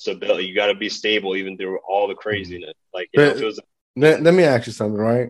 [0.01, 0.45] stability.
[0.45, 2.73] You got to be stable even through all the craziness.
[2.93, 3.59] Like, you know, was,
[3.95, 5.29] Let, let me ask you something, right?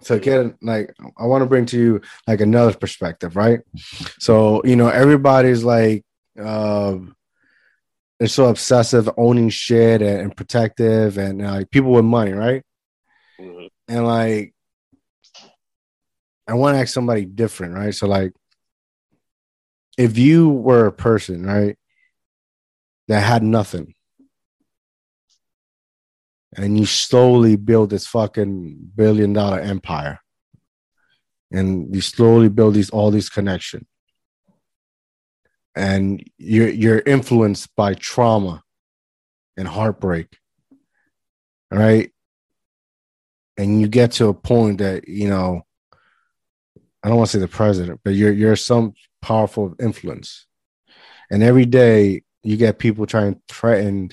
[0.00, 3.60] So get like, I want to bring to you like another perspective, right?
[4.18, 6.04] So you know, everybody's like,
[6.38, 6.96] uh,
[8.18, 12.62] they're so obsessive, owning shit and, and protective, and uh, like people with money, right?
[13.40, 13.68] Mhm.
[13.88, 14.54] And like,
[16.46, 17.94] I want to ask somebody different, right?
[17.94, 18.32] So like,
[19.96, 21.76] if you were a person, right,
[23.08, 23.94] that had nothing,
[26.56, 30.20] and you slowly build this fucking billion dollar empire,
[31.52, 33.86] and you slowly build these all these connections,
[35.74, 38.62] and you're you're influenced by trauma
[39.56, 40.36] and heartbreak,
[41.70, 42.10] right?
[43.56, 45.62] And you get to a point that you know
[47.02, 50.46] I don't want to say the president, but you're you're some powerful influence.
[51.30, 54.10] And every day you get people trying to threaten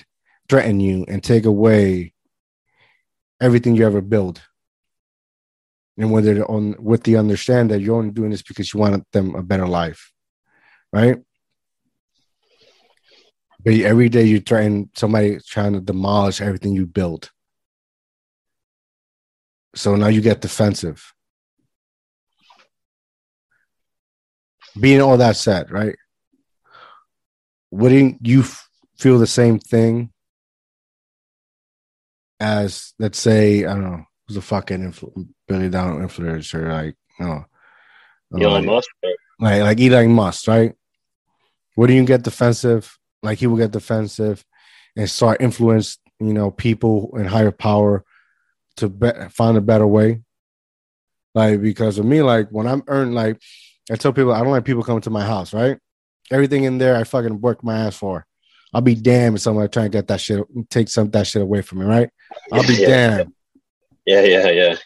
[0.48, 2.12] threaten you and take away
[3.42, 4.40] everything you ever build.
[5.98, 9.34] And whether on with the understand that you're only doing this because you want them
[9.34, 10.10] a better life.
[10.92, 11.18] Right?
[13.64, 17.30] But every day you're trying somebody trying to demolish everything you built.
[19.74, 21.12] So now you get defensive
[24.78, 25.96] being all that said, right?
[27.70, 30.11] Wouldn't you f- feel the same thing
[32.42, 37.26] as, let's say, I don't know, who's a fucking influ- billion dollar influencer, like, you
[37.26, 37.44] know,
[38.34, 38.88] Elon um, Musk,
[39.38, 40.74] like like Elon Musk, right?
[41.76, 42.98] Wouldn't you get defensive?
[43.22, 44.44] Like he will get defensive
[44.96, 48.04] and start influence, you know, people in higher power
[48.76, 50.22] to be- find a better way.
[51.34, 53.40] Like because of me, like when I'm earning, like
[53.90, 55.78] I tell people I don't like people coming to my house, right?
[56.30, 58.26] Everything in there I fucking work my ass for.
[58.72, 61.62] I'll be damned if someone trying to get that shit, take some that shit away
[61.62, 62.08] from me, right?
[62.50, 62.86] I'll be Yeah.
[62.88, 63.32] damned.
[64.06, 64.76] Yeah, yeah, yeah.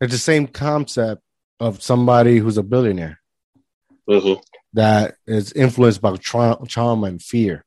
[0.00, 1.22] It's the same concept
[1.60, 3.18] of somebody who's a billionaire
[4.08, 4.32] hmm
[4.74, 7.64] that is influenced by tra- trauma and fear.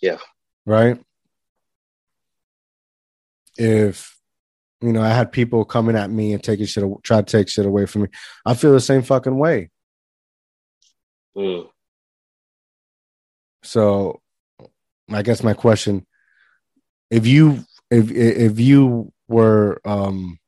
[0.00, 0.18] Yeah.
[0.66, 1.00] Right.
[3.56, 4.18] If
[4.80, 7.66] you know, I had people coming at me and taking shit, try to take shit
[7.66, 8.08] away from me.
[8.44, 9.70] I feel the same fucking way.
[11.36, 11.68] Mm.
[13.62, 14.20] So,
[15.10, 16.06] I guess my question:
[17.10, 20.38] if you if if you were um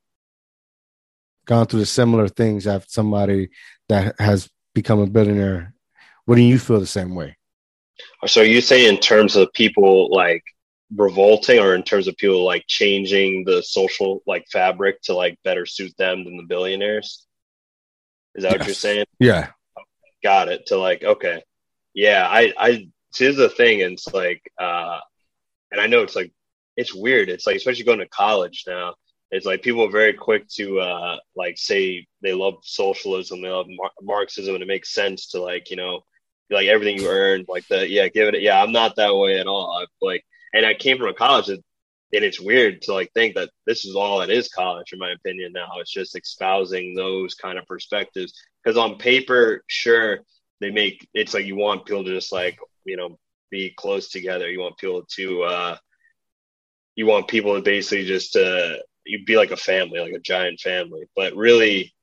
[1.46, 3.50] gone through the similar things after somebody
[3.88, 5.74] that has become a billionaire,
[6.26, 7.36] wouldn't you feel the same way?
[8.26, 10.42] So you say in terms of people like
[10.96, 15.66] revolting, or in terms of people like changing the social like fabric to like better
[15.66, 17.26] suit them than the billionaires?
[18.34, 19.06] Is that what you're saying?
[19.18, 19.48] Yeah.
[20.22, 21.42] got it to like okay
[21.92, 22.88] yeah i i
[23.18, 24.98] here's the thing and it's like uh
[25.70, 26.32] and i know it's like
[26.76, 27.28] it's weird.
[27.28, 28.94] It's like especially going to college now
[29.30, 33.66] it's like people are very quick to uh like say they love socialism they love
[33.68, 36.00] Mar- marxism and it makes sense to like you know
[36.50, 39.46] like everything you earned like the yeah give it yeah i'm not that way at
[39.46, 39.72] all.
[39.80, 41.62] I, like and i came from a college that
[42.14, 45.10] and it's weird to like think that this is all it is college in my
[45.10, 45.68] opinion now.
[45.78, 48.32] It's just espousing those kind of perspectives.
[48.62, 50.20] Because on paper sure
[50.60, 53.18] they make it's like you want people to just like you know
[53.50, 55.76] be close together you want people to uh
[56.96, 58.74] you want people to basically just uh
[59.04, 61.94] you be like a family like a giant family but really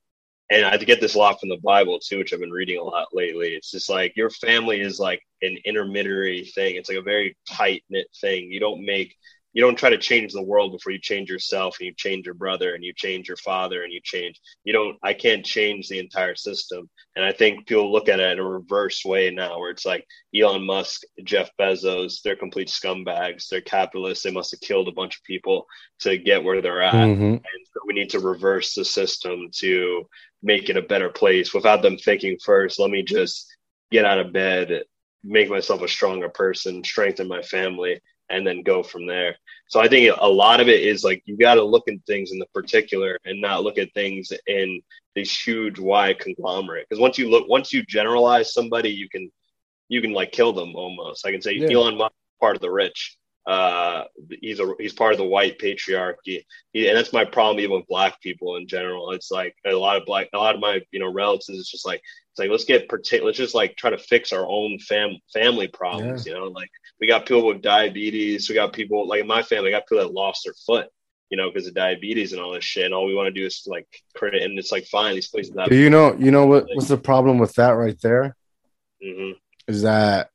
[0.52, 2.82] and I get this a lot from the Bible too, which I've been reading a
[2.82, 3.54] lot lately.
[3.54, 6.76] It's just like your family is like an intermediary thing.
[6.76, 8.50] It's like a very tight knit thing.
[8.50, 9.16] You don't make,
[9.52, 12.34] you don't try to change the world before you change yourself and you change your
[12.34, 15.98] brother and you change your father and you change, you don't, I can't change the
[15.98, 16.88] entire system.
[17.16, 20.06] And I think people look at it in a reverse way now where it's like
[20.34, 23.48] Elon Musk, Jeff Bezos, they're complete scumbags.
[23.48, 24.24] They're capitalists.
[24.24, 25.66] They must have killed a bunch of people
[26.00, 26.94] to get where they're at.
[26.94, 27.32] Mhm.
[27.34, 30.08] And so we need to reverse the system to
[30.42, 33.54] make it a better place without them thinking first, let me just
[33.90, 34.84] get out of bed,
[35.22, 38.00] make myself a stronger person, strengthen my family,
[38.32, 39.36] and then go from there.
[39.68, 42.32] So I think a lot of it is like you got to look at things
[42.32, 44.80] in the particular and not look at things in
[45.14, 46.86] this huge wide conglomerate.
[46.88, 49.30] Because once you look, once you generalize somebody, you can
[49.88, 51.26] you can like kill them almost.
[51.26, 51.70] I can say Yeah.
[51.70, 53.16] Elon Musk is part of the rich.
[53.44, 54.04] Uh,
[54.40, 57.86] he's a he's part of the white patriarchy, he, and that's my problem even with
[57.88, 59.10] black people in general.
[59.10, 61.58] It's like a lot of black, a lot of my you know relatives.
[61.58, 62.00] It's just like
[62.32, 63.26] it's like let's get particular.
[63.26, 66.24] Let's just like try to fix our own fam family problems.
[66.24, 68.48] You know, like we got people with diabetes.
[68.48, 69.68] We got people like in my family.
[69.68, 70.88] I got people that lost their foot.
[71.28, 72.86] You know, because of diabetes and all this shit.
[72.86, 75.14] And all we want to do is like credit, and it's like fine.
[75.14, 75.52] These places.
[75.54, 76.68] But you know, you know what?
[76.72, 78.34] What's the problem with that right there?
[79.04, 79.34] Mhm.
[79.68, 80.30] Is that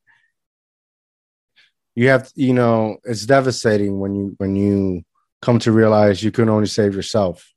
[1.96, 5.02] you have, you know, it's devastating when you when you
[5.42, 7.52] come to realize you can only save yourself.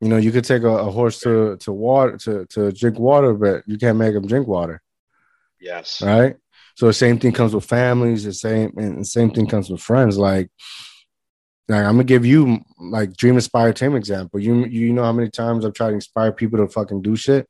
[0.00, 3.34] You know, you could take a, a horse to to water to to drink water,
[3.34, 4.80] but you can't make them drink water,
[5.60, 6.00] Yes.
[6.02, 6.36] right?
[6.76, 8.22] So the same thing comes with families.
[8.22, 10.16] The same and the same thing comes with friends.
[10.16, 10.50] Like,
[11.68, 14.38] like I'm gonna give you like dream inspire team example.
[14.38, 17.48] You you know how many times I've tried to inspire people to fucking do shit,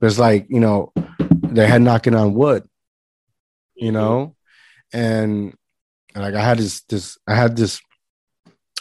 [0.00, 2.66] but it's like you know their head knocking on wood,
[3.74, 3.94] you mm-hmm.
[3.94, 4.36] know,
[4.94, 5.54] and,
[6.14, 7.78] and like I had this this I had this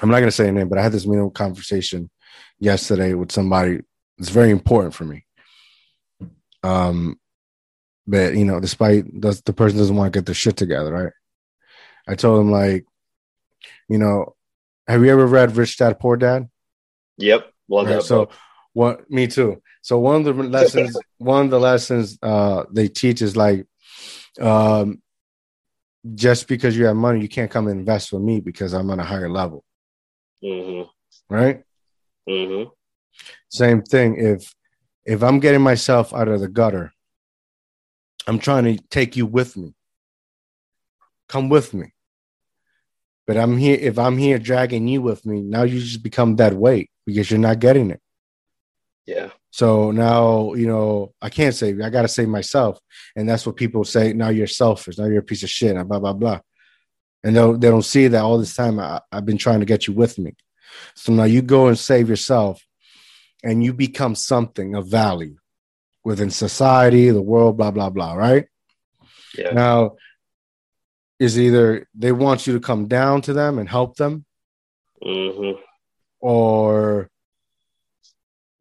[0.01, 2.09] I'm not gonna say a name, but I had this meaningful conversation
[2.59, 3.79] yesterday with somebody.
[4.17, 5.25] It's very important for me.
[6.63, 7.19] Um,
[8.07, 11.13] but you know, despite the, the person doesn't want to get their shit together, right?
[12.07, 12.85] I told him like,
[13.89, 14.35] you know,
[14.87, 16.49] have you ever read Rich Dad Poor Dad?
[17.17, 18.03] Yep, love Right, that.
[18.03, 18.33] so book.
[18.73, 19.11] what?
[19.11, 19.61] Me too.
[19.81, 23.65] So one of the lessons, one of the lessons uh, they teach is like,
[24.41, 25.01] um,
[26.15, 28.99] just because you have money, you can't come and invest with me because I'm on
[28.99, 29.63] a higher level,
[30.43, 30.89] Mhm,
[31.29, 31.63] right?
[32.27, 32.71] Mhm.
[33.49, 34.15] Same thing.
[34.17, 34.53] If
[35.05, 36.93] if I'm getting myself out of the gutter,
[38.27, 39.75] I'm trying to take you with me.
[41.27, 41.93] Come with me.
[43.27, 43.77] But I'm here.
[43.79, 47.39] If I'm here dragging you with me, now you just become that weight because you're
[47.39, 48.01] not getting it.
[49.05, 51.83] Yeah, So now, you know, I can't save you.
[51.83, 52.79] I got to save myself.
[53.17, 54.13] And that's what people say.
[54.13, 54.97] Now you're selfish.
[54.97, 55.75] Now you're a piece of shit.
[55.75, 56.39] and Blah, blah, blah.
[57.21, 58.79] And they'll, they don't see that all this time.
[58.79, 60.35] I, I've been trying to get you with me.
[60.95, 62.61] So now you go and save yourself
[63.43, 65.37] and you become something of value
[66.03, 68.13] within society, the world, blah, blah, blah.
[68.13, 68.45] Right.
[69.37, 69.95] yeah, Now,
[71.19, 74.25] is either they want you to come down to them and help them
[75.03, 75.57] mhm,
[76.19, 77.09] or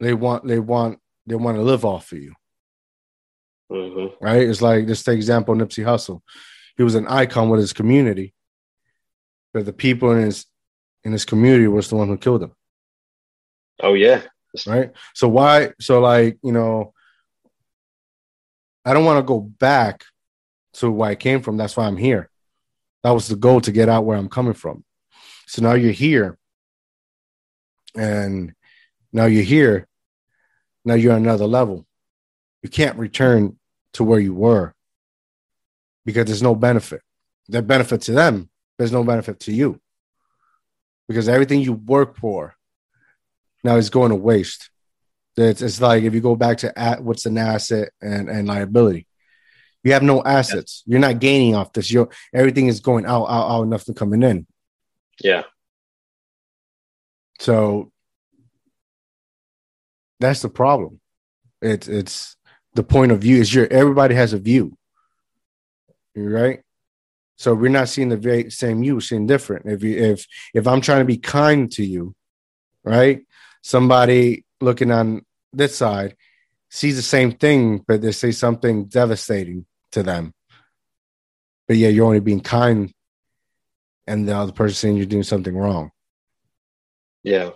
[0.01, 2.34] they want, they want, they want to live off of you.
[3.70, 4.12] mhm.
[4.20, 4.43] right?
[4.48, 6.20] It's like just the example Nipsey Hussle.
[6.76, 8.34] He was an icon with his community,
[9.52, 10.47] but the people in his
[11.04, 12.52] in his community was the one who killed him,
[13.82, 14.22] Oh yeah,
[14.66, 14.92] right?
[15.14, 15.72] So why?
[15.80, 16.94] So like you know,
[18.84, 20.04] I don't want to go back
[20.74, 21.56] to where I came from.
[21.56, 22.30] That's why I'm here.
[23.02, 24.84] That was the goal to get out where I'm coming from.
[25.46, 26.38] So now you're here,
[27.96, 28.54] and
[29.12, 29.88] now you're here.
[30.84, 31.86] Now you're on another level.
[32.62, 33.58] You can't return
[33.94, 34.74] to where you were
[36.04, 37.02] because there's no benefit.
[37.48, 38.48] There's benefit to them,
[38.78, 39.81] there's no benefit to you
[41.12, 42.55] because everything you work for
[43.62, 44.70] now is going to waste.
[45.36, 49.06] It's, it's like if you go back to at, what's an asset and, and liability.
[49.84, 50.82] You have no assets.
[50.86, 51.90] You're not gaining off this.
[51.90, 54.47] You're, everything is going out, out, out, nothing coming in.
[55.20, 55.43] yeah,
[57.40, 57.90] So
[60.20, 61.01] that's the problem.
[61.60, 62.36] It's it's
[62.74, 64.76] the point of view is your everybody has a view.
[66.14, 66.62] Right.
[67.43, 69.66] So we're not seeing the very same you, we're seeing different.
[69.66, 70.24] If you if
[70.55, 72.14] if I'm trying to be kind to you,
[72.85, 73.23] right?
[73.62, 76.14] Somebody looking on this side
[76.70, 80.32] sees the same thing, but they say something devastating to them.
[81.66, 82.94] But yeah, you're only being kind,
[84.06, 85.90] and the other person saying you're doing something wrong.
[87.24, 87.51] yeah.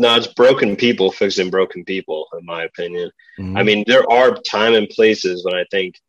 [0.00, 3.12] No, it's broken people fixing broken people, in my opinion.
[3.38, 3.56] Mhm.
[3.56, 6.00] I mean, there are time and places when I think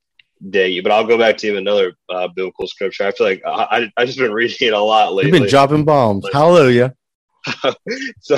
[0.51, 3.05] that you, but I'll go back to even another uh, biblical scripture.
[3.05, 5.31] I feel like I, I, I just been reading it a lot lately.
[5.31, 6.27] You've been dropping bombs.
[6.31, 6.95] Hallelujah.
[8.21, 8.37] so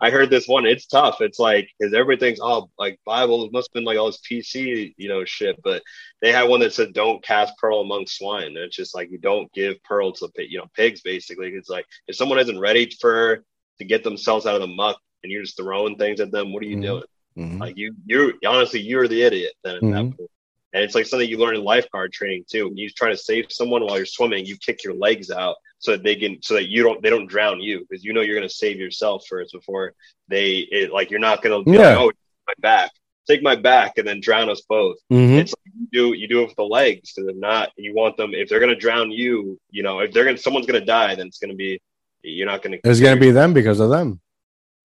[0.00, 0.64] I heard this one.
[0.64, 1.20] It's tough.
[1.20, 4.94] It's like because everybody thinks, oh, like Bible must have been like all this PC,
[4.96, 5.60] you know, shit.
[5.62, 5.82] But
[6.22, 9.18] they had one that said, "Don't cast pearl among swine." And it's just like you
[9.18, 11.02] don't give pearl to you know pigs.
[11.02, 13.44] Basically, it's like if someone isn't ready for
[13.78, 16.62] to get themselves out of the muck and you're just throwing things at them, what
[16.62, 16.82] are you Mhm.
[16.82, 17.02] doing?
[17.36, 17.60] Mhm.
[17.60, 19.92] Like you, you're honestly you're the idiot then at Mhm.
[20.10, 20.30] that point.
[20.72, 22.68] And it's like something you learn in lifeguard training too.
[22.68, 25.92] When you try to save someone while you're swimming, you kick your legs out so
[25.92, 28.34] that they can so that you don't they don't drown you because you know you're
[28.36, 29.94] gonna save yourself first before
[30.28, 31.96] they it, like you're not gonna be Yeah.
[31.96, 32.12] like, oh
[32.46, 32.90] my back
[33.28, 34.96] take my back and then drown us both.
[35.12, 35.38] Mhm.
[35.38, 38.16] It's like you do you do it with the legs because if not you want
[38.16, 41.26] them if they're gonna drown you you know if they're gonna someone's gonna die then
[41.28, 41.80] it's gonna be
[42.22, 44.20] you're not gonna It's gonna be them because of them.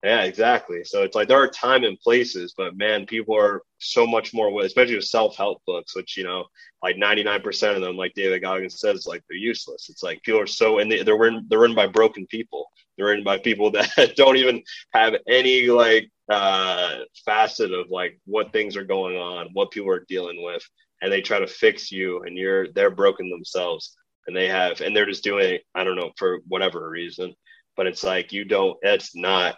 [0.04, 0.84] Yeah, exactly.
[0.84, 4.62] So it's like there are time and places, but man, people are so much more,
[4.62, 6.44] especially with self help books, which you know,
[6.82, 9.88] like ninety nine percent of them, like David Goggins says, like they're useless.
[9.88, 12.66] It's like people are so, and they, they're written, they're written by broken people.
[12.96, 14.62] They're written by people that don't even
[14.92, 20.04] have any like uh facet of like what things are going on, what people are
[20.06, 20.62] dealing with,
[21.00, 24.94] and they try to fix you, and you're they're broken themselves, and they have, and
[24.94, 25.62] they're just doing it.
[25.74, 27.34] I don't know for whatever reason,
[27.74, 28.76] but it's like you don't.
[28.82, 29.56] It's not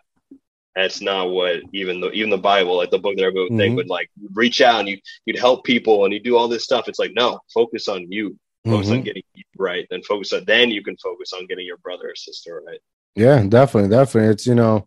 [0.76, 3.72] that's not what even the even the Bible, like the book that everybody would think
[3.72, 3.76] Mhm.
[3.76, 6.86] would like reach out and you you'd help people and you do all this stuff.
[6.86, 9.04] It's like no, focus on you, focus on Mhm.
[9.04, 12.14] getting you right, then focus on then you can focus on getting your brother or
[12.14, 12.80] sister right.
[13.14, 14.30] Yeah, definitely, definitely.
[14.30, 14.86] It's you know,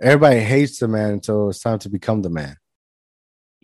[0.00, 2.56] everybody hates the man until it's time to become the man.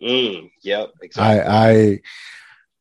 [0.01, 1.41] Mm, yep, exactly.
[1.41, 1.99] I, I,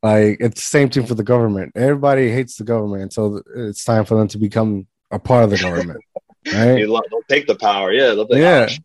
[0.02, 1.73] like it's the same thing for the government.
[1.74, 5.59] Everybody hates the government until it's time for them to become a part of the
[5.59, 6.01] government,
[6.47, 6.78] right?
[6.78, 8.09] You lo- they'll take the power, yeah.
[8.15, 8.65] They'll be like, Yeah.
[8.65, 8.81] "Oh, sh-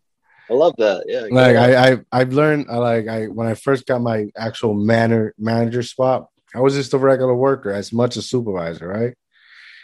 [0.50, 1.04] I love that.
[1.06, 1.26] Yeah.
[1.30, 5.34] Like I, I I've learned I like I when I first got my actual manner
[5.38, 9.14] manager spot, I was just a regular worker as much as supervisor, right?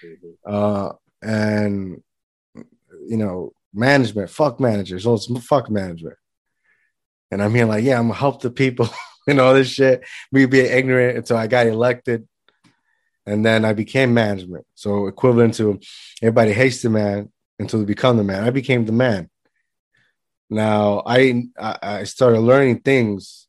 [0.04, 0.28] Mm-hmm.
[0.44, 0.92] Uh
[1.22, 2.02] and
[3.08, 6.16] you know, management, fuck managers, so it's fuck management.
[7.30, 8.88] And I'm here like, yeah, I'm gonna help the people
[9.26, 10.04] and all this shit.
[10.30, 12.26] Me being ignorant until I got elected.
[13.26, 14.66] And then I became management.
[14.74, 15.78] So equivalent to
[16.22, 17.30] everybody hates the man
[17.60, 18.42] until they become the man.
[18.42, 19.28] I became the man.
[20.48, 23.46] Now I I started learning things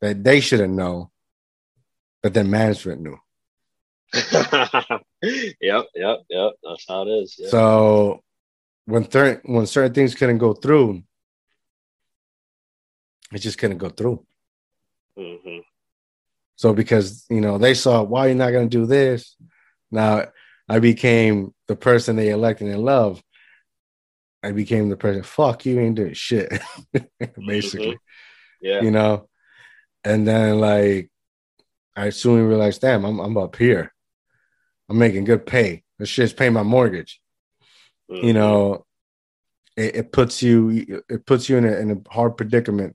[0.00, 1.10] that they shouldn't know,
[2.22, 3.18] but then management knew.
[4.12, 6.52] yep, yep, yep.
[6.62, 7.36] That's how it is.
[7.38, 7.50] Yep.
[7.50, 8.22] So
[8.84, 11.02] when certain when certain things couldn't go through,
[13.32, 14.24] it just couldn't go through.
[15.18, 15.58] Mm-hmm.
[16.54, 19.34] So because you know they saw why you're not going to do this,
[19.90, 20.26] now
[20.70, 23.20] I became the person they elected and love.
[24.40, 25.24] I became the person.
[25.24, 26.48] Fuck you, ain't doing shit.
[27.44, 28.66] Basically, mm-hmm.
[28.66, 29.28] yeah, you know.
[30.04, 31.10] And then like,
[31.96, 33.92] I soon realized, damn, I'm I'm up here.
[34.88, 35.82] I'm making good pay.
[35.98, 37.20] This shit's paying my mortgage.
[38.08, 38.26] Mm-hmm.
[38.28, 38.86] You know,
[39.76, 42.94] it, it, puts you it puts you in a, in a hard predicament,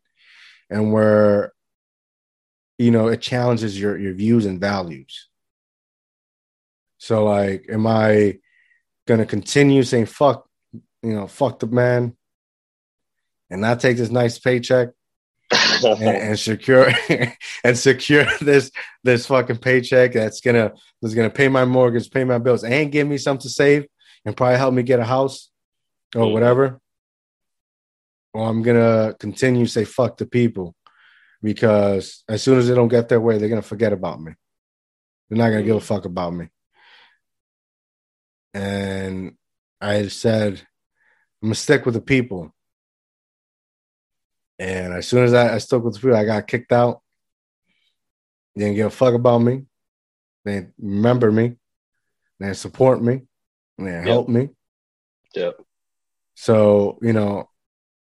[0.69, 1.52] and where
[2.77, 5.27] you know it challenges your your views and values.
[7.06, 8.40] So like, am I
[9.06, 10.49] gonna continue saying fuck
[11.03, 12.18] you know, fuck the man
[13.52, 14.90] and not take this nice paycheck
[15.52, 16.91] and, and, secure
[17.64, 18.72] and secure this
[19.03, 23.07] this fucking paycheck that's gonna that's gonna pay my mortgage, pay my bills, and give
[23.07, 23.86] me something to save
[24.26, 25.52] and probably help me get a house
[26.15, 26.34] or mm-hmm.
[26.34, 26.82] whatever.
[28.34, 30.73] Or I'm gonna continue say fuck the people
[31.44, 34.34] because as soon as they don't get their way, they're gonna forget about me.
[35.30, 35.86] They're not gonna give a mm-hmm.
[35.86, 36.49] fuck about me.
[38.56, 39.36] And
[39.82, 40.61] I said
[41.44, 42.56] I'm gonna stick with the people.
[44.57, 47.02] And as soon as I, I stuck with the people, I got kicked out.
[48.56, 49.64] They didn't give a fuck about me.
[50.45, 51.57] They remember me.
[52.40, 53.23] They support me.
[53.77, 54.06] They yep.
[54.06, 54.49] help me.
[55.36, 55.60] Yep.
[56.36, 57.49] So, you know,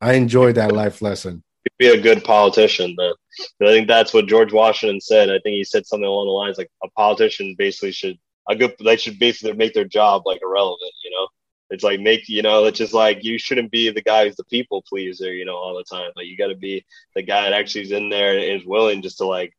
[0.03, 1.43] I enjoyed that life lesson.
[1.79, 3.15] Be a good politician, man.
[3.63, 5.31] I think that's what George Washington said.
[5.31, 8.19] I think he said something along the lines like a politician basically should
[8.49, 11.27] a good they should basically make their job like irrelevant, you know?
[11.71, 14.45] it's like make you know it's just like you shouldn't be the guy who's the
[14.45, 16.11] people pleaser you know all the time.
[16.17, 16.85] Like you got to be
[17.15, 19.53] the guy that actually is in there and is willing just to like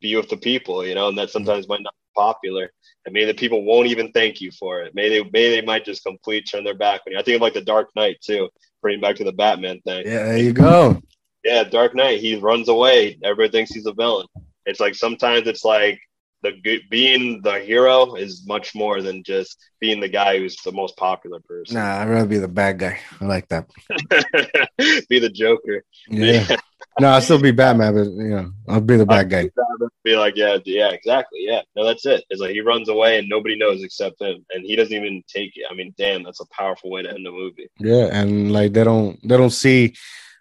[0.00, 1.08] be with the people you know?
[1.08, 2.70] And that sometimes might not be popular.
[3.04, 4.94] And maybe the people won't even thank you for it.
[4.94, 7.18] Maybe they maybe they might just completely turn their back on you.
[7.18, 8.48] I think of like the dark knight too
[8.82, 10.04] bringing back to the batman thing.
[10.06, 11.00] Yeah there you go.
[11.44, 13.18] Yeah dark knight he runs away.
[13.22, 14.26] Everybody thinks he's a villain.
[14.66, 16.00] It's like sometimes it's like
[16.42, 20.96] the being the hero is much more than just being the guy who's the most
[20.96, 21.76] popular person.
[21.76, 22.98] Nah, I'd rather be the bad guy.
[23.20, 23.68] I like that.
[25.08, 25.82] be the Joker.
[26.08, 26.56] Yeah.
[27.00, 29.50] no, I'll still be Batman, but you know, I'll be the bad guy.
[30.04, 31.40] Be like, yeah, yeah, exactly.
[31.42, 31.62] Yeah.
[31.74, 32.24] No, that's it.
[32.30, 34.44] It's like he runs away and nobody knows except him.
[34.52, 35.64] And he doesn't even take it.
[35.70, 37.68] I mean, damn, that's a powerful way to end the movie.
[37.80, 39.94] Yeah, and like they don't they don't see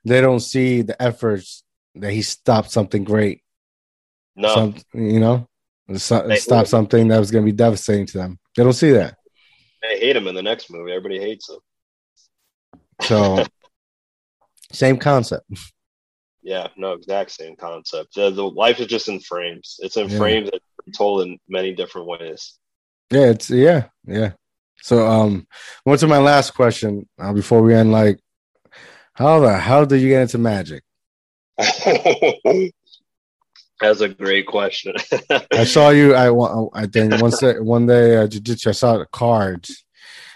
[0.03, 1.63] they don't see the efforts
[1.95, 3.41] that he stopped something great.
[4.35, 4.53] No.
[4.53, 5.47] Some, you know?
[5.95, 8.39] Stop something that was going to be devastating to them.
[8.55, 9.17] They don't see that.
[9.81, 10.91] They hate him in the next movie.
[10.91, 11.59] Everybody hates him.
[13.01, 13.45] So,
[14.71, 15.45] same concept.
[16.41, 18.13] Yeah, no, exact same concept.
[18.15, 19.79] The, the life is just in frames.
[19.79, 20.17] It's in yeah.
[20.17, 22.59] frames that are told in many different ways.
[23.11, 24.31] Yeah, it's yeah, yeah.
[24.81, 25.47] So, um,
[25.83, 27.91] what's my last question uh, before we end?
[27.91, 28.19] Like,
[29.13, 30.83] how the hell did you get into magic?
[33.81, 34.95] That's a great question.
[35.51, 36.15] I saw you.
[36.15, 36.29] I
[36.73, 39.83] I think one day, one day uh, jiu-jitsu, I saw the cards,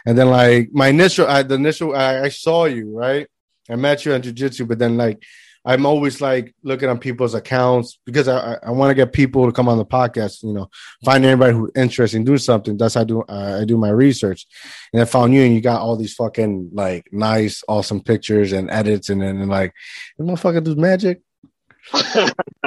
[0.06, 3.28] and then like my initial, I, the initial, I, I saw you right.
[3.70, 5.24] I met you on jiu-jitsu, but then like
[5.66, 9.52] I'm always like looking on people's accounts because I, I want to get people to
[9.52, 10.44] come on the podcast.
[10.44, 10.70] You know,
[11.04, 12.78] find anybody who's interested in doing something.
[12.78, 13.22] That's how I do.
[13.22, 14.48] Uh, I do my research,
[14.94, 18.70] and I found you, and you got all these fucking like nice, awesome pictures and
[18.72, 19.74] edits, and then and like,
[20.18, 21.22] this motherfucker does magic.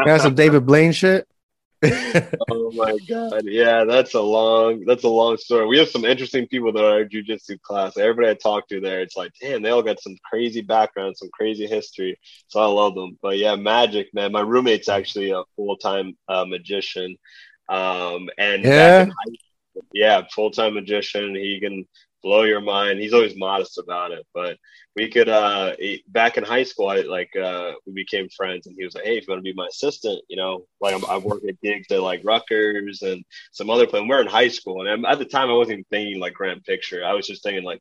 [0.04, 1.26] Got some David Blaine shit.
[2.50, 5.66] oh my god, yeah, that's a long, that's a long story.
[5.66, 7.96] We have some interesting people that are jujitsu class.
[7.96, 11.30] Everybody I talk to there, it's like, damn, they all got some crazy background, some
[11.32, 12.20] crazy history.
[12.46, 13.18] So I love them.
[13.20, 14.30] But yeah, magic, man.
[14.30, 17.16] My roommate's actually a full time uh, magician,
[17.68, 19.08] um, and yeah,
[19.92, 21.34] yeah, full time magician.
[21.34, 21.84] He can
[22.22, 23.00] blow your mind.
[23.00, 24.56] He's always modest about it, but
[24.96, 25.74] we could uh
[26.08, 29.16] back in high school I like uh we became friends and he was like hey
[29.16, 32.02] if you want to be my assistant you know like I'm, working at gigs at
[32.02, 35.54] like Rutgers and some other place we're in high school and at the time I
[35.54, 37.80] wasn't even thinking like grand picture I was just thinking like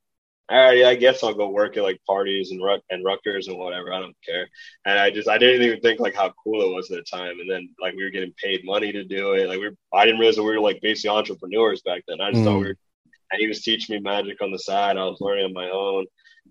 [0.50, 3.48] all right, yeah, I guess I'll go work at like parties and Ruck and Rutgers
[3.48, 3.94] and whatever.
[3.94, 4.50] I don't care.
[4.86, 7.40] And I just I didn't even think like how cool it was at the time.
[7.40, 9.48] And then like we were getting paid money to do it.
[9.48, 12.20] Like we were, I didn't realize that we were like basically entrepreneurs back then.
[12.20, 12.46] I just mm.
[12.46, 12.78] thought we were.
[13.32, 14.98] And he was teaching me magic on the side.
[14.98, 16.06] I was learning on my own.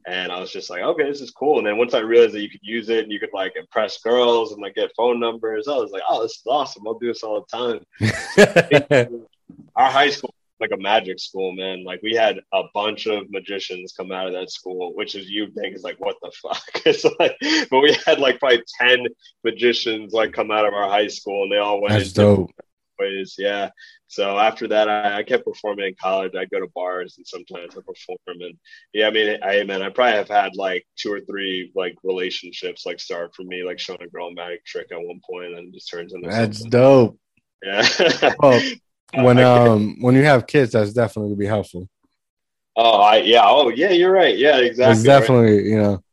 [0.06, 1.58] And I was just like, okay, this is cool.
[1.58, 4.00] And then once I realized that you could use it and you could like impress
[4.00, 6.86] girls and like get phone numbers, I was like, oh, this is awesome.
[6.86, 7.80] I'll do this all the
[8.98, 9.20] time.
[9.76, 11.84] Our high school like a magic school, man.
[11.84, 15.50] Like we had a bunch of magicians come out of that school, which is you
[15.50, 16.62] think is like what the fuck.
[16.86, 17.36] it's like,
[17.70, 19.06] but we had like probably ten
[19.42, 21.94] magicians like come out of our high school, and they all went.
[21.94, 22.50] That's dope.
[23.00, 23.70] Ways, yeah.
[24.08, 26.32] So after that, I, I, kept performing in college.
[26.36, 28.18] I go to bars and sometimes I perform.
[28.26, 28.58] And
[28.92, 32.84] yeah, I mean, I man, I probably have had like two or three like relationships
[32.84, 35.72] like start for me, like showing a girl a magic trick at one point, and
[35.72, 36.28] just turns into.
[36.28, 36.70] That's something.
[36.70, 37.18] dope.
[37.62, 37.88] Yeah.
[38.40, 38.60] well,
[39.14, 41.88] when um when you have kids, that's definitely gonna be helpful.
[42.76, 43.42] Oh, I yeah.
[43.44, 43.90] Oh, yeah.
[43.90, 44.36] You're right.
[44.36, 44.92] Yeah, exactly.
[44.92, 45.64] It's definitely right.
[45.64, 46.04] you know.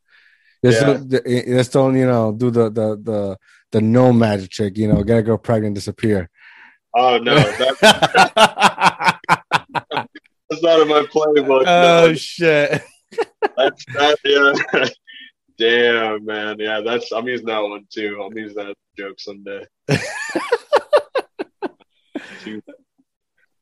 [0.65, 1.41] Just, yeah.
[1.45, 3.37] just don't you know do the the the
[3.71, 4.77] the no magic trick.
[4.77, 6.29] You know, get a girl pregnant, disappear.
[6.95, 7.79] Oh no, that's,
[10.49, 11.63] that's not in my playbook.
[11.67, 12.13] Oh no.
[12.13, 12.81] shit.
[13.57, 14.17] That's that.
[14.23, 14.53] Yeah.
[15.57, 16.57] Damn, man.
[16.59, 17.11] Yeah, that's.
[17.11, 18.19] I'm using that one too.
[18.21, 19.65] I'll use that joke someday.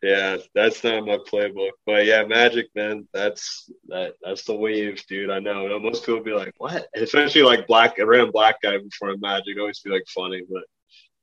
[0.06, 1.72] Yeah, that's not my playbook.
[1.84, 5.32] But yeah, Magic, man, that's that that's the wave, dude.
[5.32, 5.80] I know.
[5.80, 9.80] Most people be like, "What?" Especially like black, a random black guy before Magic always
[9.80, 10.62] be like funny, but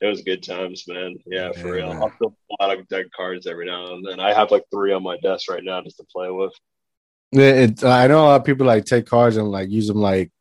[0.02, 1.16] it was good times, man.
[1.26, 1.92] Yeah, for yeah, real.
[1.92, 4.18] I'll still pull out of deck cards every now and then.
[4.18, 6.52] I have like three on my desk right now just to play with.
[7.30, 10.32] It, I know a lot of people like take cards and like use them like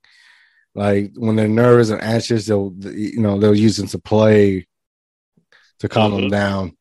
[0.74, 4.66] like when they're nervous and anxious, they'll you know they'll use them to play
[5.80, 6.22] to calm mm-hmm.
[6.22, 6.78] them down.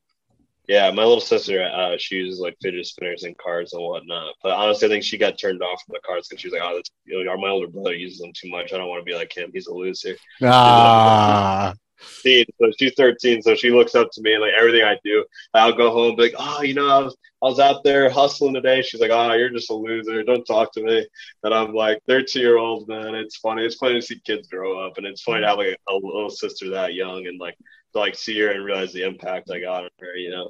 [0.67, 4.35] Yeah, my little sister, uh, she uses like fidget spinners and cards and whatnot.
[4.43, 6.63] But honestly, I think she got turned off from the cards because she was like,
[6.65, 8.73] "Oh, that's, you know, my older brother uses them too much.
[8.73, 9.51] I don't want to be like him.
[9.53, 11.75] He's a loser." Ah.
[12.01, 15.25] See, so she's 13, so she looks up to me and like everything I do.
[15.55, 18.55] I'll go home, be like, "Oh, you know, I was I was out there hustling
[18.55, 20.23] today." She's like, "Oh, you're just a loser.
[20.23, 21.07] Don't talk to me."
[21.43, 23.15] And I'm like, "13 year old man.
[23.15, 23.65] It's funny.
[23.65, 25.95] It's funny to see kids grow up, and it's funny to have like a, a
[25.95, 27.57] little sister that young and like
[27.93, 30.49] to like see her and realize the impact I got on her, you know.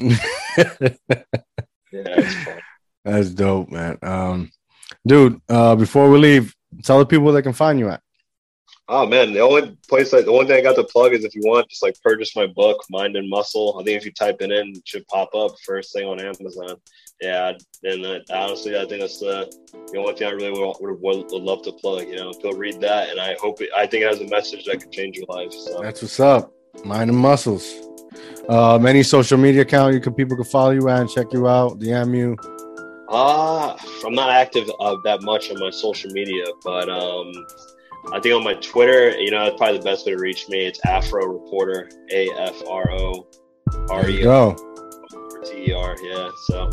[1.93, 2.61] yeah.
[3.05, 3.99] That's dope, man.
[4.03, 4.53] Um,
[5.07, 6.55] dude, uh, before we leave,
[6.85, 8.03] tell the people they can find you at.
[8.93, 11.33] Oh man, the only place like the one thing I got to plug is if
[11.37, 13.79] you want, just like purchase my book, Mind and Muscle.
[13.81, 16.75] I think if you type it in, it should pop up first thing on Amazon.
[17.21, 17.53] Yeah,
[17.85, 19.49] and uh, honestly, I think that's the,
[19.93, 22.09] the only thing I really would, would, would, love to plug.
[22.09, 24.65] You know, go read that, and I hope it, I think it has a message
[24.65, 25.53] that could change your life.
[25.53, 26.53] So that's what's up.
[26.85, 27.73] Mind and Muscles.
[28.49, 31.47] Um, any social media account you can people can follow you at and check you
[31.47, 32.37] out, DM you.
[33.09, 37.33] Uh, I'm not active uh, that much on my social media, but um,
[38.13, 40.67] I think on my Twitter, you know, that's probably the best way to reach me.
[40.67, 43.27] It's Afro Reporter, A F R O
[43.89, 44.57] R E O
[45.45, 45.97] T E R.
[46.03, 46.71] Yeah, so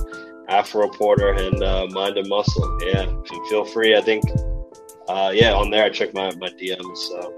[0.47, 2.79] Afro Reporter and uh, Mind and Muscle.
[2.81, 3.05] Yeah,
[3.49, 3.95] feel free.
[3.95, 4.23] I think,
[5.07, 6.97] uh, yeah, on there I check my my DMs.
[6.97, 7.33] So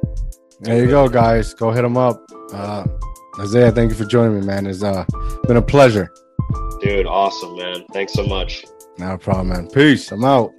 [0.62, 1.54] there you go, guys.
[1.54, 2.24] Go hit them up.
[2.54, 2.86] Uh,
[3.40, 4.66] Isaiah, thank you for joining me, man.
[4.66, 5.06] It's uh,
[5.48, 6.12] been a pleasure.
[6.82, 7.86] Dude, awesome, man.
[7.92, 8.66] Thanks so much.
[8.98, 9.68] No problem, man.
[9.70, 10.12] Peace.
[10.12, 10.52] I'm out.